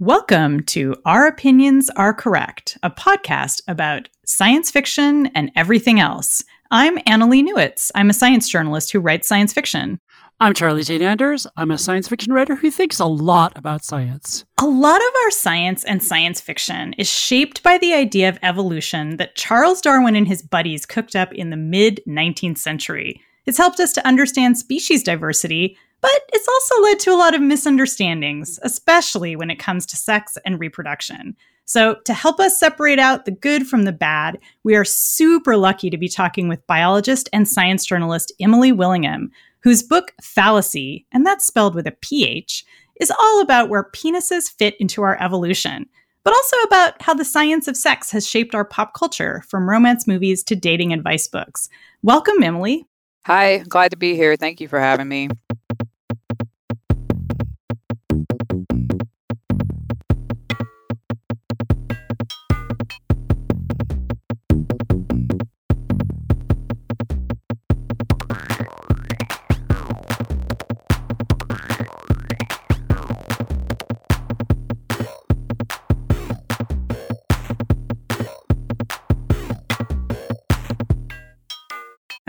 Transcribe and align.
Welcome 0.00 0.62
to 0.62 0.96
Our 1.04 1.26
Opinions 1.26 1.90
Are 1.90 2.14
Correct, 2.14 2.78
a 2.82 2.90
podcast 2.90 3.60
about 3.68 4.08
science 4.24 4.70
fiction 4.70 5.26
and 5.34 5.52
everything 5.54 6.00
else. 6.00 6.42
I'm 6.70 6.96
Annalee 7.00 7.46
Newitz. 7.46 7.90
I'm 7.94 8.08
a 8.08 8.14
science 8.14 8.48
journalist 8.48 8.92
who 8.92 9.00
writes 9.00 9.28
science 9.28 9.52
fiction. 9.52 10.00
I'm 10.40 10.54
Charlie 10.54 10.84
Jane 10.84 11.02
Anders. 11.02 11.46
I'm 11.58 11.70
a 11.70 11.76
science 11.76 12.08
fiction 12.08 12.32
writer 12.32 12.54
who 12.54 12.70
thinks 12.70 12.98
a 12.98 13.04
lot 13.04 13.52
about 13.58 13.84
science. 13.84 14.46
A 14.58 14.64
lot 14.64 15.02
of 15.02 15.14
our 15.24 15.30
science 15.30 15.84
and 15.84 16.02
science 16.02 16.40
fiction 16.40 16.94
is 16.94 17.06
shaped 17.06 17.62
by 17.62 17.76
the 17.76 17.92
idea 17.92 18.30
of 18.30 18.38
evolution 18.42 19.18
that 19.18 19.36
Charles 19.36 19.82
Darwin 19.82 20.16
and 20.16 20.26
his 20.26 20.40
buddies 20.40 20.86
cooked 20.86 21.14
up 21.14 21.30
in 21.34 21.50
the 21.50 21.58
mid 21.58 22.00
19th 22.08 22.56
century. 22.56 23.20
It's 23.44 23.58
helped 23.58 23.80
us 23.80 23.92
to 23.92 24.08
understand 24.08 24.56
species 24.56 25.02
diversity, 25.02 25.76
but 26.00 26.22
it's 26.32 26.48
also 26.48 26.82
led 26.82 26.98
to 27.00 27.12
a 27.12 27.16
lot 27.16 27.34
of 27.34 27.40
misunderstandings, 27.40 28.58
especially 28.62 29.36
when 29.36 29.50
it 29.50 29.58
comes 29.58 29.86
to 29.86 29.96
sex 29.96 30.38
and 30.44 30.58
reproduction. 30.58 31.36
So, 31.66 31.96
to 32.04 32.12
help 32.12 32.40
us 32.40 32.58
separate 32.58 32.98
out 32.98 33.26
the 33.26 33.30
good 33.30 33.66
from 33.66 33.84
the 33.84 33.92
bad, 33.92 34.38
we 34.64 34.74
are 34.74 34.84
super 34.84 35.56
lucky 35.56 35.88
to 35.90 35.96
be 35.96 36.08
talking 36.08 36.48
with 36.48 36.66
biologist 36.66 37.28
and 37.32 37.46
science 37.46 37.84
journalist 37.84 38.32
Emily 38.40 38.72
Willingham, 38.72 39.30
whose 39.62 39.82
book 39.82 40.12
Phallacy, 40.20 41.06
and 41.12 41.24
that's 41.24 41.46
spelled 41.46 41.76
with 41.76 41.86
a 41.86 41.96
PH, 42.00 42.64
is 43.00 43.12
all 43.22 43.40
about 43.40 43.68
where 43.68 43.90
penises 43.94 44.50
fit 44.50 44.74
into 44.80 45.02
our 45.02 45.20
evolution, 45.22 45.86
but 46.24 46.34
also 46.34 46.56
about 46.64 47.00
how 47.02 47.14
the 47.14 47.24
science 47.24 47.68
of 47.68 47.76
sex 47.76 48.10
has 48.10 48.28
shaped 48.28 48.54
our 48.54 48.64
pop 48.64 48.92
culture, 48.94 49.42
from 49.48 49.68
romance 49.68 50.06
movies 50.06 50.42
to 50.44 50.56
dating 50.56 50.92
advice 50.92 51.28
books. 51.28 51.68
Welcome, 52.02 52.42
Emily. 52.42 52.84
Hi, 53.26 53.58
glad 53.58 53.92
to 53.92 53.96
be 53.96 54.16
here. 54.16 54.36
Thank 54.36 54.60
you 54.60 54.66
for 54.66 54.80
having 54.80 55.08
me. 55.08 55.28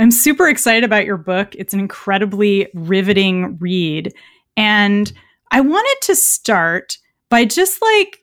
I'm 0.02 0.12
super 0.12 0.48
excited 0.50 0.84
about 0.84 1.06
your 1.06 1.18
book. 1.18 1.54
It's 1.56 1.74
an 1.74 1.80
incredibly 1.80 2.68
riveting 2.74 3.58
read. 3.60 4.14
And 4.58 5.12
I 5.52 5.62
wanted 5.62 5.98
to 6.08 6.16
start 6.16 6.98
by 7.30 7.46
just 7.46 7.82
like 7.82 8.18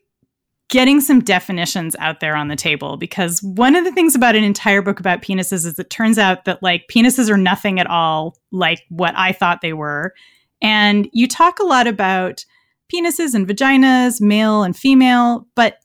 getting 0.68 1.00
some 1.00 1.20
definitions 1.20 1.94
out 2.00 2.20
there 2.20 2.34
on 2.34 2.48
the 2.48 2.56
table 2.56 2.96
because 2.96 3.42
one 3.42 3.76
of 3.76 3.84
the 3.84 3.92
things 3.92 4.14
about 4.14 4.34
an 4.34 4.44
entire 4.44 4.82
book 4.82 5.00
about 5.00 5.22
penises 5.22 5.64
is 5.64 5.78
it 5.78 5.88
turns 5.88 6.18
out 6.18 6.44
that 6.44 6.62
like 6.62 6.88
penises 6.88 7.30
are 7.30 7.38
nothing 7.38 7.78
at 7.78 7.86
all 7.86 8.36
like 8.50 8.82
what 8.88 9.14
I 9.16 9.32
thought 9.32 9.60
they 9.60 9.72
were. 9.72 10.12
And 10.60 11.08
you 11.12 11.28
talk 11.28 11.58
a 11.58 11.64
lot 11.64 11.86
about 11.86 12.44
penises 12.92 13.34
and 13.34 13.46
vaginas, 13.46 14.20
male 14.20 14.62
and 14.62 14.76
female, 14.76 15.46
but 15.54 15.78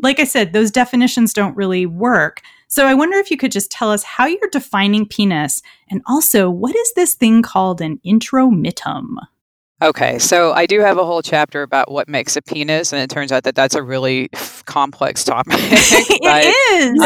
like 0.00 0.18
I 0.18 0.24
said, 0.24 0.52
those 0.52 0.70
definitions 0.70 1.34
don't 1.34 1.56
really 1.56 1.84
work. 1.86 2.40
So 2.72 2.86
I 2.86 2.94
wonder 2.94 3.18
if 3.18 3.30
you 3.30 3.36
could 3.36 3.52
just 3.52 3.70
tell 3.70 3.90
us 3.90 4.02
how 4.02 4.24
you're 4.24 4.48
defining 4.50 5.04
penis 5.04 5.60
and 5.90 6.00
also 6.06 6.48
what 6.48 6.74
is 6.74 6.94
this 6.94 7.12
thing 7.12 7.42
called 7.42 7.82
an 7.82 8.00
intromittum? 8.02 9.16
Okay, 9.82 10.20
so 10.20 10.52
I 10.52 10.66
do 10.66 10.78
have 10.78 10.96
a 10.96 11.04
whole 11.04 11.22
chapter 11.22 11.62
about 11.62 11.90
what 11.90 12.08
makes 12.08 12.36
a 12.36 12.42
penis, 12.42 12.92
and 12.92 13.02
it 13.02 13.10
turns 13.10 13.32
out 13.32 13.42
that 13.42 13.56
that's 13.56 13.74
a 13.74 13.82
really 13.82 14.28
f- 14.32 14.64
complex 14.64 15.24
topic. 15.24 15.54
it 15.58 16.94
is. 16.94 17.02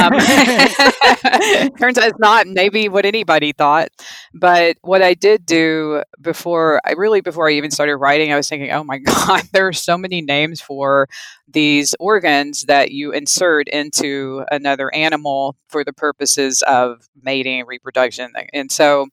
Um, 1.73 1.73
turns 1.79 1.97
out 1.97 2.09
it's 2.09 2.19
not 2.19 2.47
maybe 2.47 2.91
what 2.91 3.07
anybody 3.07 3.53
thought. 3.53 3.89
But 4.35 4.77
what 4.83 5.01
I 5.01 5.15
did 5.15 5.47
do 5.47 6.03
before, 6.21 6.83
I 6.85 6.93
really 6.93 7.23
before 7.23 7.49
I 7.49 7.53
even 7.53 7.71
started 7.71 7.97
writing, 7.97 8.31
I 8.31 8.37
was 8.37 8.47
thinking, 8.47 8.71
oh 8.71 8.85
my 8.85 8.99
god, 8.99 9.45
there 9.55 9.67
are 9.67 9.73
so 9.73 9.97
many 9.97 10.21
names 10.21 10.61
for 10.61 11.09
these 11.49 11.95
organs 11.99 12.65
that 12.65 12.91
you 12.91 13.11
insert 13.11 13.69
into 13.69 14.45
another 14.51 14.95
animal 14.95 15.57
for 15.69 15.83
the 15.83 15.95
purposes 15.95 16.63
of 16.67 17.09
mating 17.23 17.65
reproduction, 17.65 18.35
and 18.53 18.71
so 18.71 19.07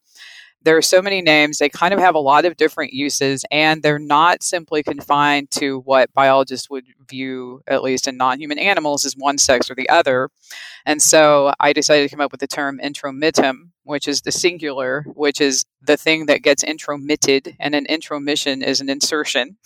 there 0.64 0.78
are 0.78 0.82
so 0.82 1.02
many 1.02 1.22
names. 1.22 1.58
They 1.58 1.70
kind 1.70 1.94
of 1.94 2.00
have 2.00 2.16
a 2.16 2.20
lot 2.20 2.46
of 2.46 2.58
different 2.58 2.94
uses, 2.94 3.46
and 3.52 3.84
they're 3.84 4.00
not 4.00 4.44
simply 4.44 4.84
confined 4.84 5.52
to 5.52 5.80
what 5.80 6.14
biologists 6.14 6.70
would 6.70 6.86
view, 7.10 7.62
at 7.68 7.84
least 7.84 8.08
in 8.08 8.18
non 8.18 8.40
human 8.40 8.60
animals, 8.60 9.06
as 9.06 9.16
one 9.18 9.38
sex 9.38 9.70
or 9.70 9.76
the 9.76 9.90
other. 9.90 10.30
And 10.86 11.02
so 11.02 11.54
I 11.60 11.74
decided 11.74 12.10
to 12.10 12.16
come 12.16 12.24
up 12.24 12.32
with 12.32 12.42
the 12.42 12.48
term 12.48 12.80
intromittum, 12.84 13.72
which 13.84 14.08
is 14.08 14.22
the 14.22 14.32
singular, 14.32 15.06
which 15.14 15.42
is 15.42 15.66
the 15.82 15.98
thing 15.98 16.28
that 16.28 16.44
gets 16.44 16.64
intromitted, 16.64 17.56
and 17.60 17.76
an 17.76 17.86
intromission 17.88 18.64
is 18.64 18.82
an 18.82 18.90
insertion. 18.90 19.58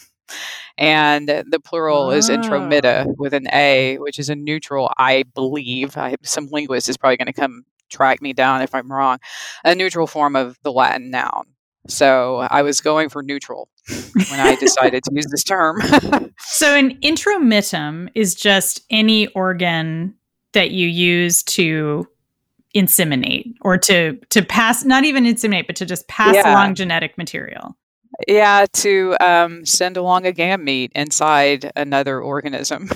And 0.77 1.29
the 1.29 1.59
plural 1.63 2.11
is 2.11 2.29
intromitta 2.29 3.05
ah. 3.07 3.13
with 3.17 3.33
an 3.33 3.47
A, 3.53 3.97
which 3.99 4.19
is 4.19 4.29
a 4.29 4.35
neutral, 4.35 4.91
I 4.97 5.23
believe. 5.33 5.97
I, 5.97 6.15
some 6.21 6.47
linguist 6.47 6.89
is 6.89 6.97
probably 6.97 7.17
going 7.17 7.27
to 7.27 7.33
come 7.33 7.65
track 7.89 8.21
me 8.21 8.33
down 8.33 8.61
if 8.61 8.73
I'm 8.73 8.91
wrong, 8.91 9.19
a 9.63 9.75
neutral 9.75 10.07
form 10.07 10.35
of 10.35 10.57
the 10.63 10.71
Latin 10.71 11.09
noun. 11.11 11.45
So 11.87 12.47
I 12.51 12.61
was 12.61 12.81
going 12.81 13.09
for 13.09 13.23
neutral 13.23 13.69
when 14.29 14.39
I 14.39 14.55
decided 14.55 15.03
to 15.05 15.11
use 15.13 15.27
this 15.27 15.43
term. 15.43 15.81
so 16.39 16.75
an 16.75 16.97
intromittum 16.99 18.09
is 18.13 18.35
just 18.35 18.81
any 18.89 19.27
organ 19.27 20.13
that 20.53 20.71
you 20.71 20.87
use 20.87 21.43
to 21.43 22.07
inseminate 22.75 23.53
or 23.61 23.77
to 23.77 24.19
to 24.29 24.43
pass 24.43 24.83
not 24.83 25.03
even 25.03 25.23
inseminate 25.23 25.65
but 25.65 25.75
to 25.75 25.85
just 25.85 26.07
pass 26.09 26.35
yeah. 26.35 26.51
along 26.51 26.75
genetic 26.75 27.17
material. 27.17 27.75
Yeah, 28.27 28.65
to 28.73 29.15
um, 29.19 29.65
send 29.65 29.97
along 29.97 30.25
a 30.25 30.31
gamete 30.31 30.91
inside 30.95 31.71
another 31.75 32.21
organism. 32.21 32.89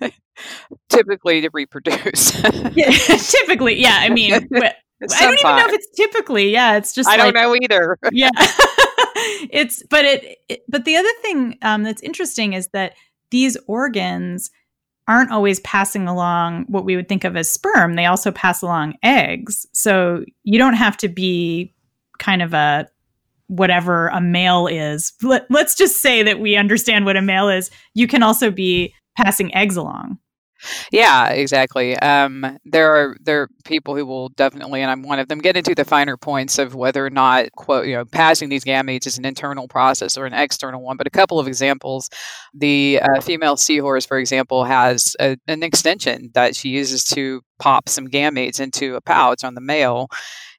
typically 0.88 1.40
to 1.40 1.50
reproduce. 1.52 2.34
yeah, 2.74 2.90
typically, 3.18 3.80
yeah. 3.80 3.98
I 4.00 4.08
mean, 4.10 4.34
I 4.34 4.38
don't 4.38 5.38
even 5.38 5.56
know 5.56 5.66
if 5.66 5.72
it's 5.72 5.90
typically. 5.96 6.50
Yeah, 6.50 6.76
it's 6.76 6.92
just. 6.92 7.08
I 7.08 7.16
like, 7.16 7.34
don't 7.34 7.42
know 7.42 7.56
either. 7.56 7.98
yeah, 8.12 8.30
it's 9.50 9.82
but 9.88 10.04
it, 10.04 10.38
it, 10.48 10.62
But 10.68 10.84
the 10.84 10.96
other 10.96 11.12
thing 11.22 11.56
um, 11.62 11.82
that's 11.82 12.02
interesting 12.02 12.52
is 12.52 12.68
that 12.68 12.94
these 13.30 13.56
organs 13.66 14.50
aren't 15.08 15.32
always 15.32 15.60
passing 15.60 16.06
along 16.06 16.66
what 16.68 16.84
we 16.84 16.94
would 16.94 17.08
think 17.08 17.24
of 17.24 17.36
as 17.36 17.50
sperm. 17.50 17.94
They 17.94 18.06
also 18.06 18.30
pass 18.30 18.62
along 18.62 18.94
eggs. 19.02 19.66
So 19.72 20.24
you 20.44 20.58
don't 20.58 20.74
have 20.74 20.96
to 20.98 21.08
be 21.08 21.74
kind 22.18 22.42
of 22.42 22.54
a 22.54 22.86
whatever 23.50 24.08
a 24.08 24.20
male 24.20 24.66
is. 24.68 25.12
Let, 25.22 25.46
let's 25.50 25.74
just 25.74 25.96
say 25.96 26.22
that 26.22 26.38
we 26.38 26.56
understand 26.56 27.04
what 27.04 27.16
a 27.16 27.22
male 27.22 27.48
is. 27.48 27.70
You 27.94 28.06
can 28.06 28.22
also 28.22 28.50
be 28.50 28.94
passing 29.16 29.54
eggs 29.54 29.76
along. 29.76 30.18
Yeah, 30.92 31.30
exactly. 31.30 31.96
Um, 31.96 32.58
there 32.66 32.94
are 32.94 33.16
there 33.22 33.42
are 33.42 33.48
people 33.64 33.96
who 33.96 34.04
will 34.04 34.28
definitely, 34.30 34.82
and 34.82 34.90
I'm 34.90 35.02
one 35.02 35.18
of 35.18 35.28
them, 35.28 35.38
get 35.38 35.56
into 35.56 35.74
the 35.74 35.86
finer 35.86 36.18
points 36.18 36.58
of 36.58 36.74
whether 36.74 37.04
or 37.04 37.08
not 37.08 37.50
quote 37.52 37.86
you 37.86 37.94
know 37.94 38.04
passing 38.04 38.50
these 38.50 38.64
gametes 38.64 39.06
is 39.06 39.16
an 39.16 39.24
internal 39.24 39.68
process 39.68 40.18
or 40.18 40.26
an 40.26 40.34
external 40.34 40.82
one. 40.82 40.98
But 40.98 41.06
a 41.06 41.10
couple 41.10 41.40
of 41.40 41.48
examples: 41.48 42.10
the 42.52 43.00
uh, 43.02 43.22
female 43.22 43.56
seahorse, 43.56 44.04
for 44.04 44.18
example, 44.18 44.64
has 44.64 45.16
a, 45.18 45.38
an 45.48 45.62
extension 45.62 46.30
that 46.34 46.54
she 46.54 46.68
uses 46.68 47.04
to 47.04 47.40
pop 47.58 47.88
some 47.88 48.06
gametes 48.06 48.60
into 48.60 48.96
a 48.96 49.00
pouch 49.00 49.44
on 49.44 49.54
the 49.54 49.62
male. 49.62 50.08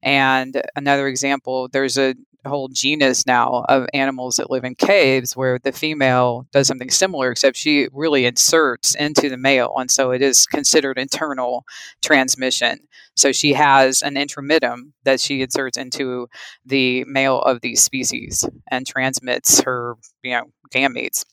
And 0.02 0.64
another 0.76 1.08
example, 1.08 1.70
there's 1.72 1.98
a 1.98 2.16
whole 2.50 2.68
genus 2.70 3.26
now 3.26 3.66
of 3.70 3.88
animals 3.94 4.36
that 4.36 4.50
live 4.50 4.64
in 4.64 4.76
caves 4.76 5.36
where 5.36 5.60
the 5.60 5.72
female 5.72 6.48
does 6.52 6.68
something 6.68 6.90
similar, 6.90 7.32
except 7.32 7.58
she 7.58 7.88
really 7.92 8.26
inserts 8.26 8.96
into 8.96 9.30
the 9.30 9.38
male. 9.38 9.74
And 9.78 9.92
so 9.92 10.12
it 10.12 10.22
is 10.22 10.46
considered 10.46 10.98
internal 10.98 11.66
transmission. 12.02 12.80
So 13.16 13.32
she 13.32 13.54
has 13.54 14.02
an 14.02 14.16
intromittum 14.16 14.92
that 15.04 15.20
she 15.20 15.42
inserts 15.42 15.78
into 15.78 16.28
the 16.66 17.04
male 17.06 17.42
of 17.42 17.62
these 17.62 17.84
species 17.84 18.48
and 18.70 18.88
transmits 18.88 19.62
her, 19.62 19.96
you 20.24 20.32
know, 20.32 20.46
gametes. 20.74 21.26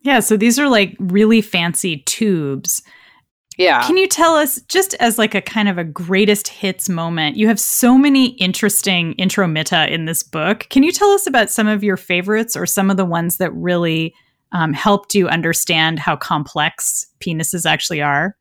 Yeah, 0.00 0.20
so 0.20 0.36
these 0.36 0.58
are 0.58 0.68
like 0.68 0.96
really 0.98 1.40
fancy 1.40 1.98
tubes 1.98 2.82
yeah. 3.56 3.86
Can 3.86 3.96
you 3.96 4.08
tell 4.08 4.34
us, 4.34 4.60
just 4.62 4.94
as 4.94 5.18
like 5.18 5.34
a 5.34 5.40
kind 5.40 5.68
of 5.68 5.78
a 5.78 5.84
greatest 5.84 6.48
hits 6.48 6.88
moment, 6.88 7.36
you 7.36 7.46
have 7.46 7.60
so 7.60 7.96
many 7.96 8.30
interesting 8.36 9.14
intromitta 9.14 9.88
in 9.88 10.04
this 10.04 10.22
book. 10.22 10.66
Can 10.70 10.82
you 10.82 10.92
tell 10.92 11.10
us 11.10 11.26
about 11.26 11.50
some 11.50 11.68
of 11.68 11.84
your 11.84 11.96
favorites 11.96 12.56
or 12.56 12.66
some 12.66 12.90
of 12.90 12.96
the 12.96 13.04
ones 13.04 13.36
that 13.36 13.52
really 13.54 14.14
um, 14.52 14.72
helped 14.72 15.14
you 15.14 15.28
understand 15.28 15.98
how 15.98 16.16
complex 16.16 17.06
penises 17.20 17.66
actually 17.66 18.00
are? 18.00 18.36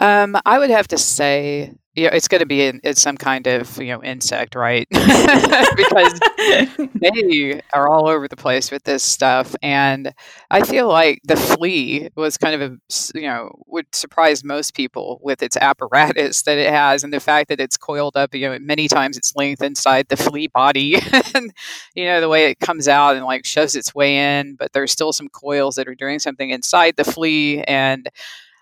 Um, 0.00 0.36
I 0.44 0.58
would 0.58 0.70
have 0.70 0.88
to 0.88 0.98
say 0.98 1.72
yeah, 1.96 2.10
it's 2.12 2.28
going 2.28 2.40
to 2.40 2.46
be 2.46 2.62
in, 2.66 2.78
it's 2.84 3.00
some 3.00 3.16
kind 3.16 3.46
of 3.46 3.78
you 3.80 3.88
know 3.88 4.02
insect, 4.02 4.54
right? 4.54 4.86
because 4.90 6.20
they 6.94 7.60
are 7.72 7.88
all 7.88 8.06
over 8.06 8.28
the 8.28 8.36
place 8.36 8.70
with 8.70 8.84
this 8.84 9.02
stuff, 9.02 9.56
and 9.62 10.12
I 10.50 10.62
feel 10.62 10.88
like 10.88 11.20
the 11.24 11.36
flea 11.36 12.10
was 12.14 12.36
kind 12.36 12.60
of 12.60 12.70
a 12.72 12.76
you 13.18 13.26
know 13.26 13.50
would 13.66 13.86
surprise 13.94 14.44
most 14.44 14.74
people 14.74 15.20
with 15.22 15.42
its 15.42 15.56
apparatus 15.56 16.42
that 16.42 16.58
it 16.58 16.70
has, 16.70 17.02
and 17.02 17.12
the 17.14 17.20
fact 17.20 17.48
that 17.48 17.60
it's 17.60 17.78
coiled 17.78 18.16
up 18.16 18.34
you 18.34 18.48
know 18.48 18.58
many 18.60 18.88
times 18.88 19.16
its 19.16 19.34
length 19.34 19.62
inside 19.62 20.08
the 20.08 20.18
flea 20.18 20.48
body, 20.48 20.96
and 21.34 21.50
you 21.94 22.04
know 22.04 22.20
the 22.20 22.28
way 22.28 22.50
it 22.50 22.60
comes 22.60 22.88
out 22.88 23.16
and 23.16 23.24
like 23.24 23.46
shoves 23.46 23.74
its 23.74 23.94
way 23.94 24.38
in, 24.38 24.54
but 24.56 24.72
there's 24.74 24.92
still 24.92 25.12
some 25.14 25.28
coils 25.30 25.76
that 25.76 25.88
are 25.88 25.94
doing 25.94 26.18
something 26.18 26.50
inside 26.50 26.96
the 26.96 27.04
flea, 27.04 27.62
and 27.64 28.08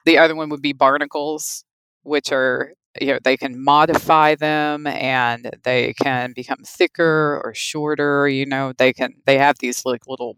the 0.04 0.18
other 0.18 0.36
one 0.36 0.50
would 0.50 0.62
be 0.62 0.72
barnacles 0.72 1.64
which 2.02 2.32
are 2.32 2.72
you 3.00 3.08
know 3.08 3.18
they 3.22 3.36
can 3.36 3.62
modify 3.62 4.34
them 4.34 4.86
and 4.86 5.50
they 5.64 5.92
can 5.94 6.32
become 6.32 6.58
thicker 6.64 7.40
or 7.44 7.52
shorter 7.54 8.28
you 8.28 8.46
know 8.46 8.72
they 8.78 8.92
can 8.92 9.14
they 9.26 9.38
have 9.38 9.58
these 9.58 9.84
like 9.84 10.06
little 10.06 10.36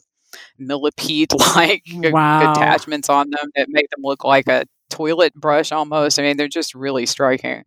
millipede 0.58 1.32
like 1.56 1.82
wow. 1.94 2.52
attachments 2.52 3.08
on 3.08 3.30
them 3.30 3.50
that 3.56 3.68
make 3.68 3.88
them 3.90 4.00
look 4.02 4.24
like 4.24 4.48
a 4.48 4.64
toilet 4.88 5.34
brush 5.34 5.72
almost. 5.72 6.18
I 6.18 6.22
mean 6.22 6.36
they're 6.36 6.48
just 6.48 6.74
really 6.74 7.06
striking. 7.06 7.64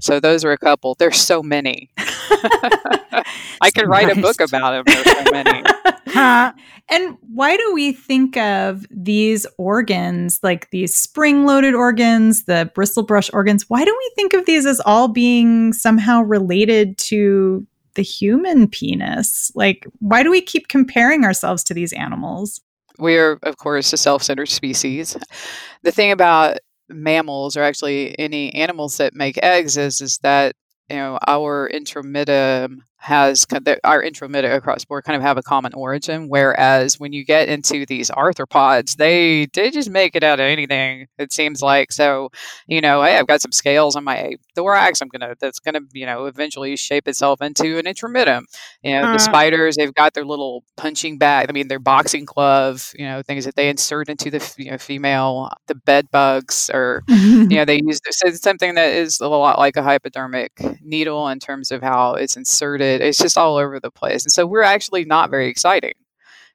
So 0.00 0.20
those 0.20 0.44
are 0.44 0.52
a 0.52 0.58
couple. 0.58 0.94
There's 0.98 1.20
so 1.20 1.42
many. 1.42 1.90
I 1.98 3.70
could 3.74 3.88
write 3.88 4.16
a 4.16 4.20
book 4.20 4.40
about 4.40 4.70
them 4.70 4.84
there's 4.86 5.24
so 5.24 5.30
many 5.32 5.62
and 6.14 7.16
why 7.20 7.56
do 7.56 7.72
we 7.74 7.92
think 7.92 8.36
of 8.36 8.84
these 8.90 9.46
organs, 9.58 10.40
like 10.42 10.70
these 10.70 10.94
spring 10.94 11.46
loaded 11.46 11.74
organs, 11.74 12.44
the 12.44 12.70
bristle 12.74 13.02
brush 13.02 13.30
organs, 13.32 13.68
why 13.68 13.84
do 13.84 13.96
we 13.96 14.12
think 14.16 14.34
of 14.34 14.46
these 14.46 14.66
as 14.66 14.80
all 14.80 15.08
being 15.08 15.72
somehow 15.72 16.22
related 16.22 16.98
to 16.98 17.66
the 17.94 18.02
human 18.02 18.68
penis? 18.68 19.50
Like, 19.54 19.86
why 19.98 20.22
do 20.22 20.30
we 20.30 20.40
keep 20.40 20.68
comparing 20.68 21.24
ourselves 21.24 21.64
to 21.64 21.74
these 21.74 21.92
animals? 21.92 22.60
We 22.98 23.16
are, 23.16 23.38
of 23.42 23.56
course, 23.56 23.92
a 23.92 23.96
self 23.96 24.22
centered 24.22 24.48
species. 24.48 25.16
The 25.82 25.92
thing 25.92 26.12
about 26.12 26.58
mammals 26.90 27.56
or 27.56 27.62
actually 27.62 28.18
any 28.18 28.52
animals 28.54 28.98
that 28.98 29.14
make 29.14 29.38
eggs 29.42 29.76
is 29.76 30.00
is 30.00 30.18
that 30.18 30.56
you 30.90 30.96
know 30.96 31.18
our 31.26 31.70
intromittum 31.72 32.78
has 33.00 33.46
our 33.84 34.02
intromitta 34.02 34.54
across 34.54 34.84
board 34.84 35.04
kind 35.04 35.16
of 35.16 35.22
have 35.22 35.36
a 35.38 35.42
common 35.42 35.72
origin 35.74 36.28
whereas 36.28 36.98
when 37.00 37.12
you 37.12 37.24
get 37.24 37.48
into 37.48 37.86
these 37.86 38.10
arthropods 38.10 38.96
they 38.96 39.46
they 39.54 39.70
just 39.70 39.90
make 39.90 40.14
it 40.14 40.22
out 40.22 40.38
of 40.40 40.44
anything 40.44 41.06
it 41.18 41.32
seems 41.32 41.62
like. 41.62 41.92
So 41.92 42.30
you 42.66 42.80
know 42.80 43.02
hey 43.02 43.16
i've 43.18 43.26
got 43.26 43.40
some 43.40 43.52
scales 43.52 43.96
on 43.96 44.04
my 44.04 44.34
thorax 44.54 45.00
i'm 45.00 45.08
gonna 45.08 45.34
that's 45.40 45.58
gonna 45.58 45.80
you 45.92 46.06
know 46.06 46.26
eventually 46.26 46.76
shape 46.76 47.08
itself 47.08 47.40
into 47.40 47.78
an 47.78 47.84
intromittum 47.84 48.42
you 48.82 48.92
know 48.92 49.02
uh, 49.02 49.12
the 49.12 49.18
spiders 49.18 49.76
they've 49.76 49.94
got 49.94 50.14
their 50.14 50.24
little 50.24 50.62
punching 50.76 51.18
bag 51.18 51.46
i 51.48 51.52
mean 51.52 51.68
their 51.68 51.78
boxing 51.78 52.24
glove 52.24 52.92
you 52.96 53.04
know 53.04 53.22
things 53.22 53.44
that 53.44 53.54
they 53.56 53.68
insert 53.68 54.08
into 54.08 54.30
the 54.30 54.54
you 54.58 54.70
know, 54.70 54.78
female 54.78 55.50
the 55.66 55.74
bed 55.74 56.10
bugs 56.10 56.70
or 56.72 57.02
you 57.48 57.56
know 57.56 57.64
they 57.66 57.80
use 57.84 58.00
so 58.10 58.30
something 58.30 58.74
that 58.74 58.92
is 58.92 59.20
a 59.20 59.28
lot 59.28 59.58
like 59.58 59.76
a 59.76 59.82
hypodermic 59.82 60.52
needle 60.82 61.28
in 61.28 61.38
terms 61.38 61.70
of 61.70 61.82
how 61.82 62.14
it's 62.14 62.36
inserted 62.36 62.89
it. 62.90 63.00
It's 63.00 63.18
just 63.18 63.38
all 63.38 63.56
over 63.56 63.80
the 63.80 63.90
place. 63.90 64.24
And 64.24 64.32
so 64.32 64.46
we're 64.46 64.62
actually 64.62 65.04
not 65.04 65.30
very 65.30 65.48
exciting. 65.48 65.92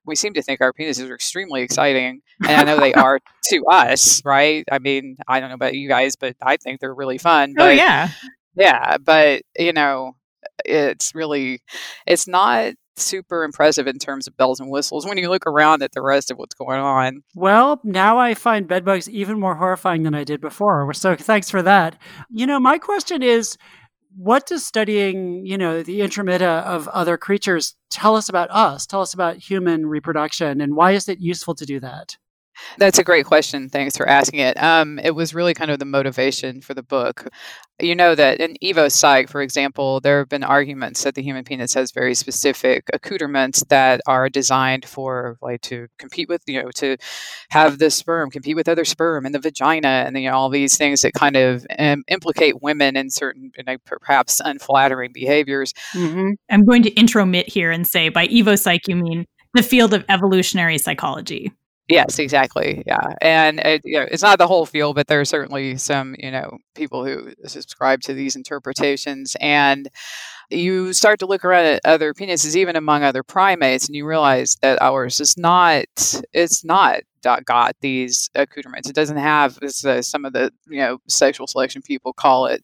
We 0.05 0.15
seem 0.15 0.33
to 0.35 0.41
think 0.41 0.61
our 0.61 0.71
penises 0.71 1.09
are 1.09 1.15
extremely 1.15 1.61
exciting. 1.61 2.21
And 2.47 2.51
I 2.51 2.63
know 2.63 2.79
they 2.79 2.93
are 2.95 3.19
to 3.45 3.65
us, 3.67 4.23
right? 4.23 4.63
I 4.71 4.79
mean, 4.79 5.17
I 5.27 5.39
don't 5.39 5.49
know 5.49 5.55
about 5.55 5.73
you 5.73 5.87
guys, 5.87 6.15
but 6.15 6.35
I 6.41 6.57
think 6.57 6.79
they're 6.79 6.93
really 6.93 7.17
fun. 7.17 7.51
Oh, 7.51 7.63
but, 7.63 7.69
oh, 7.69 7.71
yeah. 7.71 8.09
Yeah. 8.55 8.97
But, 8.97 9.41
you 9.57 9.73
know, 9.73 10.15
it's 10.63 11.15
really, 11.15 11.61
it's 12.05 12.27
not 12.27 12.73
super 12.97 13.43
impressive 13.43 13.87
in 13.87 13.99
terms 13.99 14.27
of 14.27 14.37
bells 14.37 14.59
and 14.59 14.69
whistles 14.69 15.05
when 15.05 15.17
you 15.17 15.29
look 15.29 15.45
around 15.45 15.83
at 15.83 15.91
the 15.91 16.01
rest 16.01 16.31
of 16.31 16.37
what's 16.37 16.55
going 16.55 16.79
on. 16.79 17.23
Well, 17.35 17.79
now 17.83 18.17
I 18.17 18.33
find 18.33 18.67
bedbugs 18.67 19.09
even 19.09 19.39
more 19.39 19.55
horrifying 19.55 20.03
than 20.03 20.15
I 20.15 20.23
did 20.23 20.41
before. 20.41 20.93
So 20.93 21.15
thanks 21.15 21.49
for 21.49 21.61
that. 21.61 21.99
You 22.29 22.47
know, 22.47 22.59
my 22.59 22.77
question 22.77 23.21
is 23.21 23.57
what 24.17 24.47
does 24.47 24.65
studying, 24.65 25.45
you 25.45 25.57
know, 25.57 25.83
the 25.83 25.99
intromitta 25.99 26.63
of 26.63 26.87
other 26.89 27.17
creatures 27.17 27.75
tell 27.89 28.15
us 28.15 28.29
about 28.29 28.49
us? 28.51 28.85
Tell 28.85 29.01
us 29.01 29.13
about 29.13 29.37
human 29.37 29.85
reproduction, 29.87 30.61
and 30.61 30.75
why 30.75 30.91
is 30.91 31.09
it 31.09 31.19
useful 31.19 31.55
to 31.55 31.65
do 31.65 31.79
that? 31.81 32.17
That's 32.77 32.99
a 32.99 33.03
great 33.03 33.25
question. 33.25 33.69
Thanks 33.69 33.97
for 33.97 34.07
asking 34.07 34.39
it. 34.39 34.61
Um, 34.61 34.99
it 34.99 35.15
was 35.15 35.33
really 35.33 35.53
kind 35.53 35.71
of 35.71 35.79
the 35.79 35.85
motivation 35.85 36.61
for 36.61 36.73
the 36.73 36.83
book. 36.83 37.27
You 37.81 37.93
know 37.93 38.15
that 38.15 38.39
in 38.39 38.55
Evo 38.63 38.89
Psych, 38.89 39.29
for 39.29 39.41
example, 39.41 39.99
there 39.99 40.19
have 40.19 40.29
been 40.29 40.43
arguments 40.43 41.03
that 41.03 41.15
the 41.15 41.21
human 41.21 41.43
penis 41.43 41.73
has 41.73 41.91
very 41.91 42.15
specific 42.15 42.85
accoutrements 42.93 43.63
that 43.69 43.99
are 44.07 44.29
designed 44.29 44.85
for, 44.85 45.37
like, 45.41 45.59
to 45.61 45.87
compete 45.99 46.29
with, 46.29 46.41
you 46.47 46.63
know, 46.63 46.71
to 46.75 46.95
have 47.49 47.79
the 47.79 47.89
sperm 47.89 48.31
compete 48.31 48.55
with 48.55 48.69
other 48.69 48.85
sperm 48.85 49.25
in 49.25 49.33
the 49.33 49.39
vagina, 49.39 50.05
and 50.05 50.17
you 50.17 50.29
know 50.29 50.35
all 50.35 50.49
these 50.49 50.77
things 50.77 51.01
that 51.01 51.13
kind 51.13 51.35
of 51.35 51.65
um, 51.77 52.03
implicate 52.07 52.61
women 52.61 52.95
in 52.95 53.09
certain, 53.09 53.51
you 53.57 53.63
know, 53.65 53.75
perhaps 53.85 54.39
unflattering 54.39 55.11
behaviors. 55.13 55.73
Mm-hmm. 55.93 56.31
I'm 56.49 56.63
going 56.63 56.83
to 56.83 56.91
intromit 56.91 57.49
here 57.49 57.71
and 57.71 57.85
say, 57.85 58.07
by 58.07 58.27
Evo 58.27 58.57
Psych, 58.57 58.87
you 58.87 58.95
mean 58.95 59.25
the 59.53 59.63
field 59.63 59.93
of 59.93 60.05
evolutionary 60.07 60.77
psychology. 60.77 61.51
Yes, 61.87 62.17
exactly. 62.17 62.81
Yeah, 62.87 63.13
and 63.21 63.59
it, 63.59 63.81
you 63.85 63.99
know, 63.99 64.07
it's 64.09 64.23
not 64.23 64.39
the 64.39 64.47
whole 64.47 64.65
field, 64.65 64.95
but 64.95 65.05
there 65.05 65.21
are 65.21 65.25
certainly 65.25 65.77
some 65.77 66.15
you 66.17 66.31
know 66.31 66.57
people 66.73 67.05
who 67.05 67.33
subscribe 67.45 68.01
to 68.03 68.13
these 68.15 68.35
interpretations, 68.35 69.35
and 69.39 69.87
you 70.49 70.93
start 70.93 71.19
to 71.19 71.27
look 71.27 71.45
around 71.45 71.65
at 71.65 71.81
other 71.85 72.13
penises, 72.13 72.55
even 72.55 72.75
among 72.75 73.03
other 73.03 73.23
primates, 73.23 73.87
and 73.87 73.95
you 73.95 74.05
realize 74.07 74.57
that 74.61 74.81
ours 74.81 75.19
is 75.19 75.37
not. 75.37 75.85
It's 76.33 76.65
not 76.65 77.01
got 77.45 77.75
these 77.81 78.29
accoutrements. 78.35 78.89
It 78.89 78.95
doesn't 78.95 79.17
have 79.17 79.57
uh, 79.61 80.01
some 80.01 80.25
of 80.25 80.33
the 80.33 80.51
you 80.67 80.79
know 80.79 80.99
sexual 81.07 81.47
selection 81.47 81.81
people 81.81 82.13
call 82.13 82.45
it, 82.45 82.63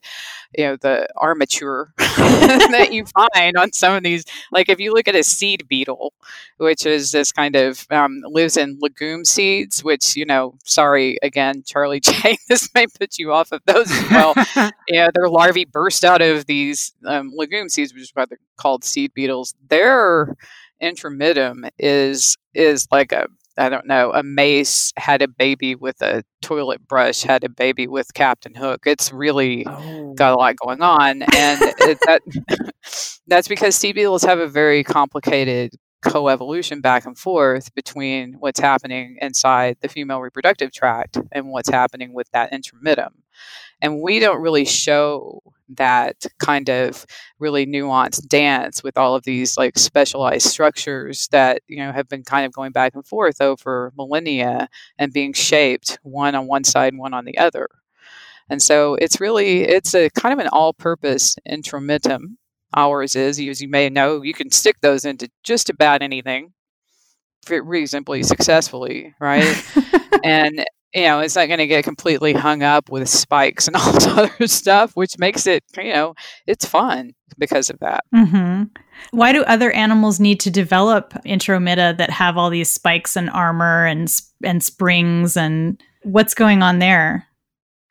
you 0.56 0.64
know, 0.64 0.76
the 0.76 1.08
armature 1.16 1.92
that 1.98 2.90
you 2.92 3.04
find 3.06 3.56
on 3.56 3.72
some 3.72 3.94
of 3.94 4.02
these. 4.02 4.24
Like 4.50 4.68
if 4.68 4.80
you 4.80 4.92
look 4.92 5.08
at 5.08 5.14
a 5.14 5.22
seed 5.22 5.66
beetle, 5.68 6.12
which 6.58 6.86
is 6.86 7.10
this 7.12 7.32
kind 7.32 7.56
of 7.56 7.86
um, 7.90 8.20
lives 8.24 8.56
in 8.56 8.78
legume 8.80 9.24
seeds, 9.24 9.82
which 9.84 10.16
you 10.16 10.24
know, 10.24 10.54
sorry 10.64 11.18
again, 11.22 11.62
Charlie 11.66 12.00
J, 12.04 12.38
this 12.48 12.68
may 12.74 12.86
put 12.86 13.18
you 13.18 13.32
off 13.32 13.52
of 13.52 13.60
those 13.66 13.90
as 13.90 14.10
well. 14.10 14.34
yeah, 14.88 15.08
their 15.14 15.28
larvae 15.28 15.64
burst 15.64 16.04
out 16.04 16.22
of 16.22 16.46
these 16.46 16.92
um, 17.06 17.32
legume 17.34 17.68
seeds, 17.68 17.92
which 17.92 18.02
is 18.02 18.10
why 18.14 18.24
they're 18.26 18.38
called 18.56 18.84
seed 18.84 19.12
beetles. 19.14 19.54
Their 19.68 20.36
intromittum 20.82 21.68
is 21.78 22.36
is 22.54 22.86
like 22.90 23.12
a 23.12 23.26
I 23.58 23.68
don't 23.68 23.86
know, 23.86 24.12
a 24.12 24.22
mace 24.22 24.92
had 24.96 25.22
a 25.22 25.28
baby 25.28 25.74
with 25.74 26.00
a 26.00 26.24
toilet 26.40 26.86
brush, 26.86 27.22
had 27.22 27.44
a 27.44 27.48
baby 27.48 27.86
with 27.86 28.14
Captain 28.14 28.54
Hook. 28.54 28.82
It's 28.86 29.12
really 29.12 29.66
oh. 29.66 30.14
got 30.14 30.32
a 30.32 30.36
lot 30.36 30.54
oh. 30.60 30.66
going 30.66 30.82
on. 30.82 31.22
And 31.22 31.60
it, 31.62 31.98
that, 32.06 32.72
that's 33.26 33.48
because 33.48 33.76
seed 33.76 33.94
beetles 33.94 34.22
have 34.24 34.38
a 34.38 34.48
very 34.48 34.82
complicated 34.82 35.74
coevolution 36.02 36.82
back 36.82 37.06
and 37.06 37.16
forth 37.16 37.72
between 37.74 38.34
what's 38.40 38.58
happening 38.58 39.16
inside 39.20 39.76
the 39.80 39.88
female 39.88 40.20
reproductive 40.20 40.72
tract 40.72 41.16
and 41.30 41.48
what's 41.48 41.68
happening 41.68 42.12
with 42.12 42.28
that 42.32 42.52
intromittum. 42.52 43.10
And 43.80 44.00
we 44.00 44.18
don't 44.18 44.40
really 44.40 44.64
show 44.64 45.42
that 45.76 46.26
kind 46.38 46.68
of 46.68 47.06
really 47.38 47.66
nuanced 47.66 48.28
dance 48.28 48.82
with 48.82 48.96
all 48.98 49.14
of 49.14 49.24
these 49.24 49.56
like 49.56 49.78
specialized 49.78 50.46
structures 50.46 51.28
that 51.28 51.62
you 51.68 51.78
know 51.78 51.92
have 51.92 52.08
been 52.08 52.22
kind 52.24 52.46
of 52.46 52.52
going 52.52 52.72
back 52.72 52.94
and 52.94 53.06
forth 53.06 53.40
over 53.40 53.92
millennia 53.96 54.68
and 54.98 55.12
being 55.12 55.32
shaped 55.32 55.98
one 56.02 56.34
on 56.34 56.46
one 56.46 56.64
side 56.64 56.92
and 56.92 57.00
one 57.00 57.14
on 57.14 57.24
the 57.24 57.38
other. 57.38 57.68
And 58.48 58.60
so 58.62 58.94
it's 58.96 59.20
really 59.20 59.62
it's 59.62 59.94
a 59.94 60.10
kind 60.10 60.32
of 60.32 60.38
an 60.38 60.48
all-purpose 60.48 61.36
intromittum 61.48 62.36
ours 62.74 63.16
is 63.16 63.38
as 63.38 63.60
you 63.60 63.68
may 63.68 63.88
know 63.90 64.22
you 64.22 64.32
can 64.32 64.50
stick 64.50 64.76
those 64.80 65.04
into 65.04 65.30
just 65.42 65.68
about 65.68 66.00
anything 66.02 66.52
reasonably 67.48 68.22
successfully 68.22 69.14
right? 69.20 69.62
And 70.24 70.64
you 70.94 71.02
know, 71.02 71.20
it's 71.20 71.36
not 71.36 71.46
going 71.46 71.58
to 71.58 71.66
get 71.66 71.84
completely 71.84 72.32
hung 72.32 72.62
up 72.62 72.90
with 72.90 73.08
spikes 73.08 73.66
and 73.66 73.76
all 73.78 73.92
this 73.92 74.06
other 74.06 74.46
stuff, 74.46 74.94
which 74.94 75.18
makes 75.18 75.46
it, 75.46 75.64
you 75.76 75.92
know, 75.92 76.14
it's 76.46 76.64
fun 76.64 77.14
because 77.38 77.70
of 77.70 77.78
that. 77.80 78.04
Mm-hmm. 78.14 78.64
Why 79.10 79.32
do 79.32 79.42
other 79.44 79.70
animals 79.72 80.20
need 80.20 80.38
to 80.40 80.50
develop 80.50 81.12
intromitta 81.24 81.96
that 81.96 82.10
have 82.10 82.36
all 82.36 82.50
these 82.50 82.70
spikes 82.70 83.16
and 83.16 83.30
armor 83.30 83.86
and 83.86 84.12
and 84.44 84.62
springs 84.62 85.36
and 85.36 85.82
what's 86.02 86.34
going 86.34 86.62
on 86.62 86.78
there? 86.78 87.26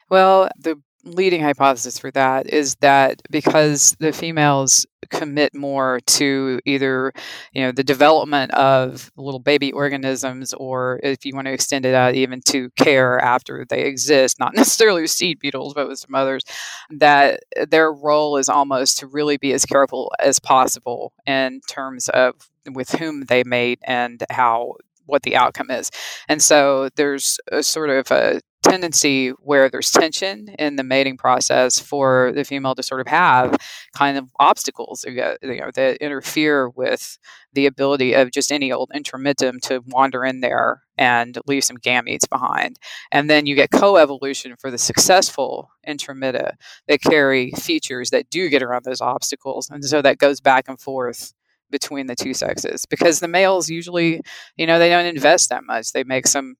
Well, 0.10 0.50
the 0.60 0.80
leading 1.04 1.42
hypothesis 1.42 1.98
for 1.98 2.12
that 2.12 2.48
is 2.48 2.76
that 2.76 3.22
because 3.30 3.96
the 4.00 4.12
females 4.12 4.86
commit 5.10 5.54
more 5.56 6.00
to 6.06 6.60
either 6.66 7.12
you 7.54 7.62
know 7.62 7.72
the 7.72 7.84
development 7.84 8.52
of 8.54 9.12
little 9.18 9.40
baby 9.40 9.72
organisms 9.72 10.54
or 10.54 11.00
if 11.04 11.26
you 11.26 11.34
want 11.34 11.48
to 11.48 11.54
extend 11.54 11.86
it 11.86 11.96
out 11.96 12.14
even 12.14 12.40
to 12.42 12.70
care 12.72 13.20
after 13.20 13.66
they 13.70 13.82
exist 13.82 14.40
not 14.40 14.54
necessarily 14.56 15.02
with 15.02 15.12
seed 15.12 15.40
beetles 15.40 15.74
but 15.74 15.88
with 15.88 16.00
some 16.00 16.14
others 16.14 16.44
that 16.92 17.40
their 17.70 17.92
role 17.92 18.38
is 18.38 18.48
almost 18.48 19.00
to 19.00 19.08
really 19.08 19.38
be 19.38 19.54
as 19.54 19.66
careful 19.66 20.12
as 20.20 20.40
possible 20.40 21.14
in 21.26 21.62
terms 21.68 22.10
of 22.10 22.36
with 22.74 22.92
whom 22.92 23.26
they 23.26 23.44
mate 23.44 23.80
and 23.84 24.24
how 24.30 24.76
what 25.06 25.24
the 25.24 25.36
outcome 25.36 25.70
is. 25.70 25.92
And 26.28 26.42
so 26.42 26.90
there's 26.96 27.38
a 27.52 27.62
sort 27.64 27.90
of 27.90 28.10
a 28.12 28.42
tendency 28.64 29.30
where 29.40 29.70
there's 29.70 29.92
tension 29.92 30.50
in 30.60 30.76
the 30.76 30.84
mating 30.84 31.18
process 31.18 31.80
for 31.80 32.32
the 32.34 32.44
female 32.44 32.76
to 32.76 32.84
sort 32.84 33.02
of 33.02 33.08
have 33.08 33.58
kind 33.96 34.18
of 34.18 34.30
obstacles 34.40 35.04
you 35.08 35.16
know, 35.16 35.72
that 35.74 35.98
interfere 35.98 36.70
with 36.70 37.18
the 37.54 37.66
ability 37.66 38.14
of 38.14 38.32
just 38.32 38.52
any 38.52 38.72
old 38.72 38.92
intromittum 38.96 39.60
to 39.62 39.84
wander 39.88 40.24
in 40.24 40.42
there 40.42 40.84
and 40.98 41.40
leave 41.48 41.64
some 41.64 41.78
gametes 41.78 42.30
behind. 42.30 42.78
And 43.12 43.30
then 43.30 43.46
you 43.46 43.56
get 43.56 43.72
coevolution 43.72 44.60
for 44.60 44.70
the 44.70 44.78
successful 44.78 45.70
intromitta 45.88 46.54
that 46.88 47.02
carry 47.02 47.52
features 47.52 48.12
that 48.12 48.30
do 48.30 48.50
get 48.50 48.64
around 48.64 48.86
those 48.86 49.02
obstacles. 49.02 49.70
And 49.70 49.84
so 49.84 50.02
that 50.02 50.20
goes 50.20 50.40
back 50.40 50.66
and 50.68 50.80
forth 50.80 51.34
between 51.72 52.08
the 52.08 52.16
two 52.16 52.34
sexes 52.34 52.86
because 52.86 53.20
the 53.20 53.28
males 53.28 53.70
usually, 53.70 54.22
you 54.58 54.68
know, 54.68 54.78
they 54.78 54.90
don't 54.90 55.06
invest 55.06 55.50
that 55.50 55.64
much. 55.64 55.94
They 55.94 56.04
make 56.04 56.28
some 56.28 56.56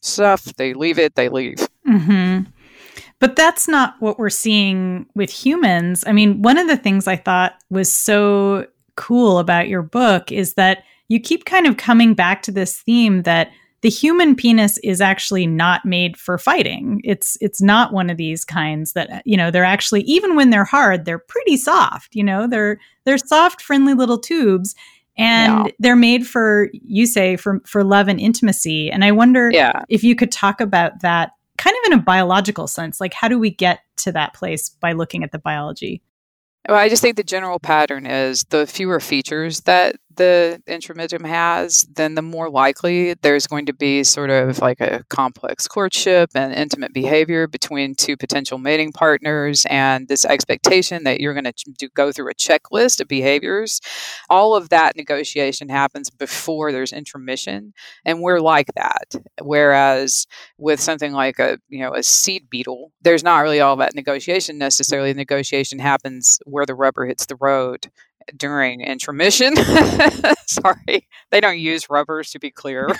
stuff, 0.00 0.44
they 0.56 0.74
leave 0.74 0.98
it, 0.98 1.14
they 1.14 1.28
leave. 1.28 1.58
Mm-hmm. 1.86 2.50
But 3.20 3.36
that's 3.36 3.66
not 3.66 3.94
what 4.00 4.18
we're 4.18 4.30
seeing 4.30 5.06
with 5.14 5.30
humans. 5.30 6.04
I 6.06 6.12
mean, 6.12 6.42
one 6.42 6.58
of 6.58 6.68
the 6.68 6.76
things 6.76 7.08
I 7.08 7.16
thought 7.16 7.54
was 7.68 7.92
so 7.92 8.66
cool 8.96 9.38
about 9.38 9.68
your 9.68 9.82
book 9.82 10.30
is 10.30 10.54
that 10.54 10.84
you 11.08 11.18
keep 11.18 11.44
kind 11.44 11.66
of 11.66 11.76
coming 11.76 12.14
back 12.14 12.42
to 12.42 12.52
this 12.52 12.78
theme 12.80 13.22
that 13.22 13.50
the 13.80 13.88
human 13.88 14.34
penis 14.34 14.76
is 14.78 15.00
actually 15.00 15.46
not 15.46 15.84
made 15.84 16.16
for 16.16 16.36
fighting. 16.36 17.00
It's 17.04 17.38
it's 17.40 17.62
not 17.62 17.92
one 17.92 18.10
of 18.10 18.16
these 18.16 18.44
kinds 18.44 18.92
that 18.92 19.22
you 19.24 19.36
know, 19.36 19.50
they're 19.50 19.64
actually 19.64 20.02
even 20.02 20.34
when 20.34 20.50
they're 20.50 20.64
hard, 20.64 21.04
they're 21.04 21.18
pretty 21.18 21.56
soft, 21.56 22.14
you 22.14 22.24
know. 22.24 22.48
They're 22.48 22.78
they're 23.04 23.18
soft 23.18 23.62
friendly 23.62 23.94
little 23.94 24.18
tubes 24.18 24.74
and 25.18 25.66
yeah. 25.66 25.72
they're 25.80 25.96
made 25.96 26.26
for 26.26 26.70
you 26.72 27.04
say 27.04 27.36
for 27.36 27.60
for 27.66 27.84
love 27.84 28.08
and 28.08 28.20
intimacy 28.20 28.90
and 28.90 29.04
i 29.04 29.12
wonder 29.12 29.50
yeah. 29.52 29.82
if 29.88 30.02
you 30.02 30.14
could 30.14 30.32
talk 30.32 30.60
about 30.60 31.00
that 31.02 31.32
kind 31.58 31.76
of 31.76 31.92
in 31.92 31.98
a 31.98 32.02
biological 32.02 32.66
sense 32.66 33.00
like 33.00 33.12
how 33.12 33.28
do 33.28 33.38
we 33.38 33.50
get 33.50 33.80
to 33.96 34.12
that 34.12 34.32
place 34.32 34.70
by 34.70 34.92
looking 34.92 35.22
at 35.22 35.32
the 35.32 35.38
biology 35.38 36.00
well 36.68 36.78
i 36.78 36.88
just 36.88 37.02
think 37.02 37.16
the 37.16 37.24
general 37.24 37.58
pattern 37.58 38.06
is 38.06 38.44
the 38.50 38.66
fewer 38.66 39.00
features 39.00 39.62
that 39.62 39.96
the 40.18 40.62
intromittum 40.68 41.24
has, 41.24 41.88
then 41.94 42.14
the 42.14 42.22
more 42.22 42.50
likely 42.50 43.14
there's 43.14 43.46
going 43.46 43.64
to 43.66 43.72
be 43.72 44.04
sort 44.04 44.28
of 44.28 44.58
like 44.58 44.80
a 44.80 45.04
complex 45.08 45.66
courtship 45.66 46.30
and 46.34 46.52
intimate 46.52 46.92
behavior 46.92 47.46
between 47.46 47.94
two 47.94 48.16
potential 48.16 48.58
mating 48.58 48.92
partners, 48.92 49.64
and 49.70 50.08
this 50.08 50.26
expectation 50.26 51.04
that 51.04 51.20
you're 51.20 51.32
going 51.32 51.50
to 51.50 51.88
go 51.94 52.12
through 52.12 52.30
a 52.30 52.34
checklist 52.34 53.00
of 53.00 53.08
behaviors. 53.08 53.80
All 54.28 54.54
of 54.54 54.68
that 54.68 54.96
negotiation 54.96 55.70
happens 55.70 56.10
before 56.10 56.70
there's 56.70 56.92
intromission, 56.92 57.72
and 58.04 58.20
we're 58.20 58.40
like 58.40 58.68
that. 58.76 59.14
Whereas 59.40 60.26
with 60.58 60.80
something 60.80 61.12
like 61.12 61.38
a 61.38 61.58
you 61.68 61.80
know 61.80 61.94
a 61.94 62.02
seed 62.02 62.50
beetle, 62.50 62.92
there's 63.00 63.24
not 63.24 63.40
really 63.40 63.60
all 63.60 63.76
that 63.76 63.94
negotiation 63.94 64.58
necessarily. 64.58 65.12
The 65.12 65.18
negotiation 65.18 65.78
happens 65.78 66.38
where 66.44 66.66
the 66.66 66.74
rubber 66.74 67.06
hits 67.06 67.24
the 67.26 67.36
road 67.36 67.88
during 68.36 68.80
intromission. 68.80 69.54
Sorry, 70.46 71.08
they 71.30 71.40
don't 71.40 71.58
use 71.58 71.90
rubbers 71.90 72.30
to 72.30 72.38
be 72.38 72.50
clear. 72.50 72.88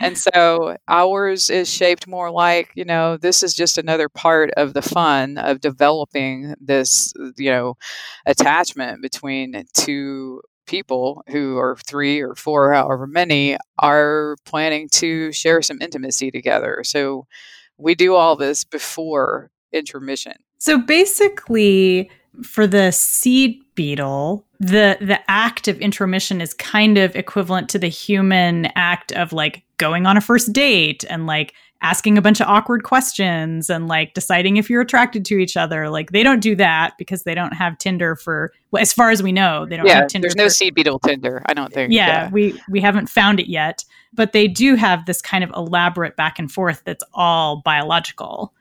and 0.00 0.16
so 0.16 0.76
ours 0.88 1.50
is 1.50 1.68
shaped 1.70 2.06
more 2.06 2.30
like, 2.30 2.70
you 2.74 2.84
know, 2.84 3.16
this 3.16 3.42
is 3.42 3.54
just 3.54 3.78
another 3.78 4.08
part 4.08 4.50
of 4.56 4.74
the 4.74 4.82
fun 4.82 5.38
of 5.38 5.60
developing 5.60 6.54
this, 6.60 7.12
you 7.36 7.50
know, 7.50 7.74
attachment 8.26 9.02
between 9.02 9.64
two 9.74 10.40
people 10.66 11.22
who 11.28 11.56
are 11.58 11.76
three 11.86 12.20
or 12.20 12.34
four, 12.34 12.72
however 12.72 13.06
many, 13.06 13.56
are 13.78 14.36
planning 14.44 14.88
to 14.90 15.32
share 15.32 15.62
some 15.62 15.80
intimacy 15.80 16.30
together. 16.30 16.82
So 16.84 17.26
we 17.78 17.94
do 17.94 18.14
all 18.14 18.36
this 18.36 18.64
before 18.64 19.50
intromission. 19.72 20.34
So 20.58 20.78
basically, 20.78 22.10
for 22.42 22.66
the 22.66 22.90
seed 22.90 23.60
beetle, 23.74 24.44
the 24.58 24.96
the 25.00 25.18
act 25.30 25.68
of 25.68 25.78
intromission 25.78 26.40
is 26.40 26.54
kind 26.54 26.98
of 26.98 27.14
equivalent 27.14 27.68
to 27.70 27.78
the 27.78 27.88
human 27.88 28.66
act 28.74 29.12
of 29.12 29.32
like 29.32 29.62
going 29.78 30.06
on 30.06 30.16
a 30.16 30.20
first 30.20 30.52
date 30.52 31.04
and 31.08 31.26
like 31.26 31.54
asking 31.82 32.16
a 32.16 32.22
bunch 32.22 32.40
of 32.40 32.48
awkward 32.48 32.82
questions 32.82 33.68
and 33.68 33.86
like 33.86 34.14
deciding 34.14 34.56
if 34.56 34.70
you're 34.70 34.80
attracted 34.80 35.24
to 35.26 35.36
each 35.36 35.56
other. 35.56 35.90
Like 35.90 36.10
they 36.10 36.22
don't 36.22 36.40
do 36.40 36.56
that 36.56 36.94
because 36.98 37.24
they 37.24 37.34
don't 37.34 37.52
have 37.52 37.76
Tinder 37.78 38.16
for 38.16 38.52
well, 38.70 38.80
as 38.80 38.92
far 38.92 39.10
as 39.10 39.22
we 39.22 39.32
know, 39.32 39.66
they 39.66 39.76
don't 39.76 39.86
yeah, 39.86 40.00
have 40.00 40.08
Tinder. 40.08 40.26
There's 40.26 40.36
no 40.36 40.48
seed 40.48 40.74
beetle 40.74 40.98
Tinder, 41.00 41.42
I 41.46 41.54
don't 41.54 41.72
think. 41.72 41.92
Yeah, 41.92 42.06
yeah, 42.06 42.30
we 42.30 42.60
we 42.68 42.80
haven't 42.80 43.08
found 43.08 43.40
it 43.40 43.48
yet, 43.48 43.84
but 44.14 44.32
they 44.32 44.48
do 44.48 44.74
have 44.74 45.06
this 45.06 45.20
kind 45.20 45.44
of 45.44 45.50
elaborate 45.50 46.16
back 46.16 46.38
and 46.38 46.50
forth 46.50 46.82
that's 46.84 47.04
all 47.12 47.62
biological 47.62 48.52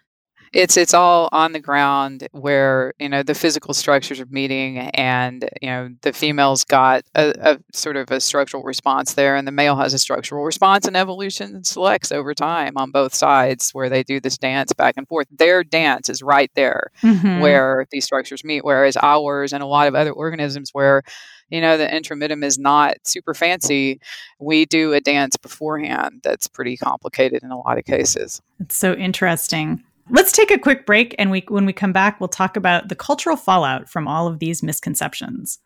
it's 0.55 0.77
it's 0.77 0.93
all 0.93 1.27
on 1.33 1.51
the 1.51 1.59
ground 1.59 2.27
where 2.31 2.93
you 2.97 3.09
know 3.09 3.21
the 3.21 3.35
physical 3.35 3.73
structures 3.73 4.21
are 4.21 4.25
meeting 4.27 4.77
and 4.77 5.47
you 5.61 5.67
know 5.67 5.89
the 6.01 6.13
female's 6.13 6.63
got 6.63 7.03
a, 7.13 7.33
a, 7.41 7.59
sort 7.73 7.97
of 7.97 8.09
a 8.09 8.21
structural 8.21 8.63
response 8.63 9.13
there 9.13 9.35
and 9.35 9.45
the 9.45 9.51
male 9.51 9.75
has 9.75 9.93
a 9.93 9.99
structural 9.99 10.45
response 10.45 10.87
and 10.87 10.95
evolution 10.95 11.63
selects 11.63 12.11
over 12.11 12.33
time 12.33 12.73
on 12.77 12.89
both 12.89 13.13
sides 13.13 13.71
where 13.71 13.89
they 13.89 14.01
do 14.01 14.19
this 14.21 14.37
dance 14.37 14.71
back 14.71 14.95
and 14.95 15.07
forth. 15.07 15.27
Their 15.29 15.63
dance 15.63 16.07
is 16.07 16.23
right 16.23 16.49
there 16.55 16.89
mm-hmm. 17.03 17.41
where 17.41 17.85
these 17.91 18.05
structures 18.05 18.43
meet 18.45 18.63
whereas 18.63 18.97
ours 19.01 19.51
and 19.51 19.61
a 19.61 19.67
lot 19.67 19.87
of 19.87 19.95
other 19.95 20.13
organisms 20.13 20.69
where 20.71 21.03
you 21.49 21.59
know 21.59 21.77
the 21.77 21.85
intromittum 21.85 22.45
is 22.45 22.57
not 22.57 22.95
super 23.03 23.33
fancy 23.33 23.99
we 24.39 24.65
do 24.65 24.93
a 24.93 25.01
dance 25.01 25.35
beforehand 25.35 26.21
that's 26.23 26.47
pretty 26.47 26.77
complicated 26.77 27.43
in 27.43 27.51
a 27.51 27.59
lot 27.59 27.77
of 27.77 27.83
cases. 27.83 28.41
It's 28.61 28.77
so 28.77 28.93
interesting 28.93 29.83
Let's 30.11 30.31
take 30.31 30.51
a 30.51 30.59
quick 30.59 30.85
break, 30.85 31.15
and 31.17 31.31
we, 31.31 31.43
when 31.47 31.65
we 31.65 31.73
come 31.73 31.91
back, 31.91 32.19
we'll 32.19 32.27
talk 32.27 32.55
about 32.55 32.89
the 32.89 32.95
cultural 32.95 33.35
fallout 33.35 33.89
from 33.89 34.07
all 34.07 34.27
of 34.27 34.37
these 34.37 34.61
misconceptions. 34.61 35.57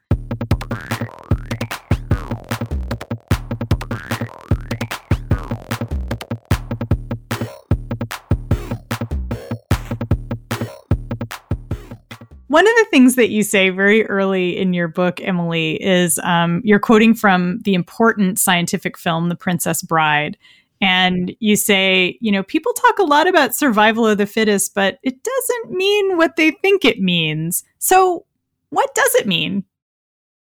One 12.47 12.65
of 12.65 12.75
the 12.75 12.87
things 12.89 13.15
that 13.15 13.29
you 13.29 13.43
say 13.43 13.69
very 13.71 14.05
early 14.07 14.57
in 14.57 14.73
your 14.73 14.87
book, 14.87 15.19
Emily, 15.21 15.83
is 15.83 16.17
um, 16.23 16.61
you're 16.63 16.79
quoting 16.79 17.13
from 17.13 17.59
the 17.65 17.73
important 17.73 18.39
scientific 18.39 18.97
film, 18.97 19.27
The 19.27 19.35
Princess 19.35 19.81
Bride 19.81 20.37
and 20.81 21.35
you 21.39 21.55
say, 21.55 22.17
you 22.21 22.31
know, 22.31 22.43
people 22.43 22.73
talk 22.73 22.99
a 22.99 23.03
lot 23.03 23.27
about 23.27 23.55
survival 23.55 24.07
of 24.07 24.17
the 24.17 24.25
fittest, 24.25 24.73
but 24.73 24.97
it 25.03 25.23
doesn't 25.23 25.71
mean 25.71 26.17
what 26.17 26.35
they 26.35 26.51
think 26.51 26.85
it 26.85 26.99
means. 26.99 27.63
So, 27.79 28.25
what 28.69 28.93
does 28.95 29.15
it 29.15 29.27
mean? 29.27 29.63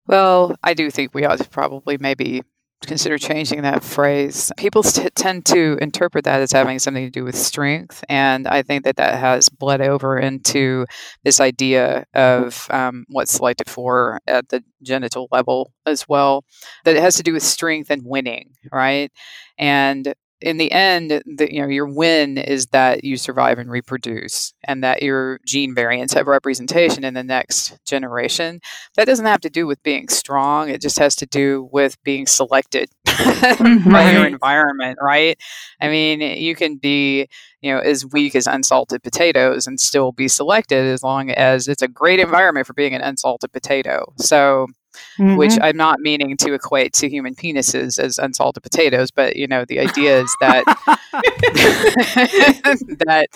Well, 0.06 0.56
I 0.62 0.74
do 0.74 0.90
think 0.90 1.14
we 1.14 1.24
ought 1.24 1.38
to 1.38 1.48
probably 1.48 1.96
maybe 1.98 2.42
consider 2.86 3.18
changing 3.18 3.62
that 3.62 3.82
phrase. 3.82 4.50
People 4.56 4.82
t- 4.82 5.08
tend 5.14 5.46
to 5.46 5.78
interpret 5.80 6.24
that 6.24 6.40
as 6.40 6.52
having 6.52 6.78
something 6.78 7.04
to 7.04 7.10
do 7.10 7.24
with 7.24 7.36
strength, 7.36 8.04
and 8.08 8.46
I 8.46 8.62
think 8.62 8.84
that 8.84 8.96
that 8.96 9.18
has 9.18 9.48
bled 9.48 9.80
over 9.80 10.18
into 10.18 10.86
this 11.24 11.40
idea 11.40 12.04
of 12.14 12.66
um, 12.70 13.04
what's 13.08 13.32
selected 13.32 13.70
for 13.70 14.20
at 14.26 14.48
the 14.48 14.64
genital 14.82 15.28
level 15.30 15.72
as 15.86 16.08
well. 16.08 16.44
That 16.84 16.96
it 16.96 17.02
has 17.02 17.16
to 17.16 17.22
do 17.22 17.32
with 17.32 17.42
strength 17.42 17.90
and 17.90 18.02
winning, 18.04 18.50
right? 18.72 19.10
And 19.58 20.14
in 20.42 20.56
the 20.56 20.70
end, 20.72 21.10
the, 21.10 21.48
you 21.50 21.62
know, 21.62 21.68
your 21.68 21.86
win 21.86 22.38
is 22.38 22.66
that 22.66 23.04
you 23.04 23.16
survive 23.16 23.58
and 23.58 23.70
reproduce, 23.70 24.52
and 24.64 24.82
that 24.84 25.02
your 25.02 25.40
gene 25.46 25.74
variants 25.74 26.12
have 26.14 26.26
representation 26.26 27.04
in 27.04 27.14
the 27.14 27.22
next 27.22 27.78
generation. 27.86 28.60
That 28.96 29.06
doesn't 29.06 29.26
have 29.26 29.40
to 29.42 29.50
do 29.50 29.66
with 29.66 29.82
being 29.82 30.08
strong; 30.08 30.68
it 30.68 30.80
just 30.80 30.98
has 30.98 31.16
to 31.16 31.26
do 31.26 31.68
with 31.72 32.02
being 32.02 32.26
selected 32.26 32.90
mm-hmm. 33.06 33.90
by 33.92 34.12
your 34.12 34.26
environment, 34.26 34.98
right? 35.00 35.38
I 35.80 35.88
mean, 35.88 36.20
you 36.20 36.54
can 36.54 36.76
be, 36.76 37.28
you 37.60 37.72
know, 37.72 37.78
as 37.78 38.06
weak 38.06 38.34
as 38.34 38.46
unsalted 38.46 39.02
potatoes 39.02 39.66
and 39.66 39.80
still 39.80 40.12
be 40.12 40.28
selected 40.28 40.84
as 40.84 41.02
long 41.02 41.30
as 41.30 41.68
it's 41.68 41.82
a 41.82 41.88
great 41.88 42.20
environment 42.20 42.66
for 42.66 42.74
being 42.74 42.94
an 42.94 43.00
unsalted 43.00 43.52
potato. 43.52 44.12
So 44.18 44.66
mm-hmm. 45.18 45.36
which 45.36 45.52
I'm 45.60 45.76
not 45.76 46.00
meaning 46.00 46.36
to 46.38 46.54
equate 46.54 46.92
to 46.94 47.08
human 47.08 47.34
penises 47.34 47.98
as 47.98 48.18
unsalted 48.18 48.62
potatoes, 48.62 49.10
but 49.10 49.36
you 49.36 49.46
know, 49.46 49.64
the 49.64 49.80
idea 49.80 50.20
is 50.20 50.36
that 50.40 50.64
that 53.06 53.28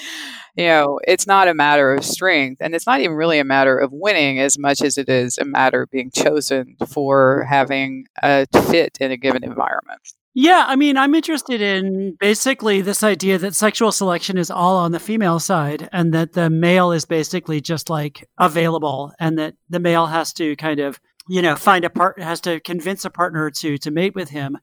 you 0.57 0.65
know, 0.65 0.99
it's 1.07 1.27
not 1.27 1.49
a 1.49 1.55
matter 1.55 1.93
of 1.93 2.05
strength 2.05 2.61
and 2.61 2.75
it's 2.75 2.87
not 2.87 3.01
even 3.01 3.15
really 3.15 3.39
a 3.39 3.45
matter 3.45 3.79
of 3.79 3.93
winning 3.93 4.41
as 4.41 4.59
much 4.59 4.81
as 4.81 4.97
it 4.97 5.09
is 5.09 5.37
a 5.39 5.45
matter 5.45 5.83
of 5.83 5.91
being 5.91 6.11
chosen 6.11 6.77
for 6.89 7.47
having 7.49 8.07
a 8.23 8.47
fit 8.71 8.97
in 9.01 9.11
a 9.11 9.17
given 9.17 9.45
environment. 9.45 10.01
Yeah, 10.39 10.65
I 10.67 10.77
mean, 10.77 10.99
I'm 10.99 11.15
interested 11.15 11.63
in 11.63 12.15
basically 12.21 12.83
this 12.83 13.03
idea 13.03 13.39
that 13.39 13.55
sexual 13.55 13.91
selection 13.91 14.37
is 14.37 14.51
all 14.51 14.77
on 14.77 14.93
the 14.93 15.01
female 15.01 15.39
side 15.39 15.89
and 15.93 16.13
that 16.13 16.35
the 16.35 16.51
male 16.51 16.93
is 16.93 17.07
basically 17.07 17.63
just 17.63 17.89
like 17.89 18.29
available 18.39 19.15
and 19.19 19.39
that 19.39 19.55
the 19.71 19.81
male 19.81 20.07
has 20.07 20.35
to 20.35 20.55
kind 20.57 20.79
of 20.79 21.01
you 21.28 21.42
know 21.42 21.56
find 21.56 21.85
a 21.85 21.90
part 21.90 22.21
has 22.21 22.40
to 22.40 22.61
convince 22.61 23.04
a 23.04 23.11
partner 23.11 23.50
to 23.50 23.78
to 23.78 23.90
mate 23.90 24.14
with 24.14 24.30
him 24.30 24.56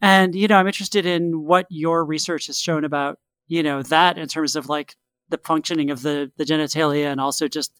and 0.00 0.34
you 0.34 0.48
know 0.48 0.56
i'm 0.56 0.66
interested 0.66 1.06
in 1.06 1.44
what 1.44 1.66
your 1.68 2.04
research 2.04 2.46
has 2.46 2.58
shown 2.58 2.84
about 2.84 3.18
you 3.48 3.62
know 3.62 3.82
that 3.82 4.18
in 4.18 4.26
terms 4.26 4.56
of 4.56 4.68
like 4.68 4.96
the 5.28 5.38
functioning 5.38 5.90
of 5.90 6.02
the 6.02 6.30
the 6.36 6.44
genitalia 6.44 7.06
and 7.06 7.20
also 7.20 7.48
just 7.48 7.72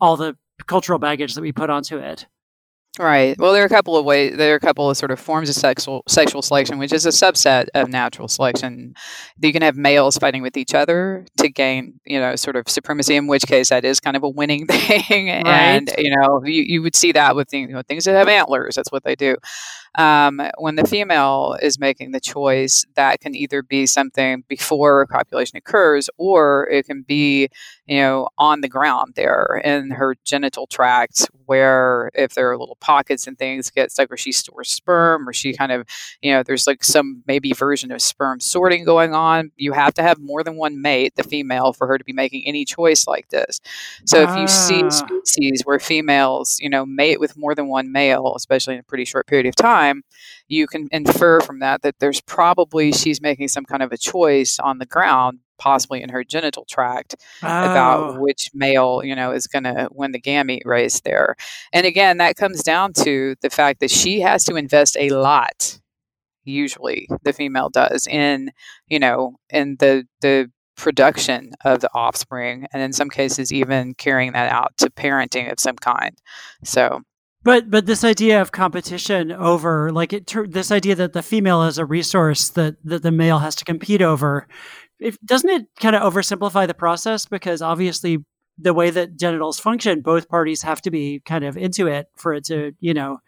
all 0.00 0.16
the 0.16 0.36
cultural 0.66 0.98
baggage 0.98 1.34
that 1.34 1.42
we 1.42 1.52
put 1.52 1.70
onto 1.70 1.98
it. 1.98 2.26
Right. 2.96 3.36
Well, 3.40 3.52
there 3.52 3.62
are 3.62 3.66
a 3.66 3.70
couple 3.70 3.96
of 3.96 4.04
ways. 4.04 4.36
There 4.36 4.52
are 4.52 4.56
a 4.56 4.60
couple 4.60 4.88
of 4.88 4.96
sort 4.96 5.10
of 5.10 5.18
forms 5.18 5.48
of 5.48 5.56
sexual 5.56 6.04
sexual 6.06 6.42
selection, 6.42 6.78
which 6.78 6.92
is 6.92 7.04
a 7.04 7.08
subset 7.08 7.66
of 7.74 7.88
natural 7.88 8.28
selection. 8.28 8.94
You 9.40 9.52
can 9.52 9.62
have 9.62 9.76
males 9.76 10.16
fighting 10.16 10.42
with 10.42 10.56
each 10.56 10.74
other 10.74 11.26
to 11.38 11.48
gain, 11.48 11.98
you 12.06 12.20
know, 12.20 12.36
sort 12.36 12.54
of 12.54 12.68
supremacy. 12.68 13.16
In 13.16 13.26
which 13.26 13.46
case, 13.48 13.70
that 13.70 13.84
is 13.84 13.98
kind 13.98 14.16
of 14.16 14.22
a 14.22 14.28
winning 14.28 14.66
thing, 14.68 15.26
right. 15.26 15.44
and 15.44 15.92
you 15.98 16.14
know, 16.14 16.44
you, 16.44 16.62
you 16.62 16.82
would 16.82 16.94
see 16.94 17.10
that 17.10 17.34
with 17.34 17.52
you 17.52 17.66
know, 17.66 17.82
things 17.82 18.04
that 18.04 18.12
have 18.14 18.28
antlers. 18.28 18.76
That's 18.76 18.92
what 18.92 19.02
they 19.02 19.16
do 19.16 19.38
um, 19.96 20.40
when 20.58 20.74
the 20.76 20.86
female 20.86 21.56
is 21.62 21.78
making 21.78 22.10
the 22.12 22.20
choice, 22.20 22.84
that 22.94 23.20
can 23.20 23.34
either 23.34 23.62
be 23.62 23.86
something 23.86 24.44
before 24.48 25.06
copulation 25.06 25.56
occurs, 25.56 26.10
or 26.18 26.68
it 26.70 26.86
can 26.86 27.02
be, 27.02 27.48
you 27.86 27.98
know, 27.98 28.28
on 28.38 28.62
the 28.62 28.68
ground 28.68 29.12
there 29.14 29.60
in 29.62 29.90
her 29.90 30.14
genital 30.24 30.66
tract, 30.66 31.28
where 31.46 32.10
if 32.14 32.34
there 32.34 32.50
are 32.50 32.56
little 32.56 32.78
pockets 32.80 33.26
and 33.26 33.38
things 33.38 33.70
get 33.70 33.92
stuck, 33.92 34.08
where 34.08 34.16
she 34.16 34.32
stores 34.32 34.70
sperm, 34.70 35.28
or 35.28 35.32
she 35.32 35.52
kind 35.54 35.70
of, 35.70 35.86
you 36.22 36.32
know, 36.32 36.42
there's 36.42 36.66
like 36.66 36.82
some 36.82 37.22
maybe 37.26 37.52
version 37.52 37.92
of 37.92 38.00
sperm 38.00 38.40
sorting 38.40 38.84
going 38.84 39.14
on. 39.14 39.50
You 39.56 39.72
have 39.72 39.92
to 39.94 40.02
have 40.02 40.18
more 40.18 40.42
than 40.42 40.56
one 40.56 40.80
mate, 40.80 41.14
the 41.16 41.24
female, 41.24 41.74
for 41.74 41.86
her 41.86 41.98
to 41.98 42.04
be 42.04 42.14
making 42.14 42.44
any 42.46 42.64
choice 42.64 43.06
like 43.06 43.28
this. 43.28 43.60
So 44.06 44.22
if 44.22 44.34
you 44.36 44.48
see 44.48 44.82
ah. 44.82 44.88
species 44.88 45.62
where 45.64 45.78
females, 45.78 46.58
you 46.60 46.70
know, 46.70 46.86
mate 46.86 47.20
with 47.20 47.36
more 47.36 47.54
than 47.54 47.68
one 47.68 47.92
male, 47.92 48.32
especially 48.34 48.74
in 48.74 48.80
a 48.80 48.84
pretty 48.84 49.04
short 49.04 49.26
period 49.26 49.46
of 49.46 49.56
time, 49.56 50.04
you 50.48 50.66
can 50.66 50.88
infer 50.90 51.40
from 51.40 51.58
that 51.58 51.82
that 51.82 51.98
there's 51.98 52.22
probably 52.22 52.92
she's 52.92 53.20
making 53.20 53.48
some 53.48 53.64
kind 53.64 53.82
of 53.82 53.92
a 53.92 53.98
choice 53.98 54.58
on 54.58 54.78
the 54.78 54.86
ground 54.86 55.40
possibly 55.58 56.02
in 56.02 56.08
her 56.08 56.24
genital 56.24 56.64
tract 56.68 57.14
oh. 57.42 57.46
about 57.46 58.20
which 58.20 58.50
male 58.54 59.02
you 59.04 59.14
know 59.14 59.32
is 59.32 59.46
going 59.46 59.64
to 59.64 59.88
win 59.92 60.12
the 60.12 60.20
gamete 60.20 60.64
race 60.64 61.00
there 61.00 61.36
and 61.72 61.86
again 61.86 62.18
that 62.18 62.36
comes 62.36 62.62
down 62.62 62.92
to 62.92 63.34
the 63.40 63.50
fact 63.50 63.80
that 63.80 63.90
she 63.90 64.20
has 64.20 64.44
to 64.44 64.56
invest 64.56 64.96
a 64.98 65.10
lot 65.10 65.78
usually 66.44 67.08
the 67.22 67.32
female 67.32 67.70
does 67.70 68.06
in 68.06 68.50
you 68.88 68.98
know 68.98 69.34
in 69.50 69.76
the 69.78 70.06
the 70.20 70.50
production 70.76 71.52
of 71.64 71.80
the 71.80 71.90
offspring 71.94 72.66
and 72.72 72.82
in 72.82 72.92
some 72.92 73.08
cases 73.08 73.52
even 73.52 73.94
carrying 73.94 74.32
that 74.32 74.50
out 74.50 74.76
to 74.76 74.90
parenting 74.90 75.50
of 75.50 75.60
some 75.60 75.76
kind 75.76 76.18
so 76.64 77.00
but 77.44 77.70
but 77.70 77.84
this 77.84 78.02
idea 78.02 78.40
of 78.40 78.50
competition 78.50 79.30
over 79.30 79.92
like 79.92 80.12
it 80.12 80.32
this 80.48 80.72
idea 80.72 80.94
that 80.94 81.12
the 81.12 81.22
female 81.22 81.62
is 81.62 81.78
a 81.78 81.84
resource 81.84 82.48
that 82.48 82.76
that 82.82 83.02
the 83.02 83.12
male 83.12 83.38
has 83.38 83.54
to 83.56 83.64
compete 83.64 84.02
over, 84.02 84.48
it, 84.98 85.24
doesn't 85.24 85.50
it 85.50 85.66
kind 85.80 85.96
of 85.96 86.02
oversimplify 86.02 86.66
the 86.66 86.74
process 86.74 87.26
because 87.26 87.62
obviously 87.62 88.18
the 88.58 88.74
way 88.74 88.90
that 88.90 89.18
genitals 89.18 89.58
function, 89.58 90.00
both 90.00 90.28
parties 90.28 90.62
have 90.62 90.80
to 90.82 90.90
be 90.90 91.20
kind 91.24 91.44
of 91.44 91.56
into 91.56 91.86
it 91.86 92.06
for 92.16 92.34
it 92.34 92.44
to 92.44 92.72
you 92.80 92.94
know 92.94 93.18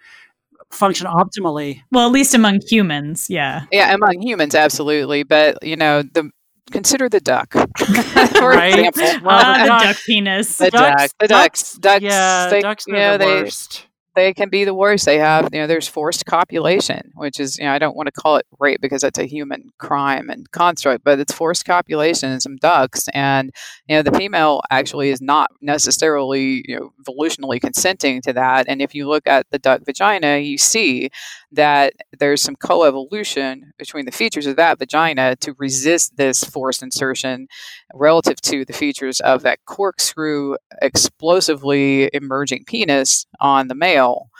function 0.70 1.06
optimally. 1.06 1.82
Well, 1.90 2.06
at 2.06 2.12
least 2.12 2.34
among 2.34 2.60
humans, 2.68 3.28
yeah. 3.28 3.64
Yeah, 3.72 3.94
among 3.94 4.20
humans, 4.20 4.54
absolutely. 4.54 5.22
But 5.22 5.62
you 5.62 5.76
know 5.76 6.02
the 6.02 6.30
consider 6.70 7.08
the 7.08 7.20
duck, 7.20 7.52
for 7.78 8.48
right? 8.50 8.86
example. 8.86 9.26
Well, 9.26 9.44
uh, 9.44 9.58
the, 9.58 9.66
duck, 9.66 9.82
duck 9.82 9.96
penis. 10.06 10.58
The 10.58 10.70
ducks, 10.70 11.02
duck, 11.02 11.10
the 11.20 11.28
ducks, 11.28 11.72
ducks. 11.74 12.02
Yeah, 12.02 12.48
they, 12.50 12.60
ducks 12.60 12.84
are 12.88 12.90
you 12.90 12.96
know, 12.96 13.12
the 13.12 13.24
they, 13.24 13.42
worst 13.42 13.85
they 14.16 14.34
can 14.34 14.48
be 14.48 14.64
the 14.64 14.74
worst. 14.74 15.04
They 15.04 15.18
have, 15.18 15.50
you 15.52 15.60
know, 15.60 15.66
there's 15.66 15.86
forced 15.86 16.26
copulation, 16.26 17.12
which 17.14 17.38
is, 17.38 17.58
you 17.58 17.64
know, 17.64 17.72
I 17.72 17.78
don't 17.78 17.96
want 17.96 18.06
to 18.06 18.12
call 18.12 18.36
it 18.36 18.46
rape 18.58 18.80
because 18.80 19.02
that's 19.02 19.18
a 19.18 19.26
human 19.26 19.70
crime 19.78 20.30
and 20.30 20.50
construct, 20.50 21.04
but 21.04 21.20
it's 21.20 21.32
forced 21.32 21.64
copulation 21.66 22.32
in 22.32 22.40
some 22.40 22.56
ducks. 22.56 23.06
And, 23.14 23.52
you 23.86 23.96
know, 23.96 24.02
the 24.02 24.16
female 24.18 24.62
actually 24.70 25.10
is 25.10 25.20
not 25.20 25.50
necessarily, 25.60 26.64
you 26.66 26.80
know, 26.80 26.92
volitionally 27.06 27.60
consenting 27.60 28.22
to 28.22 28.32
that. 28.32 28.66
And 28.68 28.82
if 28.82 28.94
you 28.94 29.06
look 29.06 29.26
at 29.28 29.46
the 29.50 29.58
duck 29.58 29.82
vagina, 29.84 30.38
you 30.38 30.58
see 30.58 31.10
that 31.56 31.94
there's 32.18 32.40
some 32.40 32.56
coevolution 32.56 33.62
between 33.78 34.04
the 34.04 34.12
features 34.12 34.46
of 34.46 34.56
that 34.56 34.78
vagina 34.78 35.36
to 35.36 35.54
resist 35.58 36.16
this 36.16 36.44
forced 36.44 36.82
insertion 36.82 37.48
relative 37.92 38.40
to 38.42 38.64
the 38.64 38.72
features 38.72 39.20
of 39.20 39.42
that 39.42 39.58
corkscrew 39.66 40.56
explosively 40.80 42.08
emerging 42.12 42.64
penis 42.66 43.26
on 43.40 43.68
the 43.68 43.74
male. 43.74 44.30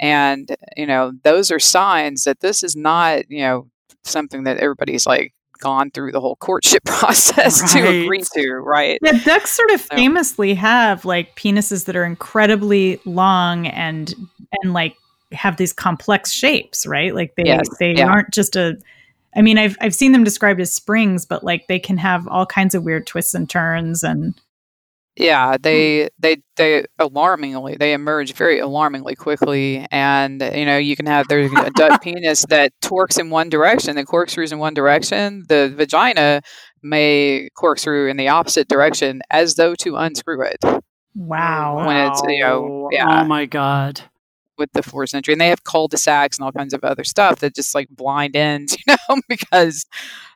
And, 0.00 0.54
you 0.76 0.86
know, 0.86 1.12
those 1.22 1.50
are 1.50 1.60
signs 1.60 2.24
that 2.24 2.40
this 2.40 2.62
is 2.62 2.74
not, 2.74 3.30
you 3.30 3.42
know, 3.42 3.68
something 4.04 4.44
that 4.44 4.58
everybody's 4.58 5.06
like 5.06 5.32
gone 5.60 5.90
through 5.92 6.12
the 6.12 6.20
whole 6.20 6.36
courtship 6.36 6.84
process 6.86 7.62
right. 7.62 7.84
to 7.84 8.02
agree 8.02 8.22
to, 8.34 8.54
right? 8.54 8.98
Yeah, 9.02 9.12
ducks 9.24 9.52
sort 9.52 9.70
of 9.70 9.80
so. 9.80 9.94
famously 9.94 10.54
have 10.54 11.04
like 11.04 11.36
penises 11.36 11.84
that 11.86 11.96
are 11.96 12.04
incredibly 12.04 13.00
long 13.04 13.68
and 13.68 14.14
and 14.62 14.72
like 14.72 14.96
have 15.32 15.56
these 15.56 15.72
complex 15.72 16.32
shapes, 16.32 16.86
right? 16.86 17.14
Like 17.14 17.34
they 17.36 17.44
yes. 17.44 17.68
they 17.78 17.94
yeah. 17.94 18.08
aren't 18.08 18.32
just 18.32 18.56
a 18.56 18.78
I 19.34 19.42
mean, 19.42 19.58
I've 19.58 19.76
I've 19.80 19.94
seen 19.94 20.12
them 20.12 20.24
described 20.24 20.60
as 20.60 20.72
springs, 20.74 21.26
but 21.26 21.42
like 21.42 21.66
they 21.66 21.78
can 21.78 21.98
have 21.98 22.28
all 22.28 22.46
kinds 22.46 22.74
of 22.74 22.84
weird 22.84 23.06
twists 23.06 23.34
and 23.34 23.48
turns 23.48 24.02
and 24.02 24.34
yeah, 25.16 25.56
they 25.60 26.02
hmm. 26.02 26.06
they 26.20 26.36
they 26.56 26.86
alarmingly 26.98 27.76
they 27.76 27.92
emerge 27.92 28.32
very 28.32 28.58
alarmingly 28.60 29.14
quickly, 29.14 29.86
and 29.90 30.40
you 30.40 30.64
know 30.64 30.78
you 30.78 30.96
can 30.96 31.04
have 31.04 31.28
there's 31.28 31.52
a 31.52 31.70
duck 31.70 32.02
penis 32.02 32.46
that 32.48 32.72
torques 32.80 33.18
in 33.18 33.28
one 33.28 33.50
direction, 33.50 33.94
the 33.96 34.06
corkscrews 34.06 34.52
in 34.52 34.58
one 34.58 34.72
direction. 34.72 35.44
The 35.48 35.72
vagina 35.76 36.40
may 36.82 37.50
corkscrew 37.54 38.08
in 38.08 38.16
the 38.16 38.28
opposite 38.28 38.68
direction, 38.68 39.20
as 39.30 39.56
though 39.56 39.74
to 39.76 39.96
unscrew 39.96 40.42
it. 40.42 40.64
Wow! 41.14 41.84
When 41.86 41.96
it's 41.96 42.22
you 42.26 42.40
know 42.40 42.88
yeah. 42.90 43.22
Oh 43.22 43.24
my 43.26 43.44
god! 43.44 44.00
With 44.58 44.72
the 44.72 44.82
fourth 44.82 45.10
century, 45.10 45.32
and 45.32 45.40
they 45.40 45.48
have 45.48 45.64
cul-de-sacs 45.64 46.38
and 46.38 46.44
all 46.44 46.52
kinds 46.52 46.74
of 46.74 46.84
other 46.84 47.04
stuff 47.04 47.40
that 47.40 47.54
just 47.54 47.74
like 47.74 47.88
blind 47.90 48.36
ends, 48.36 48.76
you 48.86 48.94
know, 49.08 49.20
because 49.28 49.86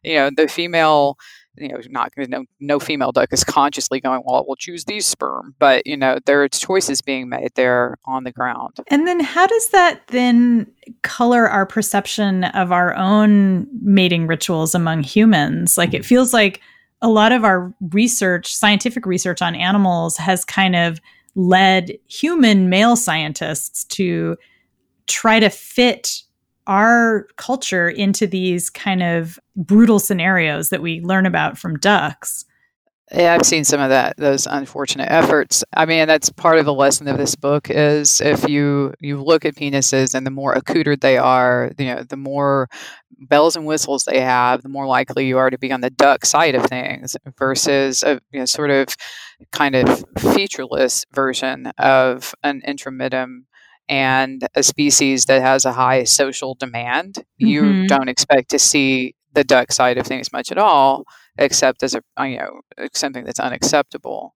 you 0.03 0.15
know 0.15 0.31
the 0.35 0.49
female, 0.49 1.17
you 1.57 1.69
know, 1.69 1.79
not 1.89 2.13
no 2.17 2.45
no 2.61 2.79
female 2.79 3.13
duck 3.13 3.33
is 3.33 3.45
consciously 3.45 4.01
going, 4.01 4.23
well, 4.25 4.45
we'll 4.47 4.57
choose 4.57 4.85
these 4.85 5.07
sperm, 5.07 5.55
but 5.59 5.87
you 5.87 5.97
know 5.97 6.19
there 6.27 6.43
are 6.43 6.49
choices 6.49 7.03
being 7.03 7.29
made 7.29 7.51
there 7.55 7.97
on 8.05 8.25
the 8.25 8.33
ground. 8.33 8.77
And 8.89 9.07
then 9.07 9.21
how 9.21 9.47
does 9.47 9.69
that 9.69 10.07
then 10.09 10.67
color 11.03 11.49
our 11.49 11.67
perception 11.67 12.45
of 12.45 12.73
our 12.73 12.95
own 12.95 13.67
mating 13.81 14.27
rituals 14.27 14.75
among 14.75 15.03
humans? 15.03 15.77
Like 15.77 15.95
it 15.95 16.05
feels 16.05 16.33
like 16.33 16.61
a 17.03 17.09
lot 17.09 17.33
of 17.33 17.45
our 17.45 17.75
research, 17.93 18.55
scientific 18.55 19.07
research 19.07 19.43
on 19.43 19.55
animals, 19.55 20.17
has 20.17 20.45
kind 20.45 20.75
of 20.75 21.01
led 21.37 21.93
human 22.09 22.69
male 22.69 22.97
scientists 22.97 23.85
to 23.85 24.37
try 25.07 25.39
to 25.39 25.49
fit 25.49 26.23
our 26.67 27.29
culture 27.37 27.89
into 27.89 28.27
these 28.27 28.69
kind 28.71 29.03
of 29.03 29.39
brutal 29.55 30.01
scenarios 30.01 30.71
that 30.71 30.83
we 30.83 31.01
learn 31.03 31.27
about 31.27 31.57
from 31.57 31.79
ducks. 31.79 32.45
Yeah, 33.13 33.35
I've 33.35 33.47
seen 33.47 33.65
some 33.65 33.81
of 33.81 33.91
that 33.91 34.17
those 34.17 34.47
unfortunate 34.47 35.11
efforts. 35.11 35.63
I 35.73 35.87
mean, 35.87 36.09
that's 36.09 36.29
part 36.31 36.59
of 36.59 36.65
the 36.65 36.75
lesson 36.75 37.07
of 37.07 37.19
this 37.19 37.37
book 37.37 37.71
is 37.71 38.21
if 38.21 38.49
you 38.49 38.95
you 39.01 39.23
look 39.23 39.45
at 39.45 39.55
penises 39.55 40.13
and 40.13 40.27
the 40.27 40.31
more 40.33 40.53
accoutered 40.53 41.03
they 41.03 41.17
are, 41.17 41.71
you 41.79 41.87
know, 41.87 42.03
the 42.03 42.17
more 42.17 42.69
bells 43.29 43.55
and 43.55 43.65
whistles 43.65 44.05
they 44.05 44.21
have, 44.21 44.63
the 44.63 44.69
more 44.69 44.87
likely 44.87 45.27
you 45.27 45.39
are 45.39 45.51
to 45.51 45.59
be 45.59 45.71
on 45.71 45.83
the 45.83 45.91
duck 45.91 46.27
side 46.27 46.57
of 46.57 46.67
things 46.67 47.17
versus 47.39 48.03
a 48.03 48.21
you 48.33 48.41
know, 48.41 48.45
sort 48.45 48.71
of 48.71 48.89
kind 49.53 49.77
of 49.77 50.05
featureless 50.19 51.05
version 51.15 51.69
of 51.79 52.35
an 52.43 52.61
intromittum 52.67 53.45
and 53.89 54.49
a 54.57 54.65
species 54.65 55.27
that 55.27 55.43
has 55.43 55.65
a 55.65 55.73
high 55.75 56.03
social 56.03 56.57
demand. 56.57 57.15
Mm-hmm. 57.15 57.47
You 57.47 57.87
don't 57.87 58.09
expect 58.09 58.51
to 58.51 58.59
see 58.59 59.15
the 59.33 59.45
duck 59.45 59.71
side 59.71 59.97
of 59.97 60.07
things 60.07 60.33
much 60.33 60.51
at 60.51 60.59
all 60.59 61.05
except 61.39 61.83
as 61.83 61.95
a 61.95 62.03
uh, 62.19 62.25
you 62.25 62.39
know 62.39 62.61
something 62.95 63.25
that's 63.25 63.41
unacceptable. 63.41 64.35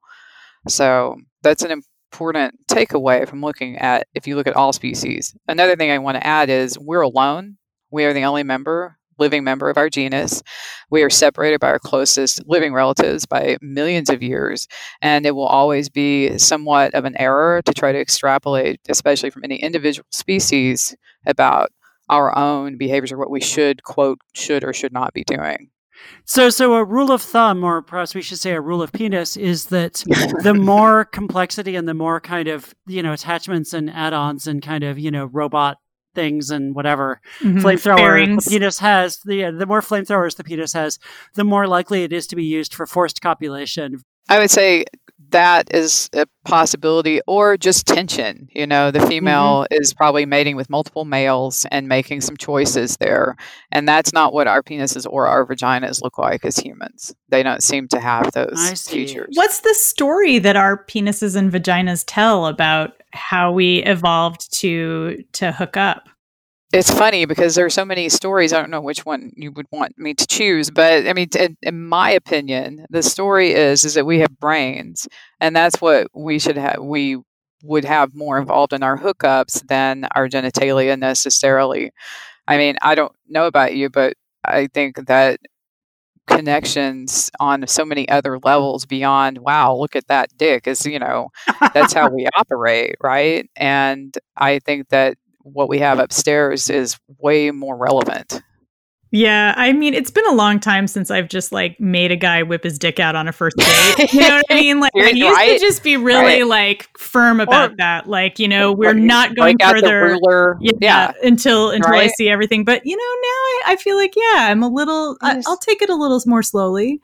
So 0.69 1.17
that's 1.43 1.63
an 1.63 1.83
important 2.13 2.55
takeaway 2.69 3.29
from 3.29 3.41
looking 3.41 3.79
at 3.79 4.07
if 4.15 4.27
you 4.27 4.37
look 4.37 4.47
at 4.47 4.57
all 4.57 4.73
species. 4.73 5.35
Another 5.49 5.77
thing 5.77 5.91
I 5.91 5.99
want 5.99 6.17
to 6.17 6.27
add 6.27 6.51
is 6.51 6.79
we're 6.79 7.01
alone. 7.03 7.57
We 7.91 8.05
are 8.05 8.13
the 8.13 8.25
only 8.25 8.43
member 8.43 8.99
living 9.21 9.45
member 9.45 9.69
of 9.71 9.77
our 9.77 9.89
genus. 9.89 10.43
We 10.91 11.03
are 11.03 11.11
separated 11.11 11.61
by 11.61 11.69
our 11.69 11.79
closest 11.79 12.43
living 12.49 12.73
relatives 12.73 13.27
by 13.27 13.59
millions 13.61 14.11
of 14.11 14.23
years, 14.23 14.67
and 15.03 15.27
it 15.27 15.33
will 15.37 15.47
always 15.47 15.89
be 15.89 16.37
somewhat 16.39 16.95
of 16.95 17.05
an 17.05 17.17
error 17.21 17.63
to 17.63 17.73
try 17.75 17.93
to 17.93 18.01
extrapolate, 18.01 18.81
especially 18.89 19.31
from 19.31 19.45
any 19.45 19.57
individual 19.57 20.07
species, 20.11 20.97
about 21.27 21.71
our 22.09 22.37
own 22.37 22.77
behaviors 22.79 23.13
or 23.13 23.19
what 23.19 23.31
we 23.31 23.41
should, 23.41 23.85
quote, 23.85 24.19
should 24.35 24.65
or 24.65 24.73
should 24.73 24.93
not 24.93 25.13
be 25.13 25.23
doing. 25.23 25.71
So, 26.25 26.49
so 26.51 26.75
a 26.75 26.85
rule 26.85 27.11
of 27.11 27.23
thumb, 27.23 27.65
or 27.65 27.83
perhaps 27.83 28.15
we 28.15 28.23
should 28.23 28.39
say 28.39 28.53
a 28.53 28.61
rule 28.61 28.83
of 28.83 28.93
penis, 28.93 29.37
is 29.37 29.67
that 29.67 30.05
the 30.43 30.55
more 30.55 31.05
complexity 31.05 31.77
and 31.77 31.89
the 31.89 31.95
more 31.95 32.21
kind 32.21 32.49
of 32.49 32.75
you 32.87 33.03
know 33.03 33.13
attachments 33.13 33.73
and 33.73 33.91
add-ons 33.91 34.47
and 34.47 34.63
kind 34.63 34.85
of 34.85 34.99
you 34.99 35.11
know 35.11 35.27
robot 35.27 35.79
things 36.15 36.51
and 36.51 36.75
whatever 36.75 37.21
mm-hmm. 37.41 37.59
flamethrower 37.59 38.43
the 38.43 38.51
penis 38.51 38.79
has, 38.79 39.19
the 39.25 39.51
the 39.51 39.67
more 39.67 39.81
flamethrowers 39.81 40.37
the 40.37 40.45
penis 40.45 40.73
has, 40.73 40.99
the 41.35 41.45
more 41.45 41.67
likely 41.67 42.03
it 42.05 42.13
is 42.13 42.27
to 42.29 42.37
be 42.37 42.45
used 42.45 42.75
for 42.75 42.87
forced 42.87 43.21
copulation. 43.21 44.03
I 44.29 44.39
would 44.39 44.51
say 44.51 44.85
that 45.29 45.73
is 45.75 46.09
a 46.15 46.27
possibility 46.45 47.21
or 47.27 47.57
just 47.57 47.87
tension 47.87 48.49
you 48.51 48.67
know 48.67 48.91
the 48.91 49.07
female 49.07 49.65
mm-hmm. 49.71 49.83
is 49.83 49.95
probably 49.95 50.27
mating 50.27 50.57
with 50.57 50.69
multiple 50.71 51.05
males 51.05 51.67
and 51.71 51.87
making 51.87 52.21
some 52.21 52.37
choices 52.37 52.97
there 52.97 53.37
and 53.73 53.87
that's 53.87 54.13
not 54.13 54.33
what 54.33 54.47
our 54.47 54.63
penises 54.63 55.07
or 55.09 55.27
our 55.27 55.47
vaginas 55.47 56.03
look 56.03 56.19
like 56.19 56.45
as 56.45 56.57
humans. 56.57 57.15
They 57.29 57.43
don't 57.43 57.63
seem 57.63 57.89
to 57.89 58.01
have 58.01 58.33
those 58.33 58.89
features. 58.89 59.35
What's 59.35 59.61
the 59.61 59.75
story 59.75 60.39
that 60.39 60.57
our 60.57 60.85
penises 60.85 61.37
and 61.37 61.53
vaginas 61.53 62.05
tell 62.07 62.47
about 62.47 63.03
how 63.13 63.53
we 63.53 63.79
evolved 63.85 64.53
to 64.61 65.25
to 65.33 65.53
hook 65.53 65.77
up 65.77 66.09
it's 66.73 66.91
funny 66.91 67.25
because 67.25 67.55
there 67.55 67.67
are 67.67 67.71
so 67.71 67.85
many 67.85 68.09
stories. 68.09 68.53
I 68.53 68.61
don't 68.61 68.71
know 68.71 68.81
which 68.81 69.05
one 69.05 69.33
you 69.37 69.51
would 69.53 69.67
want 69.73 69.99
me 69.99 70.15
to 70.15 70.27
choose, 70.27 70.71
but 70.71 71.07
I 71.07 71.13
mean, 71.13 71.29
in, 71.39 71.57
in, 71.63 71.85
my 71.87 72.11
opinion, 72.11 72.87
the 72.91 73.03
story 73.03 73.53
is 73.53 73.85
is 73.85 73.95
that 73.95 74.07
we 74.07 74.21
have 74.21 74.39
brains, 74.39 75.09
and 75.41 75.55
that's 75.55 75.81
what 75.81 76.07
we 76.15 76.39
should 76.39 76.57
have. 76.57 76.79
We 76.81 77.19
would 77.65 77.85
have 77.85 78.15
more 78.15 78.39
involved 78.39 78.73
in 78.73 78.83
our 78.83 78.97
hookups 78.99 79.67
than 79.67 80.07
our 80.15 80.29
genitalia 80.29 80.99
necessarily. 80.99 81.91
I 82.49 82.57
mean, 82.57 82.77
I 82.83 82.95
don't 82.95 83.13
know 83.29 83.47
about 83.47 83.75
you, 83.75 83.91
but 83.91 84.15
I 84.45 84.69
think 84.69 85.07
that 85.07 85.41
connections 86.27 87.31
on 87.41 87.67
so 87.67 87.85
many 87.85 88.09
other 88.09 88.39
levels 88.45 88.87
beyond 88.87 89.39
wow 89.39 89.75
look 89.75 89.97
at 89.97 90.07
that 90.07 90.29
dick 90.37 90.67
is 90.69 90.87
you 90.87 90.99
know 90.99 91.29
that's 91.75 91.93
how 91.93 92.09
we 92.09 92.27
operate 92.37 92.95
right 93.03 93.51
and 93.57 94.17
i 94.37 94.61
think 94.61 94.89
that 94.91 95.17
what 95.43 95.69
we 95.69 95.79
have 95.79 95.99
upstairs 95.99 96.71
is 96.71 96.99
way 97.19 97.51
more 97.51 97.77
relevant. 97.77 98.41
Yeah, 99.13 99.55
I 99.57 99.73
mean, 99.73 99.93
it's 99.93 100.11
been 100.11 100.27
a 100.27 100.35
long 100.35 100.61
time 100.61 100.87
since 100.87 101.11
I've 101.11 101.29
just 101.29 101.51
like 101.51 101.81
made 101.81 102.13
a 102.13 102.17
guy 102.17 102.45
whip 102.45 102.63
his 102.63 102.79
dick 102.79 103.01
out 103.01 103.17
on 103.17 103.27
a 103.27 103.33
first 103.33 103.57
date. 103.57 104.13
You 104.13 104.21
know 104.21 104.37
what 104.37 104.45
I 104.51 104.55
mean? 104.55 104.79
Like, 104.79 104.93
I 104.97 105.11
used 105.11 105.33
right? 105.33 105.59
to 105.59 105.59
just 105.59 105.83
be 105.83 105.97
really 105.97 106.43
right. 106.43 106.47
like 106.47 106.97
firm 106.97 107.41
about 107.41 107.73
or, 107.73 107.77
that. 107.79 108.09
Like, 108.09 108.39
you 108.39 108.47
know, 108.47 108.73
we're 108.73 108.95
not 108.95 109.35
going 109.35 109.57
further. 109.61 110.17
Yeah, 110.61 110.73
yeah, 110.81 111.13
until 111.25 111.71
until 111.71 111.91
right? 111.91 112.05
I 112.05 112.13
see 112.13 112.29
everything. 112.29 112.65
But 112.65 112.87
you 112.87 112.97
know, 112.97 113.03
now 113.03 113.03
I, 113.03 113.63
I 113.69 113.77
feel 113.77 113.97
like 113.97 114.15
yeah, 114.15 114.47
I'm 114.49 114.63
a 114.63 114.69
little. 114.69 115.17
I, 115.23 115.43
I'll 115.45 115.59
take 115.59 115.83
it 115.83 115.91
a 115.91 115.97
little 115.97 116.23
more 116.27 116.45
slowly. 116.45 117.01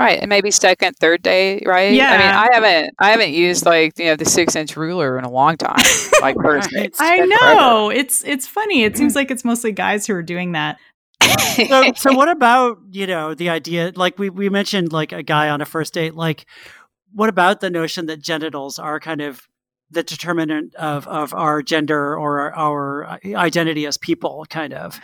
Right, 0.00 0.18
and 0.18 0.30
maybe 0.30 0.50
second, 0.50 0.96
third 0.96 1.20
day, 1.20 1.62
right? 1.66 1.92
Yeah. 1.92 2.10
I 2.10 2.16
mean, 2.16 2.26
I 2.26 2.48
haven't, 2.54 2.94
I 2.98 3.10
haven't 3.10 3.32
used 3.32 3.66
like 3.66 3.98
you 3.98 4.06
know 4.06 4.16
the 4.16 4.24
six 4.24 4.56
inch 4.56 4.74
ruler 4.74 5.18
in 5.18 5.24
a 5.24 5.30
long 5.30 5.58
time. 5.58 5.84
Like 6.22 6.36
first 6.42 6.72
right. 6.74 6.90
I 6.98 7.18
know 7.18 7.90
forever. 7.90 8.00
it's 8.00 8.24
it's 8.24 8.46
funny. 8.46 8.84
It 8.84 8.96
seems 8.96 9.14
like 9.14 9.30
it's 9.30 9.44
mostly 9.44 9.72
guys 9.72 10.06
who 10.06 10.14
are 10.14 10.22
doing 10.22 10.52
that. 10.52 10.78
so, 11.68 11.92
so 11.96 12.12
what 12.14 12.30
about 12.30 12.78
you 12.92 13.06
know 13.06 13.34
the 13.34 13.50
idea? 13.50 13.92
Like 13.94 14.18
we 14.18 14.30
we 14.30 14.48
mentioned, 14.48 14.90
like 14.90 15.12
a 15.12 15.22
guy 15.22 15.50
on 15.50 15.60
a 15.60 15.66
first 15.66 15.92
date. 15.92 16.14
Like, 16.14 16.46
what 17.12 17.28
about 17.28 17.60
the 17.60 17.68
notion 17.68 18.06
that 18.06 18.22
genitals 18.22 18.78
are 18.78 19.00
kind 19.00 19.20
of 19.20 19.46
the 19.90 20.02
determinant 20.02 20.74
of 20.76 21.06
of 21.08 21.34
our 21.34 21.60
gender 21.60 22.16
or 22.16 22.54
our 22.54 23.04
uh, 23.04 23.18
identity 23.34 23.84
as 23.84 23.98
people, 23.98 24.46
kind 24.48 24.72
of? 24.72 24.98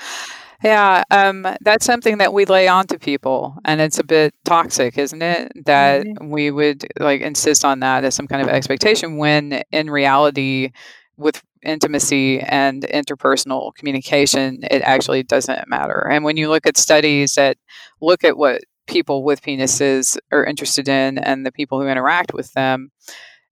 Yeah, 0.65 1.05
um, 1.11 1.47
that's 1.61 1.85
something 1.85 2.19
that 2.19 2.33
we 2.33 2.45
lay 2.47 2.67
on 2.67 2.87
to 2.87 2.99
people, 2.99 3.57
and 3.65 3.81
it's 3.81 3.99
a 3.99 4.05
bit 4.05 4.35
toxic, 4.45 4.97
isn't 4.97 5.23
it? 5.23 5.53
That 5.67 6.07
mm-hmm. 6.07 6.31
we 6.31 6.51
would 6.51 6.87
like 6.99 7.21
insist 7.21 7.65
on 7.65 7.81
that 7.81 8.05
as 8.05 8.15
some 8.15 8.27
kind 8.27 8.43
of 8.43 8.49
expectation 8.49 9.19
when 9.19 9.63
in 9.71 9.91
reality, 9.91 10.71
with 11.17 11.43
intimacy 11.63 12.41
and 12.41 12.83
interpersonal 12.85 13.75
communication, 13.75 14.61
it 14.71 14.83
actually 14.83 15.23
doesn't 15.23 15.69
matter. 15.69 16.07
And 16.11 16.25
when 16.25 16.37
you 16.37 16.49
look 16.49 16.67
at 16.67 16.77
studies 16.77 17.35
that 17.35 17.59
look 18.01 18.25
at 18.25 18.37
what 18.37 18.63
people 18.87 19.25
with 19.25 19.43
penises 19.43 20.17
are 20.31 20.45
interested 20.45 20.89
in 20.89 21.19
and 21.19 21.45
the 21.45 21.53
people 21.53 21.81
who 21.81 21.89
interact 21.89 22.33
with 22.33 22.53
them, 22.53 22.91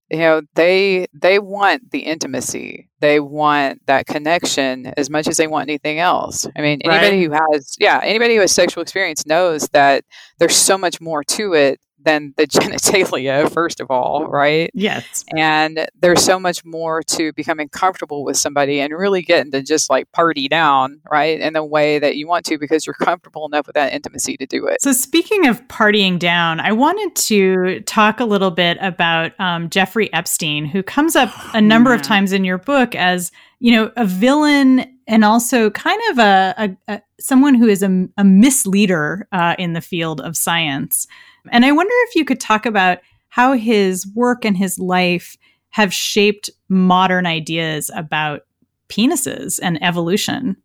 you 0.09 0.17
know 0.17 0.41
they 0.55 1.07
they 1.13 1.39
want 1.39 1.91
the 1.91 1.99
intimacy 1.99 2.89
they 2.99 3.19
want 3.19 3.81
that 3.87 4.05
connection 4.05 4.87
as 4.97 5.09
much 5.09 5.27
as 5.27 5.37
they 5.37 5.47
want 5.47 5.69
anything 5.69 5.99
else 5.99 6.45
i 6.55 6.61
mean 6.61 6.79
anybody 6.83 7.27
right. 7.27 7.39
who 7.39 7.53
has 7.53 7.75
yeah 7.79 7.99
anybody 8.03 8.35
who 8.35 8.41
has 8.41 8.51
sexual 8.51 8.81
experience 8.81 9.25
knows 9.25 9.67
that 9.69 10.03
there's 10.39 10.55
so 10.55 10.77
much 10.77 11.01
more 11.01 11.23
to 11.23 11.53
it 11.53 11.79
than 12.05 12.33
the 12.37 12.47
genitalia, 12.47 13.51
first 13.51 13.79
of 13.79 13.91
all, 13.91 14.27
right? 14.27 14.71
Yes. 14.73 15.25
And 15.35 15.87
there's 15.99 16.23
so 16.23 16.39
much 16.39 16.63
more 16.63 17.03
to 17.03 17.33
becoming 17.33 17.69
comfortable 17.69 18.23
with 18.23 18.37
somebody 18.37 18.79
and 18.79 18.93
really 18.93 19.21
getting 19.21 19.51
to 19.51 19.61
just 19.61 19.89
like 19.89 20.11
party 20.11 20.47
down, 20.47 21.01
right? 21.11 21.39
In 21.39 21.53
the 21.53 21.63
way 21.63 21.99
that 21.99 22.15
you 22.15 22.27
want 22.27 22.45
to 22.45 22.57
because 22.57 22.85
you're 22.85 22.93
comfortable 22.93 23.45
enough 23.45 23.67
with 23.67 23.73
that 23.73 23.93
intimacy 23.93 24.37
to 24.37 24.45
do 24.45 24.67
it. 24.67 24.81
So, 24.81 24.93
speaking 24.93 25.47
of 25.47 25.67
partying 25.67 26.17
down, 26.17 26.59
I 26.59 26.71
wanted 26.71 27.15
to 27.27 27.81
talk 27.81 28.19
a 28.19 28.25
little 28.25 28.51
bit 28.51 28.77
about 28.79 29.37
um, 29.39 29.69
Jeffrey 29.69 30.11
Epstein, 30.13 30.65
who 30.65 30.83
comes 30.83 31.15
up 31.15 31.33
a 31.53 31.61
number 31.61 31.89
yeah. 31.91 31.97
of 31.97 32.01
times 32.01 32.31
in 32.31 32.45
your 32.45 32.57
book 32.57 32.95
as 32.95 33.31
you 33.59 33.71
know, 33.71 33.91
a 33.95 34.05
villain 34.05 34.85
and 35.07 35.23
also 35.23 35.69
kind 35.69 36.01
of 36.11 36.19
a, 36.19 36.53
a, 36.57 36.93
a 36.93 37.01
someone 37.19 37.55
who 37.55 37.67
is 37.67 37.81
a, 37.81 38.07
a 38.17 38.23
misleader 38.23 39.27
uh, 39.31 39.55
in 39.57 39.73
the 39.73 39.81
field 39.81 40.21
of 40.21 40.37
science. 40.37 41.07
And 41.51 41.65
I 41.65 41.71
wonder 41.71 41.93
if 42.07 42.15
you 42.15 42.25
could 42.25 42.39
talk 42.39 42.65
about 42.65 42.99
how 43.29 43.53
his 43.53 44.07
work 44.15 44.45
and 44.45 44.57
his 44.57 44.79
life 44.79 45.37
have 45.69 45.93
shaped 45.93 46.49
modern 46.69 47.25
ideas 47.25 47.91
about 47.95 48.41
penises 48.89 49.59
and 49.61 49.81
evolution. 49.83 50.55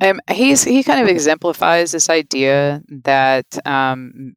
Um, 0.00 0.20
he's 0.28 0.64
he 0.64 0.82
kind 0.82 1.00
of 1.00 1.08
exemplifies 1.08 1.92
this 1.92 2.10
idea 2.10 2.82
that 3.04 3.46
um, 3.64 4.34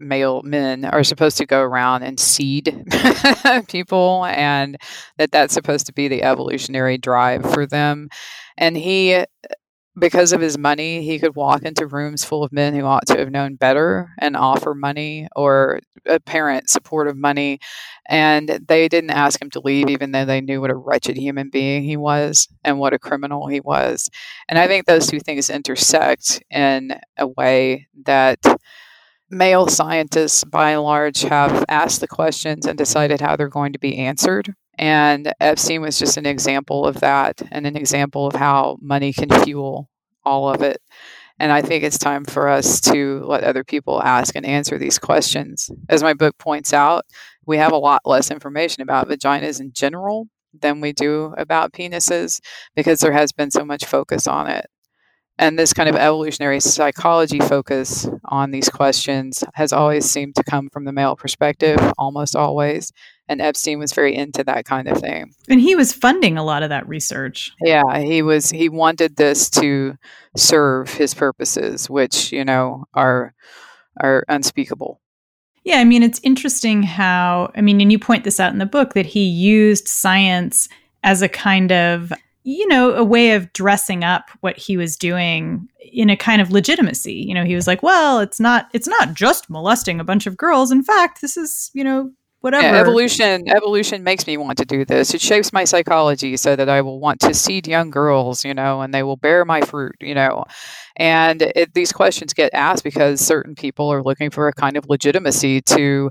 male 0.00 0.42
men 0.42 0.86
are 0.86 1.04
supposed 1.04 1.36
to 1.38 1.46
go 1.46 1.60
around 1.60 2.04
and 2.04 2.18
seed 2.18 2.84
people, 3.68 4.24
and 4.24 4.78
that 5.18 5.30
that's 5.30 5.52
supposed 5.52 5.86
to 5.86 5.92
be 5.92 6.08
the 6.08 6.22
evolutionary 6.22 6.96
drive 6.96 7.42
for 7.52 7.66
them. 7.66 8.08
And 8.56 8.76
he 8.76 9.24
because 9.98 10.32
of 10.32 10.40
his 10.40 10.56
money, 10.56 11.02
he 11.02 11.18
could 11.18 11.36
walk 11.36 11.62
into 11.62 11.86
rooms 11.86 12.24
full 12.24 12.42
of 12.42 12.52
men 12.52 12.74
who 12.74 12.84
ought 12.84 13.06
to 13.08 13.18
have 13.18 13.30
known 13.30 13.56
better 13.56 14.10
and 14.18 14.36
offer 14.36 14.74
money 14.74 15.28
or 15.36 15.80
apparent 16.06 16.70
support 16.70 17.08
of 17.08 17.16
money. 17.16 17.58
And 18.08 18.60
they 18.66 18.88
didn't 18.88 19.10
ask 19.10 19.40
him 19.40 19.50
to 19.50 19.60
leave, 19.60 19.90
even 19.90 20.12
though 20.12 20.24
they 20.24 20.40
knew 20.40 20.60
what 20.60 20.70
a 20.70 20.76
wretched 20.76 21.16
human 21.16 21.50
being 21.50 21.82
he 21.82 21.96
was 21.96 22.48
and 22.64 22.78
what 22.78 22.94
a 22.94 22.98
criminal 22.98 23.48
he 23.48 23.60
was. 23.60 24.08
And 24.48 24.58
I 24.58 24.66
think 24.66 24.86
those 24.86 25.06
two 25.06 25.20
things 25.20 25.50
intersect 25.50 26.42
in 26.50 26.98
a 27.18 27.26
way 27.26 27.86
that 28.04 28.38
male 29.30 29.66
scientists, 29.66 30.44
by 30.44 30.70
and 30.70 30.82
large, 30.82 31.22
have 31.22 31.64
asked 31.68 32.00
the 32.00 32.08
questions 32.08 32.66
and 32.66 32.78
decided 32.78 33.20
how 33.20 33.36
they're 33.36 33.48
going 33.48 33.72
to 33.72 33.78
be 33.78 33.98
answered. 33.98 34.54
And 34.82 35.32
Epstein 35.38 35.80
was 35.80 35.96
just 35.96 36.16
an 36.16 36.26
example 36.26 36.84
of 36.84 36.98
that 36.98 37.40
and 37.52 37.68
an 37.68 37.76
example 37.76 38.26
of 38.26 38.34
how 38.34 38.78
money 38.80 39.12
can 39.12 39.30
fuel 39.44 39.88
all 40.24 40.52
of 40.52 40.60
it. 40.60 40.82
And 41.38 41.52
I 41.52 41.62
think 41.62 41.84
it's 41.84 41.98
time 41.98 42.24
for 42.24 42.48
us 42.48 42.80
to 42.80 43.20
let 43.20 43.44
other 43.44 43.62
people 43.62 44.02
ask 44.02 44.34
and 44.34 44.44
answer 44.44 44.78
these 44.78 44.98
questions. 44.98 45.70
As 45.88 46.02
my 46.02 46.14
book 46.14 46.36
points 46.36 46.72
out, 46.72 47.04
we 47.46 47.58
have 47.58 47.70
a 47.70 47.76
lot 47.76 48.00
less 48.04 48.28
information 48.28 48.82
about 48.82 49.08
vaginas 49.08 49.60
in 49.60 49.70
general 49.72 50.26
than 50.52 50.80
we 50.80 50.92
do 50.92 51.32
about 51.38 51.72
penises 51.72 52.40
because 52.74 52.98
there 52.98 53.12
has 53.12 53.30
been 53.30 53.52
so 53.52 53.64
much 53.64 53.84
focus 53.84 54.26
on 54.26 54.48
it. 54.48 54.66
And 55.38 55.56
this 55.56 55.72
kind 55.72 55.88
of 55.88 55.94
evolutionary 55.94 56.58
psychology 56.58 57.38
focus 57.38 58.08
on 58.24 58.50
these 58.50 58.68
questions 58.68 59.44
has 59.54 59.72
always 59.72 60.10
seemed 60.10 60.34
to 60.34 60.42
come 60.42 60.68
from 60.70 60.86
the 60.86 60.92
male 60.92 61.14
perspective, 61.14 61.78
almost 61.98 62.34
always 62.34 62.90
and 63.28 63.40
Epstein 63.40 63.78
was 63.78 63.92
very 63.92 64.14
into 64.14 64.44
that 64.44 64.64
kind 64.64 64.88
of 64.88 64.98
thing. 64.98 65.32
And 65.48 65.60
he 65.60 65.74
was 65.74 65.92
funding 65.92 66.36
a 66.36 66.44
lot 66.44 66.62
of 66.62 66.68
that 66.70 66.88
research. 66.88 67.52
Yeah, 67.60 67.98
he 68.00 68.22
was 68.22 68.50
he 68.50 68.68
wanted 68.68 69.16
this 69.16 69.48
to 69.50 69.96
serve 70.36 70.92
his 70.92 71.14
purposes, 71.14 71.88
which, 71.88 72.32
you 72.32 72.44
know, 72.44 72.84
are 72.94 73.34
are 74.00 74.24
unspeakable. 74.28 75.00
Yeah, 75.64 75.78
I 75.78 75.84
mean, 75.84 76.02
it's 76.02 76.20
interesting 76.24 76.82
how, 76.82 77.52
I 77.54 77.60
mean, 77.60 77.80
and 77.80 77.92
you 77.92 77.98
point 77.98 78.24
this 78.24 78.40
out 78.40 78.52
in 78.52 78.58
the 78.58 78.66
book 78.66 78.94
that 78.94 79.06
he 79.06 79.22
used 79.22 79.86
science 79.86 80.68
as 81.04 81.22
a 81.22 81.28
kind 81.28 81.70
of, 81.70 82.12
you 82.42 82.66
know, 82.66 82.94
a 82.94 83.04
way 83.04 83.32
of 83.32 83.52
dressing 83.52 84.02
up 84.02 84.30
what 84.40 84.58
he 84.58 84.76
was 84.76 84.96
doing 84.96 85.68
in 85.92 86.10
a 86.10 86.16
kind 86.16 86.42
of 86.42 86.50
legitimacy. 86.50 87.14
You 87.14 87.34
know, 87.34 87.44
he 87.44 87.54
was 87.54 87.68
like, 87.68 87.82
well, 87.82 88.18
it's 88.18 88.40
not 88.40 88.68
it's 88.72 88.88
not 88.88 89.14
just 89.14 89.48
molesting 89.48 90.00
a 90.00 90.04
bunch 90.04 90.26
of 90.26 90.36
girls. 90.36 90.72
In 90.72 90.82
fact, 90.82 91.20
this 91.20 91.36
is, 91.36 91.70
you 91.72 91.84
know, 91.84 92.10
whatever. 92.42 92.66
Yeah, 92.66 92.80
evolution 92.80 93.48
evolution 93.48 94.04
makes 94.04 94.26
me 94.26 94.36
want 94.36 94.58
to 94.58 94.64
do 94.64 94.84
this. 94.84 95.14
It 95.14 95.20
shapes 95.20 95.52
my 95.52 95.64
psychology 95.64 96.36
so 96.36 96.54
that 96.54 96.68
I 96.68 96.82
will 96.82 97.00
want 97.00 97.20
to 97.20 97.32
seed 97.32 97.66
young 97.66 97.90
girls, 97.90 98.44
you 98.44 98.52
know, 98.52 98.82
and 98.82 98.92
they 98.92 99.02
will 99.02 99.16
bear 99.16 99.44
my 99.44 99.62
fruit, 99.62 99.96
you 100.00 100.14
know. 100.14 100.44
And 100.96 101.42
it, 101.42 101.72
these 101.72 101.92
questions 101.92 102.34
get 102.34 102.52
asked 102.52 102.84
because 102.84 103.20
certain 103.20 103.54
people 103.54 103.90
are 103.90 104.02
looking 104.02 104.30
for 104.30 104.48
a 104.48 104.52
kind 104.52 104.76
of 104.76 104.88
legitimacy 104.88 105.62
to 105.62 106.10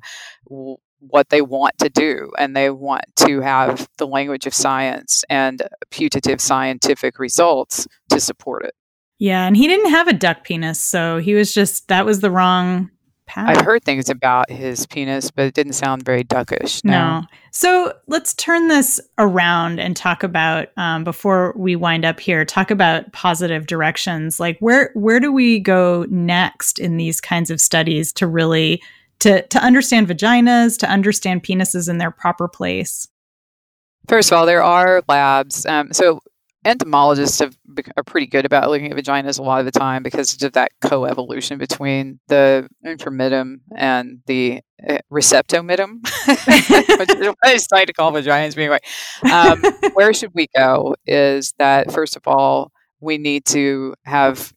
w- 0.49 0.77
what 0.99 1.29
they 1.29 1.41
want 1.41 1.77
to 1.79 1.89
do, 1.89 2.31
and 2.37 2.55
they 2.55 2.69
want 2.69 3.05
to 3.17 3.41
have 3.41 3.87
the 3.97 4.07
language 4.07 4.45
of 4.45 4.53
science 4.53 5.23
and 5.29 5.67
putative 5.89 6.39
scientific 6.39 7.19
results 7.19 7.87
to 8.09 8.19
support 8.19 8.63
it. 8.63 8.73
Yeah, 9.19 9.45
and 9.45 9.55
he 9.57 9.67
didn't 9.67 9.91
have 9.91 10.07
a 10.07 10.13
duck 10.13 10.43
penis, 10.43 10.79
so 10.79 11.17
he 11.19 11.33
was 11.33 11.53
just 11.53 11.87
that 11.89 12.05
was 12.05 12.21
the 12.21 12.31
wrong 12.31 12.89
path. 13.31 13.57
I've 13.57 13.65
heard 13.65 13.83
things 13.83 14.09
about 14.09 14.49
his 14.49 14.85
penis, 14.85 15.31
but 15.31 15.45
it 15.45 15.53
didn't 15.53 15.73
sound 15.73 16.03
very 16.03 16.23
duckish. 16.23 16.83
No. 16.83 16.91
No. 16.91 17.21
So 17.51 17.93
let's 18.07 18.33
turn 18.33 18.67
this 18.67 18.99
around 19.17 19.79
and 19.79 19.95
talk 19.95 20.21
about 20.21 20.67
um, 20.75 21.05
before 21.05 21.53
we 21.55 21.75
wind 21.77 22.03
up 22.03 22.19
here. 22.19 22.43
Talk 22.43 22.71
about 22.71 23.11
positive 23.13 23.67
directions. 23.67 24.39
Like 24.39 24.57
where 24.59 24.91
where 24.95 25.19
do 25.19 25.31
we 25.31 25.59
go 25.59 26.05
next 26.09 26.77
in 26.77 26.97
these 26.97 27.21
kinds 27.21 27.49
of 27.49 27.61
studies 27.61 28.11
to 28.13 28.27
really 28.27 28.81
to 29.19 29.41
to 29.47 29.59
understand 29.59 30.07
vaginas, 30.07 30.77
to 30.79 30.89
understand 30.89 31.43
penises 31.43 31.89
in 31.89 31.97
their 31.99 32.11
proper 32.11 32.49
place? 32.49 33.07
First 34.07 34.31
of 34.31 34.37
all, 34.37 34.45
there 34.45 34.63
are 34.63 35.03
labs. 35.07 35.65
Um, 35.65 35.93
so 35.93 36.19
entomologists 36.65 37.39
have, 37.39 37.57
are 37.97 38.03
pretty 38.03 38.27
good 38.27 38.45
about 38.45 38.69
looking 38.69 38.91
at 38.91 38.97
vaginas 38.97 39.39
a 39.39 39.41
lot 39.41 39.59
of 39.59 39.65
the 39.65 39.71
time 39.71 40.03
because 40.03 40.41
of 40.41 40.53
that 40.53 40.71
coevolution 40.83 41.57
between 41.57 42.19
the 42.27 42.67
intromittum 42.85 43.61
and 43.75 44.19
the 44.27 44.61
uh, 44.87 44.99
receptomitum, 45.11 45.99
which 46.27 47.09
is 47.09 47.27
what 47.27 47.37
I 47.43 47.53
decided 47.53 47.87
to 47.87 47.93
call 47.93 48.11
vaginas. 48.11 48.55
But 48.55 48.61
anyway, 48.61 48.79
um, 49.31 49.93
where 49.93 50.13
should 50.13 50.31
we 50.33 50.47
go? 50.55 50.95
Is 51.05 51.53
that 51.57 51.91
first 51.91 52.15
of 52.15 52.27
all, 52.27 52.71
we 52.99 53.17
need 53.17 53.45
to 53.45 53.95
have 54.05 54.53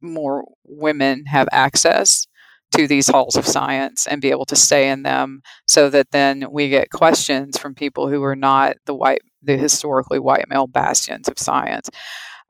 more 0.00 0.44
women 0.64 1.24
have 1.26 1.48
access 1.52 2.26
to 2.72 2.86
these 2.86 3.08
halls 3.08 3.36
of 3.36 3.46
science 3.46 4.06
and 4.06 4.22
be 4.22 4.30
able 4.30 4.44
to 4.46 4.56
stay 4.56 4.88
in 4.90 5.02
them 5.02 5.42
so 5.66 5.90
that 5.90 6.10
then 6.12 6.46
we 6.50 6.68
get 6.68 6.90
questions 6.90 7.58
from 7.58 7.74
people 7.74 8.08
who 8.08 8.22
are 8.22 8.36
not 8.36 8.76
the 8.86 8.94
white 8.94 9.22
the 9.42 9.56
historically 9.56 10.18
white 10.18 10.46
male 10.48 10.66
bastions 10.66 11.28
of 11.28 11.38
science. 11.38 11.88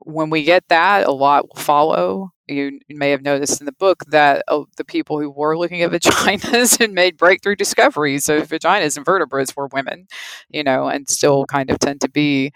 When 0.03 0.29
we 0.29 0.43
get 0.43 0.67
that 0.69 1.07
a 1.07 1.11
lot 1.11 1.47
will 1.49 1.61
follow. 1.61 2.31
You 2.47 2.79
may 2.89 3.11
have 3.11 3.21
noticed 3.21 3.61
in 3.61 3.65
the 3.65 3.71
book 3.71 4.03
that 4.09 4.43
uh, 4.49 4.63
the 4.75 4.83
people 4.83 5.17
who 5.19 5.29
were 5.29 5.57
looking 5.57 5.83
at 5.83 5.91
vaginas 5.93 6.81
and 6.83 6.93
made 6.93 7.15
breakthrough 7.17 7.55
discoveries 7.55 8.27
of 8.27 8.49
vaginas 8.49 8.97
and 8.97 9.05
vertebrates 9.05 9.55
were 9.55 9.67
women 9.71 10.07
you 10.49 10.61
know 10.63 10.87
and 10.89 11.07
still 11.07 11.45
kind 11.45 11.69
of 11.69 11.79
tend 11.79 12.01
to 12.01 12.09
be. 12.09 12.51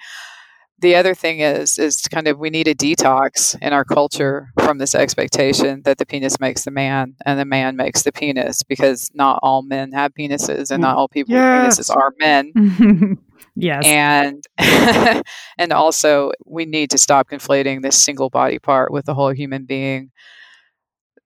The 0.79 0.95
other 0.95 1.15
thing 1.15 1.39
is 1.39 1.79
is 1.79 2.01
kind 2.11 2.27
of 2.27 2.37
we 2.37 2.49
need 2.49 2.67
a 2.67 2.75
detox 2.75 3.55
in 3.61 3.71
our 3.71 3.85
culture 3.85 4.49
from 4.59 4.77
this 4.79 4.93
expectation 4.93 5.83
that 5.85 5.97
the 5.97 6.05
penis 6.05 6.39
makes 6.41 6.65
the 6.65 6.71
man 6.71 7.15
and 7.25 7.39
the 7.39 7.45
man 7.45 7.77
makes 7.77 8.03
the 8.03 8.11
penis 8.11 8.61
because 8.63 9.09
not 9.13 9.39
all 9.41 9.61
men 9.61 9.93
have 9.93 10.13
penises 10.13 10.71
and 10.71 10.81
not 10.81 10.97
all 10.97 11.07
people 11.07 11.33
Yes. 11.33 11.77
with 11.77 11.87
penises 11.87 11.95
are 11.95 12.13
men 12.19 13.17
yes. 13.55 13.83
and 13.85 14.43
and 15.57 15.71
also 15.71 16.31
we 16.45 16.65
need 16.65 16.89
to 16.91 16.97
stop 16.97 17.29
conflating 17.29 17.81
this 17.81 18.01
single 18.01 18.29
body 18.29 18.59
part 18.59 18.91
with 18.91 19.05
the 19.05 19.13
whole 19.13 19.33
human 19.33 19.65
being 19.65 20.11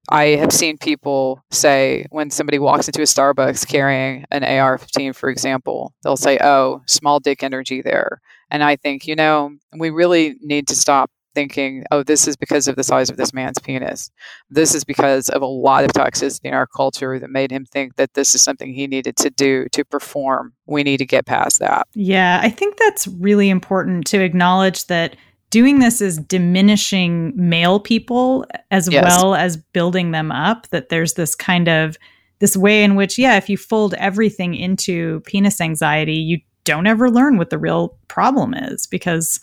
i 0.09 0.25
have 0.25 0.51
seen 0.51 0.77
people 0.77 1.43
say 1.51 2.05
when 2.09 2.29
somebody 2.29 2.59
walks 2.59 2.87
into 2.87 3.01
a 3.01 3.05
starbucks 3.05 3.67
carrying 3.67 4.25
an 4.31 4.43
ar-15 4.43 5.15
for 5.15 5.29
example 5.29 5.93
they'll 6.03 6.17
say 6.17 6.37
oh 6.41 6.81
small 6.87 7.19
dick 7.19 7.43
energy 7.43 7.81
there 7.81 8.21
and 8.49 8.63
i 8.63 8.75
think 8.75 9.07
you 9.07 9.15
know 9.15 9.51
we 9.77 9.89
really 9.89 10.35
need 10.41 10.67
to 10.67 10.75
stop 10.75 11.11
thinking 11.35 11.83
oh 11.91 12.03
this 12.03 12.27
is 12.27 12.35
because 12.35 12.67
of 12.67 12.75
the 12.75 12.83
size 12.83 13.09
of 13.09 13.17
this 13.17 13.33
man's 13.33 13.59
penis 13.59 14.09
this 14.49 14.73
is 14.73 14.83
because 14.83 15.29
of 15.29 15.41
a 15.41 15.45
lot 15.45 15.83
of 15.83 15.91
toxicity 15.91 16.45
in 16.45 16.53
our 16.53 16.67
culture 16.67 17.19
that 17.19 17.29
made 17.29 17.51
him 17.51 17.65
think 17.65 17.95
that 17.95 18.13
this 18.13 18.33
is 18.33 18.43
something 18.43 18.73
he 18.73 18.87
needed 18.87 19.15
to 19.15 19.29
do 19.29 19.67
to 19.71 19.85
perform 19.85 20.53
we 20.65 20.83
need 20.83 20.97
to 20.97 21.05
get 21.05 21.25
past 21.25 21.59
that 21.59 21.87
Yeah, 21.93 22.39
I 22.41 22.49
think 22.49 22.77
that's 22.77 23.07
really 23.07 23.49
important 23.49 24.05
to 24.07 24.21
acknowledge 24.21 24.87
that 24.87 25.15
doing 25.49 25.79
this 25.79 26.01
is 26.01 26.17
diminishing 26.19 27.33
male 27.35 27.79
people 27.79 28.45
as 28.71 28.87
Yes. 28.89 29.03
well 29.03 29.35
as 29.35 29.57
building 29.57 30.11
them 30.11 30.31
up. 30.31 30.67
That 30.69 30.89
there's 30.89 31.13
this 31.15 31.33
kind 31.35 31.67
of 31.67 31.97
this 32.39 32.55
way 32.55 32.83
in 32.83 32.95
which, 32.95 33.17
yeah, 33.17 33.35
if 33.37 33.49
you 33.49 33.57
fold 33.57 33.95
everything 33.95 34.53
into 34.55 35.21
penis 35.21 35.59
anxiety, 35.59 36.13
you 36.15 36.39
don't 36.65 36.85
ever 36.87 37.09
learn 37.09 37.37
what 37.37 37.49
the 37.49 37.57
real 37.57 37.97
problem 38.07 38.53
is 38.53 38.85
because 38.87 39.39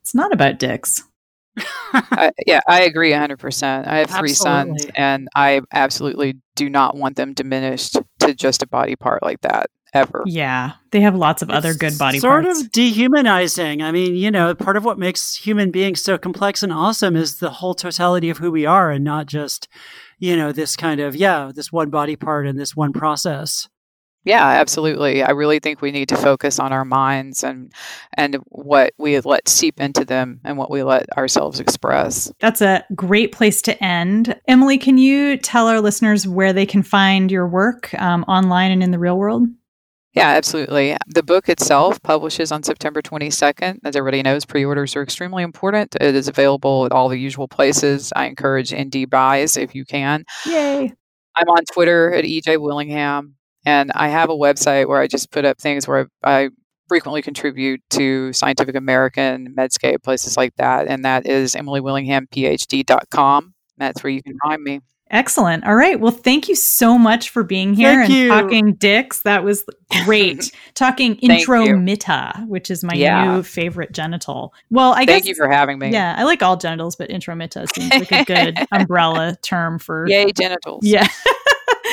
it's 0.00 0.14
not 0.14 0.32
about 0.32 0.58
dicks. 0.58 1.02
I, 1.56 2.32
yeah, 2.46 2.60
I 2.68 2.82
agree 2.82 3.12
100%. 3.12 3.86
I 3.86 3.98
have 3.98 4.10
three 4.10 4.28
sons, 4.30 4.86
and 4.96 5.28
I 5.34 5.60
absolutely 5.72 6.38
do 6.56 6.68
not 6.68 6.96
want 6.96 7.16
them 7.16 7.34
diminished 7.34 7.96
to 8.20 8.34
just 8.34 8.62
a 8.62 8.66
body 8.66 8.96
part 8.96 9.22
like 9.22 9.40
that 9.42 9.70
ever. 9.92 10.24
Yeah, 10.26 10.72
they 10.90 11.00
have 11.00 11.14
lots 11.14 11.40
of 11.40 11.50
other 11.50 11.72
good 11.72 11.96
body 11.96 12.18
sort 12.18 12.44
parts. 12.44 12.58
Sort 12.58 12.66
of 12.66 12.72
dehumanizing. 12.72 13.82
I 13.82 13.92
mean, 13.92 14.16
you 14.16 14.30
know, 14.30 14.54
part 14.54 14.76
of 14.76 14.84
what 14.84 14.98
makes 14.98 15.36
human 15.36 15.70
beings 15.70 16.02
so 16.02 16.18
complex 16.18 16.62
and 16.62 16.72
awesome 16.72 17.16
is 17.16 17.38
the 17.38 17.50
whole 17.50 17.74
totality 17.74 18.28
of 18.28 18.38
who 18.38 18.50
we 18.50 18.66
are 18.66 18.90
and 18.90 19.04
not 19.04 19.26
just, 19.26 19.68
you 20.18 20.36
know, 20.36 20.52
this 20.52 20.76
kind 20.76 21.00
of, 21.00 21.14
yeah, 21.14 21.52
this 21.54 21.72
one 21.72 21.90
body 21.90 22.16
part 22.16 22.46
and 22.46 22.58
this 22.58 22.74
one 22.74 22.92
process. 22.92 23.68
Yeah, 24.24 24.46
absolutely. 24.46 25.22
I 25.22 25.30
really 25.30 25.58
think 25.58 25.82
we 25.82 25.92
need 25.92 26.08
to 26.08 26.16
focus 26.16 26.58
on 26.58 26.72
our 26.72 26.84
minds 26.84 27.44
and 27.44 27.72
and 28.14 28.36
what 28.48 28.94
we 28.98 29.20
let 29.20 29.48
seep 29.48 29.78
into 29.80 30.04
them 30.04 30.40
and 30.44 30.56
what 30.56 30.70
we 30.70 30.82
let 30.82 31.06
ourselves 31.18 31.60
express. 31.60 32.32
That's 32.40 32.62
a 32.62 32.84
great 32.94 33.32
place 33.32 33.60
to 33.62 33.84
end. 33.84 34.38
Emily, 34.48 34.78
can 34.78 34.96
you 34.96 35.36
tell 35.36 35.68
our 35.68 35.80
listeners 35.80 36.26
where 36.26 36.54
they 36.54 36.64
can 36.64 36.82
find 36.82 37.30
your 37.30 37.46
work 37.46 37.92
um, 38.00 38.24
online 38.24 38.70
and 38.70 38.82
in 38.82 38.92
the 38.92 38.98
real 38.98 39.18
world? 39.18 39.46
Yeah, 40.14 40.28
absolutely. 40.28 40.96
The 41.08 41.24
book 41.24 41.48
itself 41.48 42.00
publishes 42.02 42.52
on 42.52 42.62
September 42.62 43.02
22nd. 43.02 43.80
As 43.84 43.96
everybody 43.96 44.22
knows, 44.22 44.44
pre 44.44 44.64
orders 44.64 44.94
are 44.94 45.02
extremely 45.02 45.42
important. 45.42 45.96
It 46.00 46.14
is 46.14 46.28
available 46.28 46.86
at 46.86 46.92
all 46.92 47.08
the 47.08 47.18
usual 47.18 47.48
places. 47.48 48.12
I 48.14 48.26
encourage 48.26 48.70
indie 48.70 49.10
buys 49.10 49.56
if 49.56 49.74
you 49.74 49.84
can. 49.84 50.24
Yay. 50.46 50.92
I'm 51.36 51.48
on 51.48 51.64
Twitter 51.72 52.14
at 52.14 52.24
EJ 52.24 52.60
Willingham, 52.60 53.34
and 53.64 53.90
I 53.94 54.08
have 54.08 54.30
a 54.30 54.34
website 54.34 54.88
where 54.88 55.00
I 55.00 55.06
just 55.06 55.30
put 55.30 55.44
up 55.44 55.58
things 55.60 55.88
where 55.88 56.08
I, 56.22 56.44
I 56.44 56.48
frequently 56.88 57.22
contribute 57.22 57.80
to 57.90 58.32
Scientific 58.32 58.74
American, 58.76 59.54
Medscape, 59.56 60.02
places 60.02 60.36
like 60.36 60.54
that, 60.56 60.86
and 60.86 61.04
that 61.04 61.26
is 61.26 61.54
emilywillinghamphd.com. 61.54 63.54
That's 63.78 64.02
where 64.02 64.10
you 64.12 64.22
can 64.22 64.36
find 64.44 64.62
me. 64.62 64.80
Excellent. 65.10 65.64
All 65.64 65.76
right. 65.76 66.00
Well, 66.00 66.10
thank 66.10 66.48
you 66.48 66.56
so 66.56 66.98
much 66.98 67.28
for 67.28 67.44
being 67.44 67.74
here 67.74 67.94
Thank 67.94 68.10
and 68.10 68.18
you. 68.18 68.28
talking 68.28 68.74
dicks. 68.74 69.20
That 69.20 69.44
was 69.44 69.62
great. 70.04 70.50
talking 70.74 71.14
Thank 71.16 71.42
you. 71.42 71.46
intromitta, 71.46 72.48
which 72.48 72.70
is 72.70 72.82
my 72.82 72.94
Yeah. 72.94 73.36
new 73.36 73.42
favorite 73.42 73.92
genital. 73.92 74.54
Well, 74.70 74.92
I 74.92 75.04
Thank 75.04 75.24
guess 75.24 75.26
you 75.26 75.34
for 75.34 75.48
having 75.48 75.78
me. 75.78 75.90
Yeah, 75.92 76.14
I 76.18 76.24
like 76.24 76.42
all 76.42 76.56
genitals, 76.56 76.96
but 76.96 77.10
intromitta 77.10 77.68
seems 77.74 77.90
like 77.90 78.10
a 78.12 78.24
good 78.24 78.58
umbrella 78.72 79.36
term 79.42 79.78
for 79.78 80.08
Yay, 80.08 80.32
genitals. 80.32 80.84
Yeah. 80.84 81.06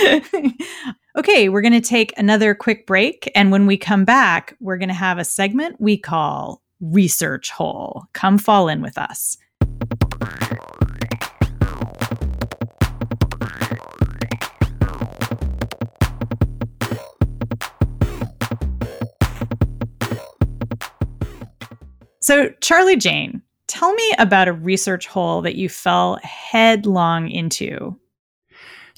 okay, 1.18 1.50
we're 1.50 1.62
going 1.62 1.74
to 1.74 1.82
take 1.82 2.18
another 2.18 2.56
quick 2.56 2.88
break. 2.88 3.32
And 3.36 3.52
when 3.52 3.68
we 3.68 3.78
come 3.78 4.06
back, 4.06 4.56
we're 4.60 4.78
going 4.78 4.90
to 4.90 4.96
have 4.96 5.18
a 5.18 5.26
segment 5.26 5.80
we 5.80 5.98
call 5.98 6.62
Research 6.80 7.52
Hole. 7.52 8.06
Come 8.14 8.38
fall 8.38 8.68
in 8.68 8.82
with 8.82 8.98
us. 8.98 9.38
So, 22.24 22.50
Charlie 22.62 22.98
Jane, 22.98 23.42
tell 23.68 23.94
me 23.94 24.14
about 24.20 24.48
a 24.48 24.54
research 24.54 25.08
hole 25.08 25.42
that 25.42 25.56
you 25.56 25.68
fell 25.68 26.20
headlong 26.24 27.30
into. 27.30 27.98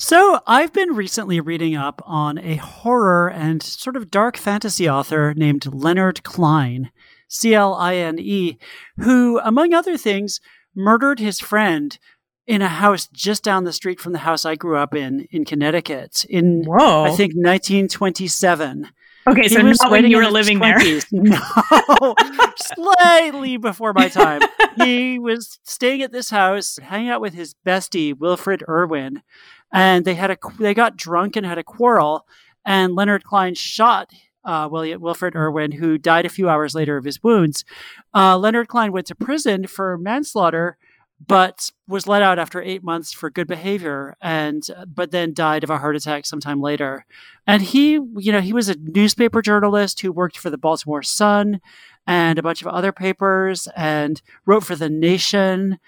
So, 0.06 0.42
I've 0.46 0.74
been 0.74 0.98
recently 0.98 1.40
reading 1.40 1.78
up 1.78 2.02
on 2.06 2.38
a 2.38 2.58
horror 2.58 3.30
and 3.30 3.64
sort 3.64 3.96
of 3.96 4.12
dark 4.12 4.36
fantasy 4.36 4.88
author 4.90 5.34
named 5.34 5.74
Leonard 5.74 6.24
Cline, 6.24 6.92
C 7.30 7.56
L 7.56 7.74
I 7.74 7.96
N 7.96 8.20
E, 8.20 8.58
who, 8.98 9.40
among 9.40 9.74
other 9.74 9.96
things, 9.96 10.42
murdered 10.76 11.20
his 11.20 11.40
friend 11.40 11.98
in 12.46 12.62
a 12.62 12.68
house 12.68 13.08
just 13.14 13.46
down 13.46 13.64
the 13.64 13.72
street 13.72 14.02
from 14.02 14.12
the 14.12 14.20
house 14.20 14.44
I 14.44 14.56
grew 14.56 14.76
up 14.76 14.94
in 14.94 15.26
in 15.32 15.46
Connecticut 15.46 16.26
in 16.30 16.66
Whoa. 16.66 17.06
I 17.06 17.12
think 17.12 17.32
1927. 17.36 18.90
Okay, 19.26 19.48
so 19.48 19.62
He 19.62 19.66
was 19.66 19.82
not 19.82 19.90
when 19.90 20.06
you 20.12 20.18
were 20.18 20.30
living 20.30 20.60
there. 20.60 20.80
No, 21.14 22.14
slightly 22.58 23.56
before 23.56 23.94
my 23.94 24.10
time. 24.10 24.42
He 24.84 25.18
was 25.18 25.60
staying 25.64 26.02
at 26.02 26.12
this 26.12 26.30
house, 26.30 26.78
hanging 26.82 27.10
out 27.10 27.22
with 27.22 27.34
his 27.34 27.56
bestie 27.66 28.18
Wilfred 28.18 28.64
Irwin, 28.68 29.22
and 29.74 30.06
they 30.06 30.16
had 30.16 30.32
a 30.32 30.38
they 30.60 30.74
got 30.74 30.96
drunk 30.96 31.36
and 31.36 31.46
had 31.46 31.58
a 31.58 31.64
quarrel. 31.64 32.26
And 32.66 32.96
Leonard 32.96 33.26
Cline 33.26 33.56
shot 33.56 34.14
uh, 34.46 34.70
William 34.72 35.02
Wilfred 35.02 35.36
Irwin, 35.36 35.72
who 35.72 35.98
died 35.98 36.26
a 36.26 36.30
few 36.30 36.50
hours 36.50 36.76
later 36.76 36.98
of 36.98 37.06
his 37.06 37.22
wounds. 37.24 37.66
Uh, 38.14 38.38
Leonard 38.38 38.68
Cline 38.68 38.92
went 38.92 39.08
to 39.08 39.16
prison 39.16 39.68
for 39.68 39.98
manslaughter, 39.98 40.78
but 41.26 41.72
was 41.88 42.08
let 42.08 42.22
out 42.22 42.40
after 42.40 42.62
eight 42.62 42.84
months 42.84 43.14
for 43.14 43.30
good 43.30 43.48
behavior, 43.48 44.16
and 44.22 44.64
but 44.88 45.12
then 45.12 45.34
died 45.34 45.64
of 45.64 45.70
a 45.70 45.78
heart 45.78 45.96
attack 45.96 46.26
sometime 46.26 46.62
later. 46.62 47.06
And 47.48 47.62
he, 47.62 47.94
you 47.94 48.32
know, 48.32 48.42
he 48.42 48.54
was 48.54 48.70
a 48.70 48.76
newspaper 48.78 49.42
journalist 49.42 50.02
who 50.02 50.12
worked 50.12 50.38
for 50.38 50.50
the 50.50 50.58
Baltimore 50.58 51.04
Sun 51.04 51.62
and 52.06 52.38
a 52.38 52.44
bunch 52.44 52.62
of 52.62 52.68
other 52.68 52.92
papers, 52.92 53.68
and 53.78 54.22
wrote 54.46 54.66
for 54.66 54.76
the 54.76 54.90
Nation. 54.90 55.80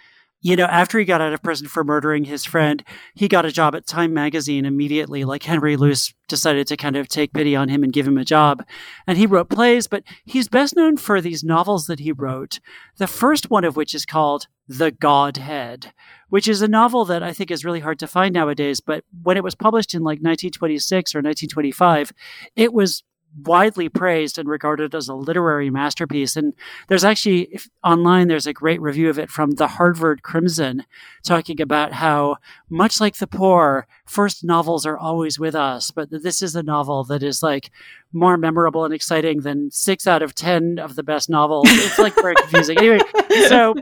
You 0.41 0.55
know, 0.55 0.65
after 0.65 0.99
he 0.99 1.05
got 1.05 1.21
out 1.21 1.33
of 1.33 1.41
prison 1.41 1.67
for 1.67 1.83
murdering 1.83 2.25
his 2.25 2.45
friend, 2.45 2.83
he 3.15 3.27
got 3.27 3.45
a 3.45 3.51
job 3.51 3.73
at 3.73 3.87
Time 3.87 4.13
magazine 4.13 4.65
immediately. 4.65 5.25
Like 5.25 5.43
Henry 5.43 5.75
Luce 5.75 6.13
decided 6.27 6.67
to 6.67 6.77
kind 6.77 6.95
of 6.95 7.07
take 7.07 7.33
pity 7.33 7.55
on 7.55 7.69
him 7.69 7.83
and 7.83 7.91
give 7.91 8.07
him 8.07 8.17
a 8.17 8.25
job. 8.25 8.63
And 9.07 9.17
he 9.17 9.25
wrote 9.25 9.49
plays, 9.49 9.87
but 9.87 10.03
he's 10.23 10.47
best 10.47 10.75
known 10.75 10.97
for 10.97 11.19
these 11.19 11.43
novels 11.43 11.87
that 11.87 11.99
he 11.99 12.11
wrote. 12.11 12.59
The 12.97 13.07
first 13.07 13.49
one 13.49 13.63
of 13.63 13.75
which 13.75 13.95
is 13.95 14.05
called 14.05 14.47
The 14.67 14.91
Godhead, 14.91 15.93
which 16.29 16.47
is 16.47 16.61
a 16.61 16.67
novel 16.67 17.05
that 17.05 17.23
I 17.23 17.33
think 17.33 17.49
is 17.49 17.65
really 17.65 17.79
hard 17.79 17.97
to 17.99 18.07
find 18.07 18.33
nowadays. 18.33 18.79
But 18.81 19.03
when 19.23 19.37
it 19.37 19.43
was 19.43 19.55
published 19.55 19.95
in 19.95 20.01
like 20.01 20.19
1926 20.19 21.15
or 21.15 21.19
1925, 21.19 22.11
it 22.55 22.71
was 22.71 23.03
widely 23.43 23.89
praised 23.89 24.37
and 24.37 24.47
regarded 24.47 24.95
as 24.95 25.07
a 25.07 25.13
literary 25.13 25.69
masterpiece. 25.69 26.35
And 26.35 26.53
there's 26.87 27.03
actually 27.03 27.59
online, 27.83 28.27
there's 28.27 28.47
a 28.47 28.53
great 28.53 28.81
review 28.81 29.09
of 29.09 29.19
it 29.19 29.29
from 29.29 29.51
the 29.51 29.67
Harvard 29.67 30.23
Crimson 30.23 30.85
talking 31.23 31.59
about 31.59 31.93
how, 31.93 32.37
much 32.69 33.01
like 33.01 33.17
The 33.17 33.27
Poor, 33.27 33.87
first 34.05 34.43
novels 34.43 34.85
are 34.85 34.97
always 34.97 35.39
with 35.39 35.55
us, 35.55 35.91
but 35.91 36.09
this 36.09 36.41
is 36.41 36.55
a 36.55 36.63
novel 36.63 37.03
that 37.05 37.23
is 37.23 37.43
like 37.43 37.71
more 38.13 38.37
memorable 38.37 38.85
and 38.85 38.93
exciting 38.93 39.41
than 39.41 39.69
six 39.71 40.07
out 40.07 40.21
of 40.21 40.33
10 40.33 40.79
of 40.79 40.95
the 40.95 41.03
best 41.03 41.29
novels. 41.29 41.65
It's 41.67 41.99
like 41.99 42.15
very 42.15 42.35
confusing. 42.35 42.77
Anyway, 42.77 42.99
so 43.47 43.75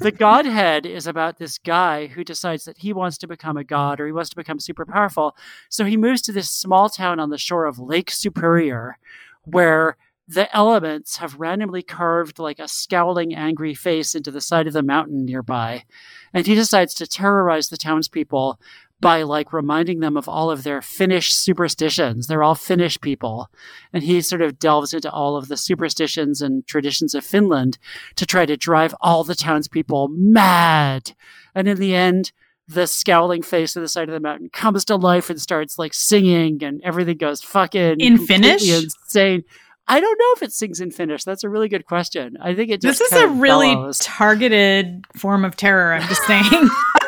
the 0.00 0.14
Godhead 0.16 0.86
is 0.86 1.06
about 1.06 1.38
this 1.38 1.58
guy 1.58 2.06
who 2.06 2.22
decides 2.22 2.64
that 2.64 2.78
he 2.78 2.92
wants 2.92 3.18
to 3.18 3.26
become 3.26 3.56
a 3.56 3.64
god 3.64 4.00
or 4.00 4.06
he 4.06 4.12
wants 4.12 4.30
to 4.30 4.36
become 4.36 4.60
super 4.60 4.86
powerful. 4.86 5.36
So 5.68 5.84
he 5.84 5.96
moves 5.96 6.22
to 6.22 6.32
this 6.32 6.50
small 6.50 6.88
town 6.88 7.18
on 7.18 7.30
the 7.30 7.38
shore 7.38 7.64
of 7.64 7.78
Lake 7.78 8.10
Superior 8.10 8.98
where 9.44 9.96
the 10.26 10.54
elements 10.56 11.18
have 11.18 11.38
randomly 11.38 11.82
carved 11.82 12.38
like 12.38 12.58
a 12.58 12.68
scowling, 12.68 13.34
angry 13.34 13.74
face 13.74 14.14
into 14.14 14.30
the 14.30 14.40
side 14.40 14.66
of 14.66 14.72
the 14.72 14.82
mountain 14.82 15.24
nearby. 15.24 15.84
And 16.32 16.46
he 16.46 16.54
decides 16.54 16.94
to 16.94 17.06
terrorize 17.06 17.68
the 17.68 17.76
townspeople 17.76 18.58
by 19.04 19.22
like 19.22 19.52
reminding 19.52 20.00
them 20.00 20.16
of 20.16 20.30
all 20.30 20.50
of 20.50 20.62
their 20.62 20.80
Finnish 20.80 21.34
superstitions. 21.34 22.26
They're 22.26 22.42
all 22.42 22.54
Finnish 22.54 22.98
people. 23.02 23.50
And 23.92 24.02
he 24.02 24.22
sort 24.22 24.40
of 24.40 24.58
delves 24.58 24.94
into 24.94 25.10
all 25.12 25.36
of 25.36 25.48
the 25.48 25.58
superstitions 25.58 26.40
and 26.40 26.66
traditions 26.66 27.14
of 27.14 27.22
Finland 27.22 27.76
to 28.16 28.24
try 28.24 28.46
to 28.46 28.56
drive 28.56 28.94
all 29.02 29.22
the 29.22 29.34
townspeople 29.34 30.08
mad. 30.08 31.12
And 31.54 31.68
in 31.68 31.76
the 31.76 31.94
end, 31.94 32.32
the 32.66 32.86
scowling 32.86 33.42
face 33.42 33.76
of 33.76 33.82
the 33.82 33.88
side 33.88 34.08
of 34.08 34.14
the 34.14 34.20
mountain 34.20 34.48
comes 34.50 34.86
to 34.86 34.96
life 34.96 35.28
and 35.28 35.38
starts 35.38 35.78
like 35.78 35.92
singing 35.92 36.64
and 36.64 36.80
everything 36.82 37.18
goes 37.18 37.42
fucking 37.42 38.00
In 38.00 38.16
Finnish? 38.16 38.66
insane. 38.66 39.44
I 39.86 40.00
don't 40.00 40.18
know 40.18 40.32
if 40.36 40.42
it 40.42 40.52
sings 40.54 40.80
in 40.80 40.90
Finnish. 40.90 41.24
That's 41.24 41.44
a 41.44 41.50
really 41.50 41.68
good 41.68 41.84
question. 41.84 42.38
I 42.42 42.54
think 42.54 42.70
it 42.70 42.80
just 42.80 43.00
This 43.00 43.12
is 43.12 43.18
a 43.18 43.28
really 43.28 43.76
targeted 44.00 45.04
form 45.14 45.44
of 45.44 45.56
terror, 45.56 45.92
I'm 45.92 46.08
just 46.08 46.22
saying. 46.22 46.70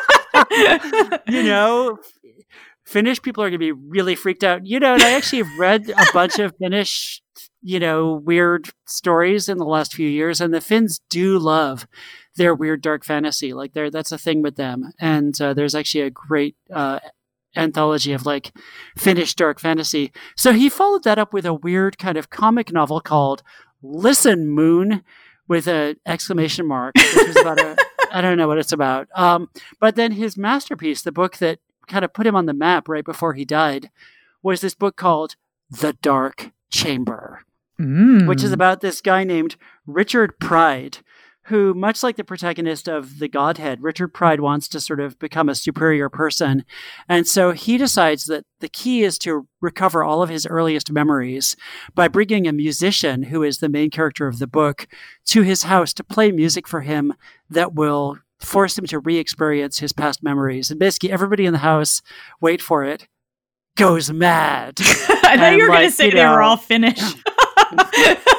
you 1.27 1.43
know, 1.43 1.97
Finnish 2.85 3.21
people 3.21 3.43
are 3.43 3.49
going 3.49 3.59
to 3.59 3.73
be 3.73 3.73
really 3.73 4.15
freaked 4.15 4.43
out. 4.43 4.65
You 4.65 4.79
know, 4.79 4.93
and 4.93 5.03
I 5.03 5.11
actually 5.11 5.43
read 5.57 5.89
a 5.89 6.05
bunch 6.13 6.39
of 6.39 6.53
Finnish, 6.57 7.21
you 7.61 7.79
know, 7.79 8.21
weird 8.23 8.69
stories 8.85 9.49
in 9.49 9.57
the 9.57 9.65
last 9.65 9.93
few 9.93 10.07
years, 10.07 10.39
and 10.39 10.53
the 10.53 10.61
Finns 10.61 11.01
do 11.09 11.37
love 11.37 11.87
their 12.35 12.53
weird 12.53 12.81
dark 12.81 13.03
fantasy. 13.03 13.53
Like, 13.53 13.73
they're, 13.73 13.91
that's 13.91 14.11
a 14.11 14.17
thing 14.17 14.41
with 14.41 14.55
them. 14.55 14.91
And 14.99 15.39
uh, 15.41 15.53
there's 15.53 15.75
actually 15.75 16.01
a 16.01 16.11
great 16.11 16.55
uh, 16.73 16.99
anthology 17.57 18.13
of 18.13 18.25
like 18.25 18.51
Finnish 18.97 19.35
dark 19.35 19.59
fantasy. 19.59 20.11
So 20.35 20.53
he 20.53 20.69
followed 20.69 21.03
that 21.03 21.19
up 21.19 21.33
with 21.33 21.45
a 21.45 21.53
weird 21.53 21.97
kind 21.97 22.17
of 22.17 22.29
comic 22.29 22.71
novel 22.71 23.01
called 23.01 23.43
Listen 23.81 24.47
Moon 24.47 25.03
with 25.47 25.67
an 25.67 25.95
exclamation 26.05 26.67
mark, 26.67 26.95
which 26.95 27.29
is 27.29 27.37
about 27.37 27.59
a 27.59 27.75
I 28.11 28.21
don't 28.21 28.37
know 28.37 28.47
what 28.47 28.57
it's 28.57 28.71
about. 28.71 29.07
Um, 29.15 29.49
but 29.79 29.95
then 29.95 30.13
his 30.13 30.37
masterpiece, 30.37 31.01
the 31.01 31.11
book 31.11 31.37
that 31.37 31.59
kind 31.87 32.03
of 32.05 32.13
put 32.13 32.27
him 32.27 32.35
on 32.35 32.45
the 32.45 32.53
map 32.53 32.87
right 32.89 33.05
before 33.05 33.33
he 33.33 33.45
died, 33.45 33.89
was 34.43 34.61
this 34.61 34.75
book 34.75 34.95
called 34.95 35.35
The 35.69 35.93
Dark 35.93 36.51
Chamber, 36.71 37.43
Mm. 37.79 38.27
which 38.27 38.43
is 38.43 38.51
about 38.51 38.81
this 38.81 39.01
guy 39.01 39.23
named 39.23 39.55
Richard 39.85 40.39
Pride, 40.39 40.97
who, 41.47 41.73
much 41.73 42.03
like 42.03 42.17
the 42.17 42.23
protagonist 42.23 42.89
of 42.89 43.19
The 43.19 43.27
Godhead, 43.27 43.81
Richard 43.81 44.09
Pride 44.09 44.41
wants 44.41 44.67
to 44.69 44.81
sort 44.81 44.99
of 44.99 45.17
become 45.17 45.47
a 45.47 45.55
superior 45.55 46.09
person. 46.09 46.65
And 47.07 47.25
so 47.25 47.51
he 47.51 47.77
decides 47.77 48.25
that 48.25 48.45
the 48.59 48.67
key 48.67 49.03
is 49.03 49.17
to 49.19 49.47
recover 49.61 50.03
all 50.03 50.21
of 50.21 50.29
his 50.29 50.45
earliest 50.45 50.91
memories 50.91 51.55
by 51.95 52.09
bringing 52.09 52.47
a 52.47 52.53
musician, 52.53 53.23
who 53.23 53.43
is 53.43 53.59
the 53.59 53.69
main 53.69 53.89
character 53.89 54.27
of 54.27 54.39
the 54.39 54.47
book, 54.47 54.87
to 55.27 55.41
his 55.41 55.63
house 55.63 55.93
to 55.93 56.03
play 56.03 56.31
music 56.31 56.67
for 56.67 56.81
him 56.81 57.13
that 57.49 57.73
will 57.73 58.17
force 58.39 58.77
him 58.77 58.85
to 58.87 58.99
re 58.99 59.17
experience 59.17 59.79
his 59.79 59.93
past 59.93 60.21
memories. 60.21 60.69
And 60.69 60.79
basically, 60.79 61.11
everybody 61.11 61.45
in 61.45 61.53
the 61.53 61.59
house, 61.59 62.01
wait 62.41 62.61
for 62.61 62.83
it, 62.83 63.07
goes 63.77 64.11
mad. 64.11 64.75
I 64.79 64.83
thought 64.83 65.39
and, 65.39 65.57
you 65.57 65.63
were 65.63 65.69
going 65.69 65.89
to 65.89 65.95
say 65.95 66.05
you 66.05 66.11
they 66.11 66.25
were 66.25 66.41
all 66.41 66.57
Finnish. 66.57 66.99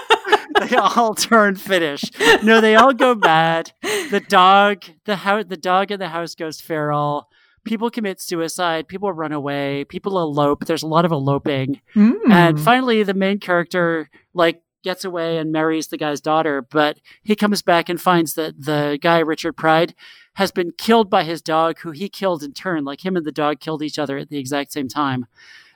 they 0.68 0.76
all 0.76 1.14
turn 1.14 1.56
Finnish. 1.56 2.04
No, 2.42 2.60
they 2.60 2.74
all 2.74 2.92
go 2.92 3.14
mad. 3.14 3.72
The 3.82 4.22
dog, 4.26 4.84
the 5.04 5.16
house, 5.16 5.44
the 5.48 5.56
dog 5.56 5.90
in 5.90 6.00
the 6.00 6.08
house 6.08 6.34
goes 6.34 6.60
feral. 6.60 7.28
People 7.64 7.90
commit 7.90 8.20
suicide. 8.20 8.88
People 8.88 9.12
run 9.12 9.32
away. 9.32 9.84
People 9.84 10.18
elope. 10.18 10.64
There's 10.64 10.82
a 10.82 10.88
lot 10.88 11.04
of 11.04 11.12
eloping. 11.12 11.80
Mm. 11.94 12.30
And 12.30 12.60
finally, 12.60 13.02
the 13.02 13.14
main 13.14 13.38
character 13.38 14.08
like 14.32 14.62
gets 14.82 15.04
away 15.04 15.38
and 15.38 15.52
marries 15.52 15.88
the 15.88 15.98
guy's 15.98 16.20
daughter. 16.20 16.62
But 16.62 16.98
he 17.22 17.36
comes 17.36 17.62
back 17.62 17.88
and 17.88 18.00
finds 18.00 18.34
that 18.34 18.64
the 18.64 18.98
guy 19.00 19.18
Richard 19.18 19.54
Pride 19.54 19.94
has 20.34 20.50
been 20.50 20.72
killed 20.78 21.10
by 21.10 21.24
his 21.24 21.42
dog, 21.42 21.80
who 21.80 21.90
he 21.90 22.08
killed 22.08 22.42
in 22.42 22.52
turn. 22.52 22.84
Like 22.84 23.04
him 23.04 23.16
and 23.16 23.26
the 23.26 23.32
dog 23.32 23.60
killed 23.60 23.82
each 23.82 23.98
other 23.98 24.18
at 24.18 24.28
the 24.28 24.38
exact 24.38 24.72
same 24.72 24.88
time. 24.88 25.26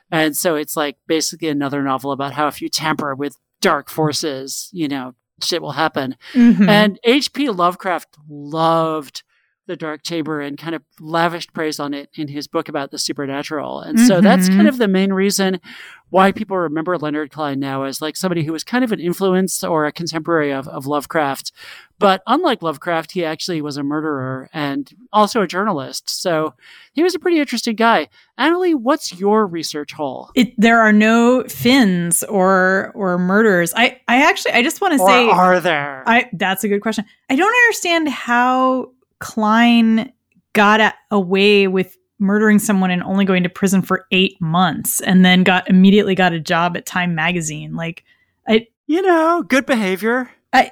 And 0.09 0.37
so 0.37 0.55
it's 0.55 0.77
like 0.77 0.97
basically 1.07 1.47
another 1.47 1.81
novel 1.81 2.11
about 2.11 2.33
how 2.33 2.47
if 2.47 2.61
you 2.61 2.69
tamper 2.69 3.15
with 3.15 3.37
dark 3.63 3.89
forces, 3.89 4.69
you 4.71 4.87
know, 4.87 5.15
shit 5.41 5.61
will 5.61 5.71
happen. 5.71 6.15
Mhm. 6.33 6.67
And 6.69 6.99
H.P. 7.03 7.49
Lovecraft 7.49 8.17
loved 8.29 9.23
the 9.65 9.75
Dark 9.75 10.03
Chamber 10.03 10.41
and 10.41 10.57
kind 10.57 10.75
of 10.75 10.83
lavished 10.99 11.53
praise 11.53 11.79
on 11.79 11.93
it 11.93 12.09
in 12.15 12.27
his 12.27 12.47
book 12.47 12.67
about 12.67 12.91
the 12.91 12.99
supernatural. 12.99 13.79
And 13.79 13.99
so 13.99 14.19
that's 14.19 14.47
kind 14.47 14.61
mm-hmm. 14.61 14.67
of 14.67 14.77
the 14.77 14.87
main 14.87 15.13
reason 15.13 15.61
why 16.09 16.31
people 16.31 16.57
remember 16.57 16.95
Leonard 16.97 17.31
Cline 17.31 17.59
now 17.59 17.83
as 17.83 18.01
like 18.01 18.15
somebody 18.15 18.43
who 18.43 18.51
was 18.51 18.63
kind 18.63 18.83
of 18.83 18.91
an 18.91 18.99
influence 18.99 19.63
or 19.63 19.85
a 19.85 19.91
contemporary 19.91 20.51
of, 20.51 20.67
of 20.67 20.85
Lovecraft. 20.85 21.51
But 21.97 22.21
unlike 22.27 22.61
Lovecraft, 22.61 23.13
he 23.13 23.25
actually 23.25 23.61
was 23.61 23.77
a 23.77 23.83
murderer 23.83 24.49
and 24.53 24.91
also 25.11 25.41
a 25.41 25.47
journalist. 25.47 26.09
So 26.09 26.53
he 26.91 27.01
was 27.01 27.15
a 27.15 27.19
pretty 27.19 27.39
interesting 27.39 27.75
guy. 27.75 28.09
Annalee, 28.37 28.75
what's 28.75 29.17
your 29.17 29.47
research 29.47 29.93
hole? 29.93 30.29
it, 30.35 30.53
there 30.57 30.81
are 30.81 30.93
no 30.93 31.45
Finns 31.45 32.23
or 32.23 32.91
or 32.93 33.17
murders. 33.17 33.73
I 33.75 33.99
I 34.07 34.23
actually 34.23 34.51
I 34.51 34.61
just 34.61 34.81
want 34.81 34.93
to 34.93 34.99
say 34.99 35.29
are 35.29 35.59
there? 35.59 36.03
I 36.05 36.29
that's 36.33 36.63
a 36.63 36.67
good 36.67 36.81
question. 36.81 37.05
I 37.29 37.35
don't 37.35 37.55
understand 37.55 38.09
how 38.09 38.91
Cline 39.23 40.11
got 40.51 40.81
a- 40.81 40.93
away 41.09 41.67
with 41.67 41.97
murdering 42.19 42.59
someone 42.59 42.91
and 42.91 43.01
only 43.03 43.25
going 43.25 43.43
to 43.43 43.49
prison 43.49 43.81
for 43.81 44.05
8 44.11 44.39
months 44.41 44.99
and 45.01 45.23
then 45.25 45.43
got 45.43 45.67
immediately 45.69 46.13
got 46.13 46.33
a 46.33 46.39
job 46.39 46.75
at 46.77 46.85
Time 46.85 47.15
magazine. 47.15 47.73
Like 47.75 48.03
I 48.47 48.67
you 48.85 49.01
know, 49.01 49.43
good 49.47 49.65
behavior. 49.65 50.29
I 50.51 50.71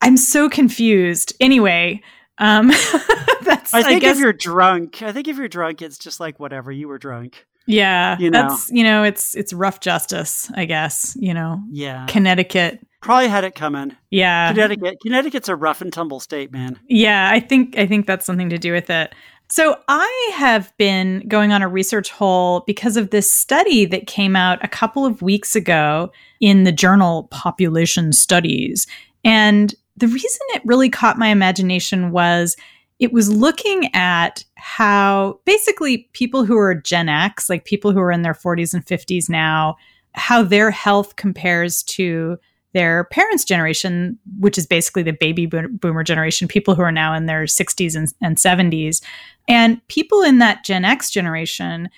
I'm 0.00 0.16
so 0.16 0.48
confused. 0.48 1.34
Anyway, 1.40 2.00
um 2.38 2.68
that's 3.42 3.74
I 3.74 3.82
think 3.82 4.02
guess 4.02 4.16
if 4.16 4.22
you're 4.22 4.32
drunk, 4.32 5.02
I 5.02 5.12
think 5.12 5.26
if 5.28 5.36
you're 5.36 5.48
drunk, 5.48 5.82
it's 5.82 5.98
just 5.98 6.20
like 6.20 6.38
whatever. 6.40 6.70
You 6.72 6.86
were 6.88 6.98
drunk. 6.98 7.44
yeah, 7.66 8.16
you 8.18 8.30
know. 8.30 8.48
that's 8.48 8.70
you 8.70 8.84
know, 8.84 9.02
it's 9.02 9.34
it's 9.34 9.52
rough 9.52 9.80
justice, 9.80 10.50
I 10.54 10.64
guess, 10.64 11.16
you 11.20 11.34
know. 11.34 11.60
Yeah. 11.70 12.06
Connecticut. 12.08 12.80
Probably 13.00 13.28
had 13.28 13.44
it 13.44 13.54
coming. 13.54 13.96
Yeah. 14.10 14.52
Connecticut. 14.52 14.98
Connecticut's 15.00 15.48
a 15.48 15.56
rough 15.56 15.80
and 15.80 15.92
tumble 15.92 16.20
state, 16.20 16.52
man. 16.52 16.78
Yeah, 16.88 17.30
I 17.32 17.40
think 17.40 17.78
I 17.78 17.86
think 17.86 18.06
that's 18.06 18.26
something 18.26 18.50
to 18.50 18.58
do 18.58 18.72
with 18.72 18.90
it. 18.90 19.14
So, 19.48 19.76
I 19.88 20.30
have 20.34 20.72
been 20.76 21.26
going 21.26 21.50
on 21.50 21.60
a 21.60 21.66
research 21.66 22.10
hole 22.10 22.62
because 22.68 22.96
of 22.96 23.10
this 23.10 23.28
study 23.28 23.84
that 23.86 24.06
came 24.06 24.36
out 24.36 24.64
a 24.64 24.68
couple 24.68 25.04
of 25.04 25.22
weeks 25.22 25.56
ago 25.56 26.12
in 26.40 26.62
the 26.62 26.70
journal 26.70 27.24
Population 27.32 28.12
Studies. 28.12 28.86
And 29.24 29.74
the 29.96 30.06
reason 30.06 30.40
it 30.50 30.62
really 30.64 30.88
caught 30.88 31.18
my 31.18 31.28
imagination 31.28 32.12
was 32.12 32.56
it 33.00 33.12
was 33.12 33.30
looking 33.30 33.92
at 33.94 34.44
how 34.54 35.40
basically 35.46 36.08
people 36.12 36.44
who 36.44 36.56
are 36.56 36.74
Gen 36.74 37.08
X, 37.08 37.48
like 37.50 37.64
people 37.64 37.92
who 37.92 38.00
are 38.00 38.12
in 38.12 38.22
their 38.22 38.34
40s 38.34 38.72
and 38.72 38.84
50s 38.84 39.28
now, 39.28 39.76
how 40.14 40.42
their 40.42 40.70
health 40.70 41.16
compares 41.16 41.82
to 41.84 42.38
their 42.72 43.04
parents' 43.04 43.44
generation, 43.44 44.18
which 44.38 44.56
is 44.56 44.66
basically 44.66 45.02
the 45.02 45.12
baby 45.12 45.46
boomer 45.46 46.04
generation, 46.04 46.48
people 46.48 46.74
who 46.74 46.82
are 46.82 46.92
now 46.92 47.14
in 47.14 47.26
their 47.26 47.44
60s 47.44 47.96
and, 47.96 48.12
and 48.20 48.36
70s. 48.36 49.02
And 49.48 49.86
people 49.88 50.22
in 50.22 50.38
that 50.38 50.64
Gen 50.64 50.84
X 50.84 51.10
generation, 51.10 51.88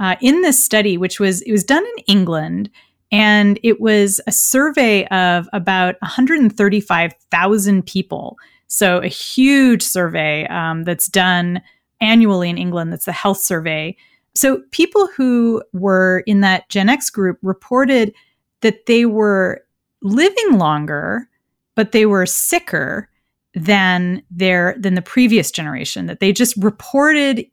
uh, 0.00 0.16
in 0.20 0.42
this 0.42 0.62
study, 0.62 0.96
which 0.96 1.20
was 1.20 1.42
it 1.42 1.52
was 1.52 1.64
done 1.64 1.84
in 1.84 2.04
England, 2.06 2.70
and 3.10 3.60
it 3.62 3.80
was 3.80 4.20
a 4.26 4.32
survey 4.32 5.06
of 5.08 5.48
about 5.52 5.96
135,000 6.00 7.86
people. 7.86 8.38
So 8.68 8.98
a 8.98 9.08
huge 9.08 9.82
survey 9.82 10.46
um, 10.46 10.84
that's 10.84 11.08
done 11.08 11.60
annually 12.00 12.48
in 12.48 12.56
England. 12.56 12.90
That's 12.90 13.04
the 13.04 13.12
health 13.12 13.38
survey. 13.38 13.96
So 14.34 14.62
people 14.70 15.08
who 15.14 15.62
were 15.74 16.24
in 16.26 16.40
that 16.40 16.70
Gen 16.70 16.88
X 16.88 17.10
group 17.10 17.38
reported 17.42 18.14
that 18.62 18.86
they 18.86 19.04
were 19.04 19.61
living 20.02 20.58
longer, 20.58 21.28
but 21.74 21.92
they 21.92 22.06
were 22.06 22.26
sicker 22.26 23.08
than 23.54 24.22
their 24.30 24.74
than 24.78 24.94
the 24.94 25.02
previous 25.02 25.50
generation 25.50 26.06
that 26.06 26.20
they 26.20 26.32
just 26.32 26.56
reported 26.56 27.44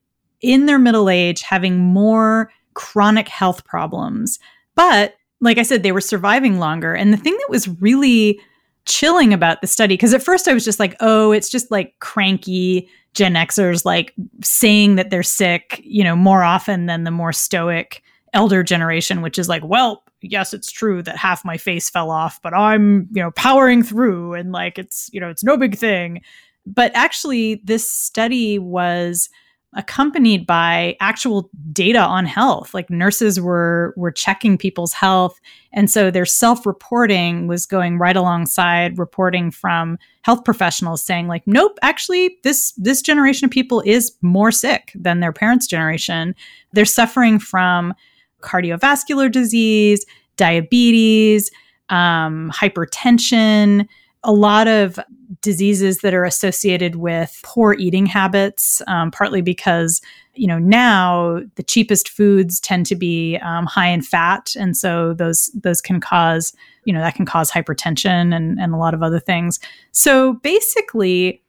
in 0.41 0.66
their 0.66 0.80
middle 0.80 1.10
age 1.10 1.41
having 1.41 1.78
more 1.78 2.52
chronic 2.74 3.28
health 3.28 3.66
problems. 3.66 4.39
But 4.76 5.16
like 5.41 5.58
i 5.58 5.64
said 5.64 5.84
they 5.84 5.91
were 5.91 6.02
surviving 6.02 6.60
longer. 6.60 6.93
And 6.93 7.14
the 7.14 7.18
thing 7.18 7.34
that 7.34 7.50
was 7.50 7.68
really 7.82 8.39
chilling 8.86 9.34
about 9.34 9.62
the 9.62 9.68
study 9.68 9.93
because 9.93 10.14
at 10.14 10.24
first 10.24 10.47
i 10.47 10.54
was 10.54 10.66
just 10.66 10.80
like 10.80 10.95
oh 11.00 11.32
it's 11.32 11.50
just 11.50 11.70
like 11.70 11.93
cranky 12.00 12.89
gen 13.14 13.36
xers 13.36 13.86
like 13.86 14.14
saying 14.41 14.95
that 14.95 15.12
they're 15.12 15.22
sick 15.22 15.80
you 15.84 16.04
know 16.04 16.16
more 16.16 16.43
often 16.43 16.88
than 16.88 17.04
the 17.04 17.12
more 17.12 17.32
stoic 17.32 18.02
elder 18.34 18.64
generation 18.64 19.22
which 19.22 19.38
is 19.38 19.47
like 19.47 19.64
well 19.64 20.04
yes, 20.22 20.53
it's 20.53 20.72
true 20.72 21.01
that 21.03 21.17
half 21.17 21.45
my 21.45 21.57
face 21.57 21.89
fell 21.89 22.11
off, 22.11 22.41
but 22.41 22.53
I'm, 22.53 23.07
you 23.11 23.22
know, 23.22 23.32
powering 23.32 23.84
through 23.84 24.34
and 24.34 24.51
like 24.51 24.78
it's, 24.78 25.09
you 25.13 25.20
know, 25.20 25.30
it's 25.30 25.43
no 25.43 25.57
big 25.57 25.78
thing. 25.78 26.22
But 26.65 26.91
actually, 26.93 27.61
this 27.63 27.89
study 27.89 28.59
was 28.59 29.30
accompanied 29.76 30.47
by 30.47 30.97
actual 30.99 31.49
data 31.72 31.99
on 31.99 32.26
health. 32.26 32.74
Like 32.74 32.89
nurses 32.89 33.39
were 33.39 33.93
were 33.97 34.11
checking 34.11 34.57
people's 34.57 34.93
health. 34.93 35.39
And 35.72 35.91
so 35.91 36.09
their 36.09 36.26
self-reporting 36.26 37.47
was 37.47 37.67
going 37.67 37.99
right 37.99 38.15
alongside 38.15 38.97
reporting 38.97 39.51
from 39.51 39.99
health 40.24 40.43
professionals 40.43 41.03
saying 41.03 41.28
like 41.28 41.45
nope 41.45 41.78
actually 41.82 42.38
this 42.43 42.74
this 42.78 43.01
generation 43.01 43.45
of 43.45 43.51
people 43.51 43.82
is 43.86 44.11
more 44.22 44.51
sick 44.51 44.91
than 44.95 45.20
their 45.20 45.34
parents 45.34 45.67
generation. 45.67 46.34
They're 46.74 46.86
suffering 46.86 47.38
from 47.38 47.93
cardiovascular 48.41 49.31
disease, 49.31 50.05
diabetes, 50.37 51.51
um, 51.89 52.51
hypertension, 52.53 53.87
a 54.23 54.31
lot 54.31 54.67
of 54.67 54.99
diseases 55.41 55.99
that 55.99 56.13
are 56.13 56.25
associated 56.25 56.95
with 56.95 57.39
poor 57.43 57.73
eating 57.73 58.05
habits, 58.05 58.81
um, 58.87 59.11
partly 59.11 59.41
because 59.41 60.01
you 60.35 60.47
know 60.47 60.59
now 60.59 61.39
the 61.55 61.63
cheapest 61.63 62.09
foods 62.09 62.59
tend 62.59 62.85
to 62.85 62.95
be 62.95 63.37
um, 63.37 63.65
high 63.65 63.87
in 63.87 64.01
fat, 64.01 64.55
and 64.57 64.75
so 64.75 65.13
those 65.13 65.49
those 65.53 65.81
can 65.81 65.99
cause 65.99 66.53
you 66.85 66.93
know 66.93 66.99
that 66.99 67.15
can 67.15 67.25
cause 67.25 67.51
hypertension 67.51 68.35
and 68.35 68.59
and 68.59 68.73
a 68.73 68.77
lot 68.77 68.93
of 68.93 69.03
other 69.03 69.19
things. 69.19 69.59
So 69.91 70.33
basically, 70.33 71.41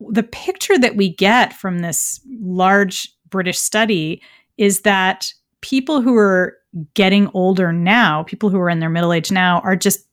the 0.00 0.22
picture 0.22 0.78
that 0.78 0.96
we 0.96 1.14
get 1.14 1.52
from 1.52 1.80
this 1.80 2.20
large 2.40 3.12
British 3.28 3.58
study 3.58 4.22
is 4.58 4.82
that 4.82 5.32
people 5.62 6.02
who 6.02 6.16
are 6.16 6.56
getting 6.94 7.30
older 7.34 7.72
now, 7.72 8.22
people 8.24 8.50
who 8.50 8.58
are 8.60 8.70
in 8.70 8.80
their 8.80 8.90
middle 8.90 9.12
age 9.12 9.32
now, 9.32 9.60
are 9.60 9.76
just 9.76 10.06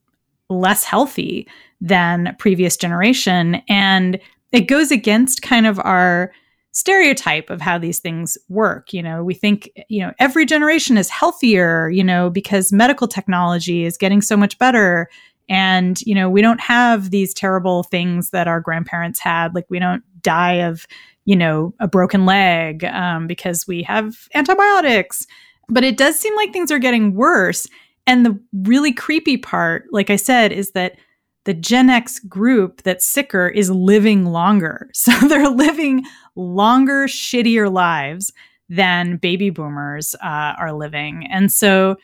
less 0.49 0.83
healthy 0.83 1.47
than 1.81 2.35
previous 2.39 2.77
generation. 2.77 3.61
And 3.67 4.19
it 4.51 4.61
goes 4.61 4.91
against 4.91 5.41
kind 5.41 5.67
of 5.67 5.79
our 5.79 6.31
stereotype 6.71 7.49
of 7.49 7.61
how 7.61 7.77
these 7.77 7.99
things 7.99 8.37
work. 8.47 8.93
You 8.93 9.03
know, 9.03 9.23
we 9.23 9.33
think, 9.33 9.69
you 9.89 10.01
know, 10.01 10.13
every 10.19 10.45
generation 10.45 10.97
is 10.97 11.09
healthier, 11.09 11.89
you 11.89 12.03
know, 12.03 12.29
because 12.29 12.71
medical 12.71 13.07
technology 13.07 13.85
is 13.85 13.97
getting 13.97 14.21
so 14.21 14.37
much 14.37 14.57
better. 14.59 15.09
And, 15.49 15.99
you 16.01 16.13
know, 16.13 16.29
we 16.29 16.41
don't 16.41 16.61
have 16.61 17.09
these 17.09 17.33
terrible 17.33 17.83
things 17.83 18.29
that 18.29 18.47
our 18.47 18.61
grandparents 18.61 19.19
had. 19.19 19.55
Like, 19.55 19.65
we 19.69 19.79
don't 19.79 20.03
die 20.21 20.61
of, 20.61 20.85
you 21.30 21.36
know, 21.36 21.71
a 21.80 21.88
broken 21.88 22.25
leg 22.25 22.84
um, 22.86 23.27
because 23.27 23.67
we 23.67 23.84
have 23.84 24.27
antibiotics. 24.34 25.27
But 25.67 25.84
it 25.84 25.95
does 25.95 26.19
seem 26.19 26.36
like 26.36 26.51
things 26.51 26.71
are 26.71 26.80
getting 26.80 27.13
worse. 27.13 27.67
And 28.07 28.25
the 28.25 28.39
really 28.63 28.91
creepy 28.91 29.38
part, 29.38 29.86
like 29.91 30.09
I 30.09 30.15
said, 30.15 30.51
is 30.51 30.71
that 30.71 30.95
the 31.43 31.53
Gen 31.53 31.88
X 31.88 32.17
group 32.17 32.82
that's 32.82 33.05
sicker 33.05 33.47
is 33.47 33.69
living 33.69 34.25
longer. 34.25 34.89
So 34.95 35.11
they're 35.27 35.51
living 35.51 36.03
longer, 36.36 37.05
shittier 37.05 37.71
lives 37.71 38.34
than 38.67 39.17
baby 39.17 39.51
boomers 39.51 40.15
uh, 40.23 40.55
are 40.57 40.73
living. 40.73 41.27
And 41.30 41.51
so 41.51 41.97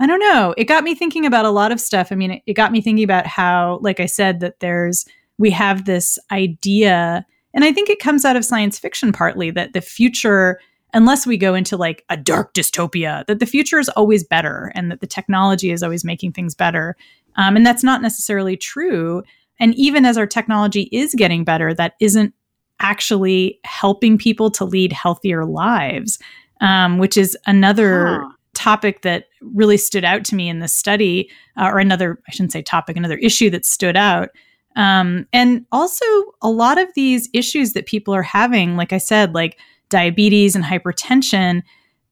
I 0.00 0.08
don't 0.08 0.18
know. 0.18 0.52
It 0.56 0.64
got 0.64 0.82
me 0.82 0.96
thinking 0.96 1.24
about 1.26 1.44
a 1.44 1.50
lot 1.50 1.70
of 1.70 1.80
stuff. 1.80 2.10
I 2.10 2.16
mean, 2.16 2.32
it, 2.32 2.42
it 2.46 2.54
got 2.54 2.72
me 2.72 2.80
thinking 2.80 3.04
about 3.04 3.28
how, 3.28 3.78
like 3.82 4.00
I 4.00 4.06
said, 4.06 4.40
that 4.40 4.58
there's, 4.58 5.06
we 5.38 5.50
have 5.50 5.84
this 5.84 6.18
idea 6.32 7.24
and 7.54 7.64
I 7.64 7.72
think 7.72 7.88
it 7.88 8.00
comes 8.00 8.24
out 8.24 8.36
of 8.36 8.44
science 8.44 8.78
fiction 8.78 9.12
partly 9.12 9.50
that 9.52 9.72
the 9.72 9.80
future, 9.80 10.60
unless 10.92 11.26
we 11.26 11.36
go 11.36 11.54
into 11.54 11.76
like 11.76 12.04
a 12.10 12.16
dark 12.16 12.52
dystopia, 12.52 13.24
that 13.26 13.38
the 13.38 13.46
future 13.46 13.78
is 13.78 13.88
always 13.90 14.24
better 14.24 14.72
and 14.74 14.90
that 14.90 15.00
the 15.00 15.06
technology 15.06 15.70
is 15.70 15.82
always 15.82 16.04
making 16.04 16.32
things 16.32 16.54
better. 16.54 16.96
Um, 17.36 17.56
and 17.56 17.64
that's 17.64 17.84
not 17.84 18.02
necessarily 18.02 18.56
true. 18.56 19.22
And 19.60 19.74
even 19.76 20.04
as 20.04 20.18
our 20.18 20.26
technology 20.26 20.88
is 20.92 21.14
getting 21.14 21.44
better, 21.44 21.72
that 21.74 21.94
isn't 22.00 22.34
actually 22.80 23.60
helping 23.64 24.18
people 24.18 24.50
to 24.50 24.64
lead 24.64 24.92
healthier 24.92 25.44
lives, 25.44 26.18
um, 26.60 26.98
which 26.98 27.16
is 27.16 27.38
another. 27.46 28.18
Huh 28.20 28.28
topic 28.54 29.02
that 29.02 29.24
really 29.40 29.76
stood 29.76 30.04
out 30.04 30.24
to 30.24 30.34
me 30.34 30.48
in 30.48 30.60
this 30.60 30.72
study, 30.74 31.28
uh, 31.56 31.70
or 31.72 31.78
another, 31.80 32.20
I 32.28 32.32
shouldn't 32.32 32.52
say 32.52 32.62
topic, 32.62 32.96
another 32.96 33.18
issue 33.18 33.50
that 33.50 33.66
stood 33.66 33.96
out 33.96 34.30
um, 34.76 35.26
and 35.32 35.66
also, 35.70 36.04
a 36.42 36.50
lot 36.50 36.78
of 36.78 36.92
these 36.94 37.28
issues 37.32 37.72
that 37.72 37.86
people 37.86 38.14
are 38.14 38.22
having, 38.22 38.76
like 38.76 38.92
I 38.92 38.98
said, 38.98 39.34
like 39.34 39.58
diabetes 39.88 40.56
and 40.56 40.64
hypertension, 40.64 41.62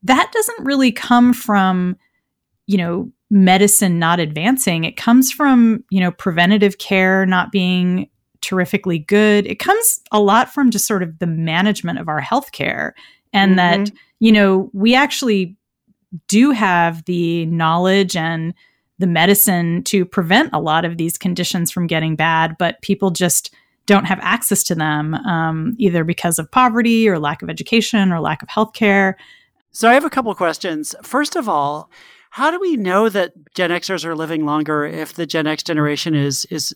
that 0.05 0.31
doesn't 0.33 0.65
really 0.65 0.93
come 0.93 1.33
from, 1.33 1.97
you 2.67 2.79
know, 2.79 3.11
medicine 3.31 3.99
not 3.99 4.21
advancing. 4.21 4.85
It 4.85 4.97
comes 4.97 5.33
from, 5.33 5.85
you 5.91 6.01
know, 6.01 6.11
preventative 6.13 6.79
care 6.79 7.25
not 7.27 7.51
being 7.51 8.09
terrifically 8.43 8.99
good. 8.99 9.47
It 9.47 9.59
comes 9.59 10.01
a 10.13 10.21
lot 10.21 10.53
from 10.53 10.71
just 10.71 10.87
sort 10.87 11.03
of 11.03 11.19
the 11.19 11.27
management 11.27 11.99
of 11.99 12.09
our 12.09 12.21
healthcare 12.21 12.93
and 13.33 13.57
mm-hmm. 13.57 13.85
that, 13.85 13.93
you 14.21 14.33
know, 14.33 14.71
we 14.73 14.95
actually 14.95 15.57
do 16.29 16.51
have 16.51 17.05
the 17.07 17.47
knowledge 17.47 18.17
and 18.17 18.53
the 19.03 19.07
medicine 19.09 19.83
to 19.83 20.05
prevent 20.05 20.49
a 20.53 20.61
lot 20.61 20.85
of 20.85 20.97
these 20.97 21.19
conditions 21.19 21.73
from 21.73 21.89
getting 21.89 22.15
bad, 22.15 22.57
but 22.57 22.81
people 22.83 23.11
just 23.11 23.53
don't 23.87 24.05
have 24.05 24.21
access 24.23 24.63
to 24.63 24.77
them 24.77 25.15
um, 25.15 25.75
either 25.77 26.05
because 26.05 26.39
of 26.39 26.49
poverty 26.53 27.09
or 27.09 27.19
lack 27.19 27.43
of 27.43 27.51
education 27.51 28.13
or 28.13 28.21
lack 28.21 28.45
of 28.45 28.49
health 28.49 28.75
care. 28.75 29.19
So 29.73 29.91
I 29.91 29.95
have 29.95 30.05
a 30.05 30.11
couple 30.11 30.33
questions. 30.37 30.95
First 31.03 31.35
of 31.35 31.49
all, 31.49 31.91
how 32.31 32.53
do 32.53 32.61
we 32.61 32.77
know 32.77 33.09
that 33.09 33.33
Gen 33.57 33.71
Xers 33.71 34.05
are 34.05 34.15
living 34.15 34.47
longer 34.47 34.85
if 34.87 35.15
the 35.15 35.27
Gen 35.27 35.49
X 35.49 35.65
generation 35.65 36.15
is 36.15 36.45
is 36.45 36.73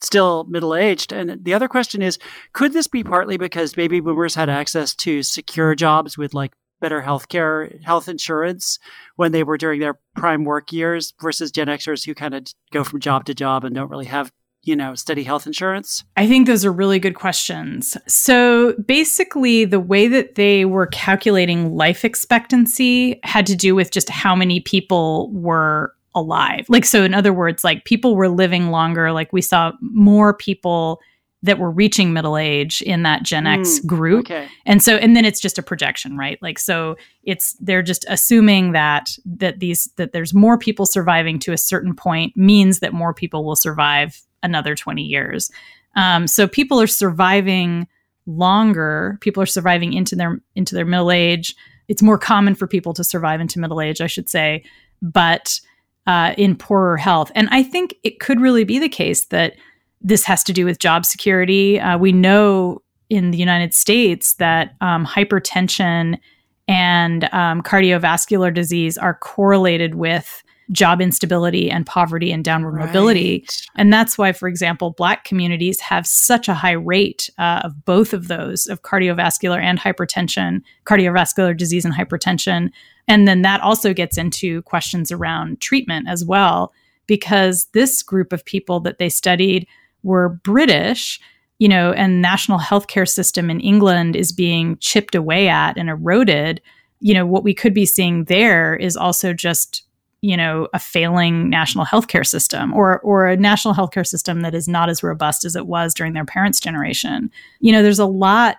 still 0.00 0.44
middle 0.48 0.74
aged? 0.74 1.12
And 1.12 1.44
the 1.44 1.54
other 1.54 1.68
question 1.68 2.02
is, 2.02 2.18
could 2.54 2.72
this 2.72 2.88
be 2.88 3.04
partly 3.04 3.36
because 3.36 3.72
baby 3.72 4.00
boomers 4.00 4.34
had 4.34 4.48
access 4.50 4.96
to 4.96 5.22
secure 5.22 5.76
jobs 5.76 6.18
with 6.18 6.34
like 6.34 6.52
better 6.80 7.00
health 7.00 7.28
care, 7.28 7.72
health 7.84 8.08
insurance 8.08 8.78
when 9.16 9.32
they 9.32 9.42
were 9.42 9.58
during 9.58 9.80
their 9.80 9.98
prime 10.14 10.44
work 10.44 10.72
years 10.72 11.12
versus 11.20 11.50
Gen 11.50 11.68
Xers 11.68 12.04
who 12.04 12.14
kind 12.14 12.34
of 12.34 12.46
go 12.72 12.84
from 12.84 13.00
job 13.00 13.24
to 13.26 13.34
job 13.34 13.64
and 13.64 13.74
don't 13.74 13.90
really 13.90 14.06
have 14.06 14.32
you 14.64 14.76
know, 14.76 14.94
steady 14.94 15.22
health 15.22 15.46
insurance? 15.46 16.04
I 16.16 16.26
think 16.26 16.46
those 16.46 16.64
are 16.64 16.72
really 16.72 16.98
good 16.98 17.14
questions. 17.14 17.96
So 18.06 18.74
basically, 18.86 19.64
the 19.64 19.80
way 19.80 20.08
that 20.08 20.34
they 20.34 20.64
were 20.64 20.86
calculating 20.86 21.74
life 21.74 22.04
expectancy 22.04 23.18
had 23.22 23.46
to 23.46 23.56
do 23.56 23.74
with 23.74 23.90
just 23.90 24.10
how 24.10 24.34
many 24.34 24.60
people 24.60 25.30
were 25.32 25.94
alive. 26.14 26.66
Like, 26.68 26.84
so 26.84 27.02
in 27.02 27.14
other 27.14 27.32
words, 27.32 27.64
like 27.64 27.84
people 27.84 28.16
were 28.16 28.28
living 28.28 28.70
longer, 28.70 29.12
like 29.12 29.32
we 29.32 29.40
saw 29.40 29.72
more 29.80 30.34
people 30.34 31.00
that 31.42 31.58
were 31.58 31.70
reaching 31.70 32.12
middle 32.12 32.36
age 32.36 32.82
in 32.82 33.04
that 33.04 33.22
Gen 33.22 33.46
X 33.46 33.78
Mm, 33.78 33.86
group. 33.86 34.20
Okay. 34.26 34.48
And 34.66 34.82
so 34.82 34.96
and 34.96 35.14
then 35.14 35.24
it's 35.24 35.40
just 35.40 35.58
a 35.58 35.62
projection, 35.62 36.16
right? 36.16 36.38
Like 36.42 36.58
so 36.58 36.96
it's 37.22 37.52
they're 37.60 37.82
just 37.82 38.04
assuming 38.08 38.72
that 38.72 39.10
that 39.24 39.60
these 39.60 39.88
that 39.96 40.12
there's 40.12 40.34
more 40.34 40.58
people 40.58 40.84
surviving 40.84 41.38
to 41.40 41.52
a 41.52 41.58
certain 41.58 41.94
point 41.94 42.36
means 42.36 42.80
that 42.80 42.92
more 42.92 43.14
people 43.14 43.44
will 43.44 43.56
survive 43.56 44.20
another 44.42 44.74
20 44.74 45.02
years. 45.02 45.50
Um, 45.96 46.26
so 46.26 46.48
people 46.48 46.80
are 46.80 46.86
surviving 46.86 47.86
longer. 48.26 49.18
People 49.20 49.42
are 49.42 49.46
surviving 49.46 49.92
into 49.92 50.16
their 50.16 50.40
into 50.56 50.74
their 50.74 50.84
middle 50.84 51.12
age. 51.12 51.54
It's 51.86 52.02
more 52.02 52.18
common 52.18 52.54
for 52.54 52.66
people 52.66 52.92
to 52.94 53.04
survive 53.04 53.40
into 53.40 53.60
middle 53.60 53.80
age, 53.80 54.00
I 54.00 54.06
should 54.08 54.28
say, 54.28 54.64
but 55.00 55.60
uh, 56.06 56.34
in 56.36 56.56
poorer 56.56 56.96
health. 56.96 57.30
And 57.34 57.48
I 57.50 57.62
think 57.62 57.94
it 58.02 58.18
could 58.18 58.40
really 58.40 58.64
be 58.64 58.78
the 58.78 58.88
case 58.88 59.26
that 59.26 59.56
this 60.00 60.24
has 60.24 60.44
to 60.44 60.52
do 60.52 60.64
with 60.64 60.78
job 60.78 61.04
security. 61.04 61.80
Uh, 61.80 61.98
we 61.98 62.12
know 62.12 62.82
in 63.10 63.30
the 63.30 63.38
United 63.38 63.74
States 63.74 64.34
that 64.34 64.74
um, 64.80 65.06
hypertension 65.06 66.18
and 66.66 67.24
um, 67.32 67.62
cardiovascular 67.62 68.52
disease 68.52 68.98
are 68.98 69.14
correlated 69.14 69.94
with 69.94 70.42
job 70.70 71.00
instability 71.00 71.70
and 71.70 71.86
poverty 71.86 72.30
and 72.30 72.44
downward 72.44 72.74
mobility. 72.74 73.46
And 73.76 73.90
that's 73.90 74.18
why, 74.18 74.32
for 74.32 74.48
example, 74.48 74.90
Black 74.90 75.24
communities 75.24 75.80
have 75.80 76.06
such 76.06 76.46
a 76.46 76.52
high 76.52 76.72
rate 76.72 77.30
uh, 77.38 77.62
of 77.64 77.86
both 77.86 78.12
of 78.12 78.28
those, 78.28 78.66
of 78.66 78.82
cardiovascular 78.82 79.58
and 79.62 79.80
hypertension, 79.80 80.60
cardiovascular 80.84 81.56
disease 81.56 81.86
and 81.86 81.94
hypertension. 81.94 82.70
And 83.06 83.26
then 83.26 83.40
that 83.42 83.62
also 83.62 83.94
gets 83.94 84.18
into 84.18 84.60
questions 84.62 85.10
around 85.10 85.62
treatment 85.62 86.06
as 86.06 86.22
well, 86.22 86.74
because 87.06 87.68
this 87.72 88.02
group 88.02 88.34
of 88.34 88.44
people 88.44 88.78
that 88.80 88.98
they 88.98 89.08
studied 89.08 89.66
were 90.02 90.40
British, 90.44 91.20
you 91.58 91.68
know, 91.68 91.92
and 91.92 92.22
national 92.22 92.58
healthcare 92.58 93.08
system 93.08 93.50
in 93.50 93.60
England 93.60 94.16
is 94.16 94.32
being 94.32 94.76
chipped 94.78 95.14
away 95.14 95.48
at 95.48 95.76
and 95.76 95.88
eroded. 95.88 96.60
You 97.00 97.14
know, 97.14 97.26
what 97.26 97.44
we 97.44 97.54
could 97.54 97.74
be 97.74 97.86
seeing 97.86 98.24
there 98.24 98.76
is 98.76 98.96
also 98.96 99.32
just 99.32 99.84
you 100.20 100.36
know 100.36 100.68
a 100.74 100.78
failing 100.78 101.48
national 101.48 101.84
healthcare 101.84 102.26
system 102.26 102.74
or 102.74 102.98
or 103.00 103.26
a 103.26 103.36
national 103.36 103.74
healthcare 103.74 104.06
system 104.06 104.40
that 104.40 104.54
is 104.54 104.66
not 104.66 104.88
as 104.88 105.02
robust 105.02 105.44
as 105.44 105.54
it 105.54 105.66
was 105.66 105.94
during 105.94 106.12
their 106.12 106.24
parents 106.24 106.58
generation 106.58 107.30
you 107.60 107.70
know 107.70 107.82
there's 107.82 108.00
a 108.00 108.06
lot 108.06 108.56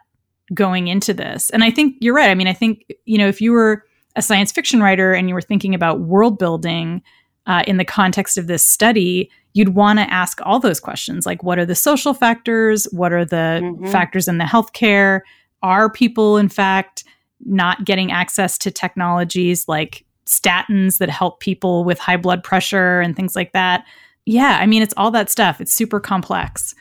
going 0.54 0.88
into 0.88 1.14
this 1.14 1.50
and 1.50 1.64
i 1.64 1.70
think 1.70 1.96
you're 2.00 2.16
right 2.16 2.30
i 2.30 2.36
mean 2.36 2.48
i 2.48 2.54
think 2.54 2.86
you 3.06 3.18
know 3.18 3.28
if 3.28 3.42
you 3.42 3.52
were 3.52 3.84
a 4.16 4.22
science 4.22 4.52
fiction 4.52 4.82
writer 4.82 5.14
and 5.14 5.28
you 5.28 5.36
were 5.36 5.42
thinking 5.42 5.76
about 5.76 6.02
world 6.02 6.40
building 6.40 7.02
uh, 7.46 7.64
in 7.68 7.78
the 7.78 7.86
context 7.86 8.38
of 8.38 8.48
this 8.48 8.68
study 8.68 9.30
you'd 9.54 9.70
want 9.70 9.98
to 10.00 10.14
ask 10.14 10.40
all 10.44 10.60
those 10.60 10.80
questions 10.80 11.26
like 11.26 11.42
what 11.44 11.58
are 11.60 11.66
the 11.66 11.76
social 11.76 12.14
factors 12.14 12.86
what 12.92 13.12
are 13.12 13.26
the 13.26 13.60
Mhm. 13.64 13.92
factors 13.92 14.28
in 14.28 14.38
the 14.38 14.44
healthcare 14.46 15.22
are 15.64 15.90
people 15.92 16.38
in 16.38 16.50
fact 16.50 17.04
not 17.46 17.84
getting 17.86 18.12
access 18.12 18.58
to 18.60 18.70
technologies 18.72 19.68
like 19.68 20.06
statins 20.26 20.98
that 21.00 21.10
help 21.10 21.40
people 21.40 21.84
with 21.84 21.98
high 21.98 22.18
blood 22.18 22.44
pressure 22.44 23.00
and 23.02 23.16
things 23.16 23.36
like 23.36 23.52
that. 23.54 23.84
Yeah, 24.26 24.60
I 24.62 24.68
mean, 24.68 24.84
it's 24.84 24.94
all 24.96 25.10
that 25.12 25.30
stuff. 25.30 25.60
It's 25.60 25.74
super 25.74 26.00
complex. 26.00 26.76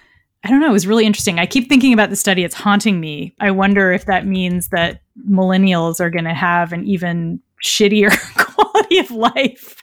I 0.44 0.50
don't 0.50 0.60
know. 0.60 0.68
It 0.68 0.72
was 0.72 0.86
really 0.86 1.06
interesting. 1.06 1.38
I 1.38 1.46
keep 1.46 1.68
thinking 1.68 1.94
about 1.94 2.10
the 2.10 2.16
study. 2.16 2.44
It's 2.44 2.54
haunting 2.54 3.00
me. 3.00 3.34
I 3.40 3.50
wonder 3.52 3.90
if 3.92 4.04
that 4.04 4.26
means 4.26 4.68
that 4.68 5.00
millennials 5.26 5.98
are 6.00 6.10
going 6.10 6.24
to 6.26 6.34
have 6.34 6.72
an 6.74 6.84
even 6.86 7.40
shittier 7.64 8.10
quality 8.36 8.98
of 8.98 9.10
life. 9.10 9.82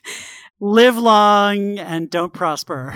Live 0.60 0.97
long 0.97 1.80
and 1.80 2.10
don't 2.10 2.34
prosper. 2.34 2.95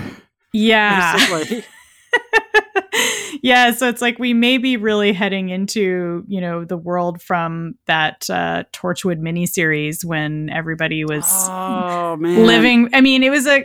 Yeah. 0.54 1.16
Basically. 1.18 1.66
yeah. 3.44 3.72
So 3.72 3.88
it's 3.88 4.02
like 4.02 4.20
we 4.20 4.34
may 4.34 4.58
be 4.58 4.78
really 4.78 5.14
heading 5.14 5.50
into, 5.50 6.24
you 6.28 6.42
know, 6.42 6.66
the 6.66 6.78
world 6.78 7.22
from 7.22 7.76
that 7.86 8.30
uh, 8.30 8.64
Torchwood 8.74 9.20
miniseries 9.20 10.04
when 10.04 10.50
everybody 10.50 11.06
was 11.06 11.26
Oh 11.28 12.16
man. 12.18 12.46
living. 12.46 12.90
I 12.94 13.02
mean, 13.02 13.24
it 13.24 13.30
was 13.30 13.48
a 13.48 13.60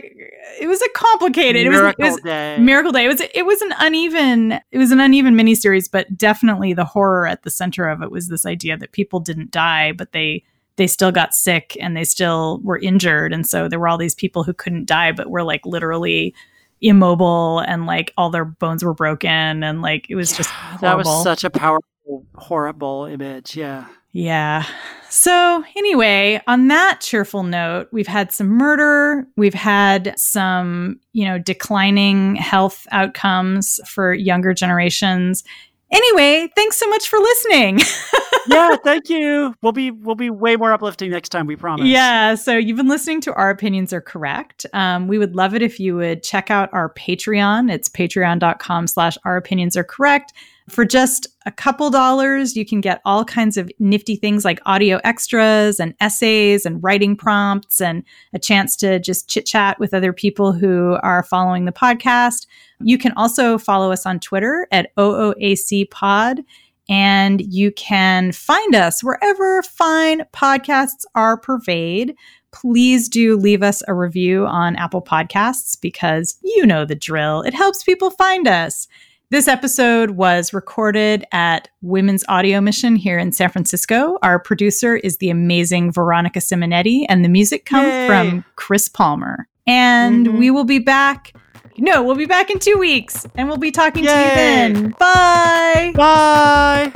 it 0.61 0.67
was 0.67 0.81
a 0.81 0.89
complicated. 0.95 1.67
Miracle 1.67 2.05
it 2.05 2.07
was, 2.07 2.07
it 2.07 2.11
was 2.11 2.21
day. 2.23 2.57
Miracle 2.59 2.91
Day. 2.91 3.05
It 3.05 3.09
was 3.09 3.21
it 3.33 3.45
was 3.45 3.61
an 3.61 3.73
uneven 3.79 4.59
it 4.71 4.77
was 4.77 4.91
an 4.91 4.99
uneven 4.99 5.35
miniseries, 5.35 5.89
but 5.91 6.17
definitely 6.17 6.73
the 6.73 6.85
horror 6.85 7.27
at 7.27 7.43
the 7.43 7.51
center 7.51 7.87
of 7.87 8.01
it 8.01 8.11
was 8.11 8.27
this 8.27 8.45
idea 8.45 8.77
that 8.77 8.91
people 8.91 9.19
didn't 9.19 9.51
die, 9.51 9.91
but 9.91 10.11
they 10.11 10.43
they 10.77 10.87
still 10.87 11.11
got 11.11 11.33
sick 11.33 11.77
and 11.79 11.95
they 11.95 12.03
still 12.03 12.59
were 12.63 12.79
injured, 12.79 13.33
and 13.33 13.47
so 13.47 13.67
there 13.67 13.79
were 13.79 13.87
all 13.87 13.97
these 13.97 14.15
people 14.15 14.43
who 14.43 14.53
couldn't 14.53 14.85
die, 14.85 15.11
but 15.11 15.29
were 15.29 15.43
like 15.43 15.65
literally 15.65 16.33
immobile 16.81 17.59
and 17.59 17.85
like 17.85 18.13
all 18.17 18.29
their 18.29 18.45
bones 18.45 18.83
were 18.83 18.93
broken 18.93 19.63
and 19.63 19.81
like 19.81 20.05
it 20.09 20.15
was 20.15 20.35
just 20.35 20.49
that 20.81 20.97
was 20.97 21.23
such 21.23 21.43
a 21.43 21.49
powerful, 21.49 22.25
horrible 22.35 23.05
image. 23.05 23.55
Yeah. 23.55 23.87
Yeah. 24.11 24.65
So, 25.09 25.63
anyway, 25.75 26.41
on 26.47 26.69
that 26.69 27.01
cheerful 27.01 27.43
note, 27.43 27.89
we've 27.91 28.07
had 28.07 28.31
some 28.31 28.47
murder. 28.47 29.27
We've 29.35 29.53
had 29.53 30.13
some, 30.17 31.01
you 31.11 31.25
know, 31.25 31.37
declining 31.37 32.37
health 32.37 32.87
outcomes 32.91 33.81
for 33.85 34.13
younger 34.13 34.53
generations. 34.53 35.43
Anyway, 35.91 36.49
thanks 36.55 36.77
so 36.77 36.87
much 36.89 37.07
for 37.07 37.19
listening. 37.19 37.79
Yeah. 38.47 38.75
Thank 38.83 39.09
you. 39.09 39.55
We'll 39.61 39.71
be 39.71 39.91
we'll 39.91 40.15
be 40.15 40.29
way 40.29 40.55
more 40.55 40.71
uplifting 40.71 41.11
next 41.11 41.29
time. 41.29 41.47
We 41.47 41.55
promise. 41.55 41.87
Yeah. 41.87 42.35
So 42.35 42.55
you've 42.57 42.77
been 42.77 42.87
listening 42.87 43.21
to 43.21 43.33
Our 43.33 43.49
Opinions 43.49 43.91
Are 43.93 44.01
Correct. 44.01 44.65
Um, 44.73 45.07
we 45.07 45.17
would 45.17 45.35
love 45.35 45.55
it 45.55 45.61
if 45.61 45.79
you 45.79 45.95
would 45.95 46.23
check 46.23 46.51
out 46.51 46.69
our 46.73 46.93
Patreon. 46.93 47.71
It's 47.71 47.89
patreon.com 47.89 48.87
slash 48.87 49.17
Our 49.25 49.37
Opinions 49.37 49.75
Are 49.75 49.83
Correct. 49.83 50.33
For 50.67 50.83
just 50.83 51.27
a 51.45 51.51
couple 51.51 51.91
dollars, 51.91 52.55
you 52.55 52.65
can 52.65 52.81
get 52.81 52.99
all 53.05 53.23
kinds 53.23 53.55
of 53.55 53.71
nifty 53.77 54.15
things 54.15 54.43
like 54.43 54.59
audio 54.65 54.99
extras 55.03 55.79
and 55.79 55.93
essays 56.01 56.65
and 56.65 56.81
writing 56.83 57.15
prompts 57.15 57.79
and 57.79 58.03
a 58.33 58.39
chance 58.39 58.75
to 58.77 58.99
just 58.99 59.29
chit 59.29 59.45
chat 59.45 59.79
with 59.79 59.93
other 59.93 60.11
people 60.11 60.53
who 60.53 60.97
are 61.03 61.21
following 61.21 61.65
the 61.65 61.71
podcast. 61.71 62.47
You 62.79 62.97
can 62.97 63.11
also 63.15 63.59
follow 63.59 63.91
us 63.91 64.07
on 64.07 64.19
Twitter 64.19 64.67
at 64.71 64.95
OOAC 64.95 65.89
Pod. 65.91 66.41
And 66.87 67.41
you 67.41 67.71
can 67.71 68.31
find 68.31 68.75
us 68.75 69.03
wherever 69.03 69.63
fine 69.63 70.21
podcasts 70.33 71.03
are 71.15 71.37
purveyed. 71.37 72.15
Please 72.51 73.09
do 73.09 73.37
leave 73.37 73.63
us 73.63 73.81
a 73.87 73.93
review 73.93 74.45
on 74.45 74.75
Apple 74.75 75.01
Podcasts 75.01 75.79
because 75.79 76.37
you 76.43 76.65
know 76.65 76.85
the 76.85 76.95
drill. 76.95 77.41
It 77.41 77.53
helps 77.53 77.83
people 77.83 78.11
find 78.11 78.47
us. 78.47 78.87
This 79.31 79.47
episode 79.47 80.11
was 80.11 80.53
recorded 80.53 81.25
at 81.31 81.67
Women's 81.81 82.23
Audio 82.29 82.61
Mission 82.61 82.95
here 82.95 83.17
in 83.17 83.31
San 83.31 83.49
Francisco. 83.49 84.17
Our 84.21 84.37
producer 84.39 84.95
is 84.95 85.17
the 85.17 85.29
amazing 85.31 85.91
Veronica 85.91 86.39
Simonetti, 86.39 87.05
and 87.09 87.25
the 87.25 87.29
music 87.29 87.65
comes 87.65 87.87
Yay. 87.87 88.07
from 88.07 88.45
Chris 88.55 88.87
Palmer. 88.87 89.47
And 89.65 90.27
Mhm. 90.27 90.37
we 90.37 90.51
will 90.51 90.63
be 90.63 90.77
back. 90.79 91.33
No, 91.77 92.03
we'll 92.03 92.15
be 92.15 92.27
back 92.27 92.51
in 92.51 92.59
two 92.59 92.77
weeks, 92.77 93.25
and 93.35 93.47
we'll 93.47 93.57
be 93.57 93.71
talking 93.71 94.03
to 94.03 94.09
you 94.09 94.15
then. 94.15 94.95
Bye. 94.99 95.91
Bye. 95.95 96.91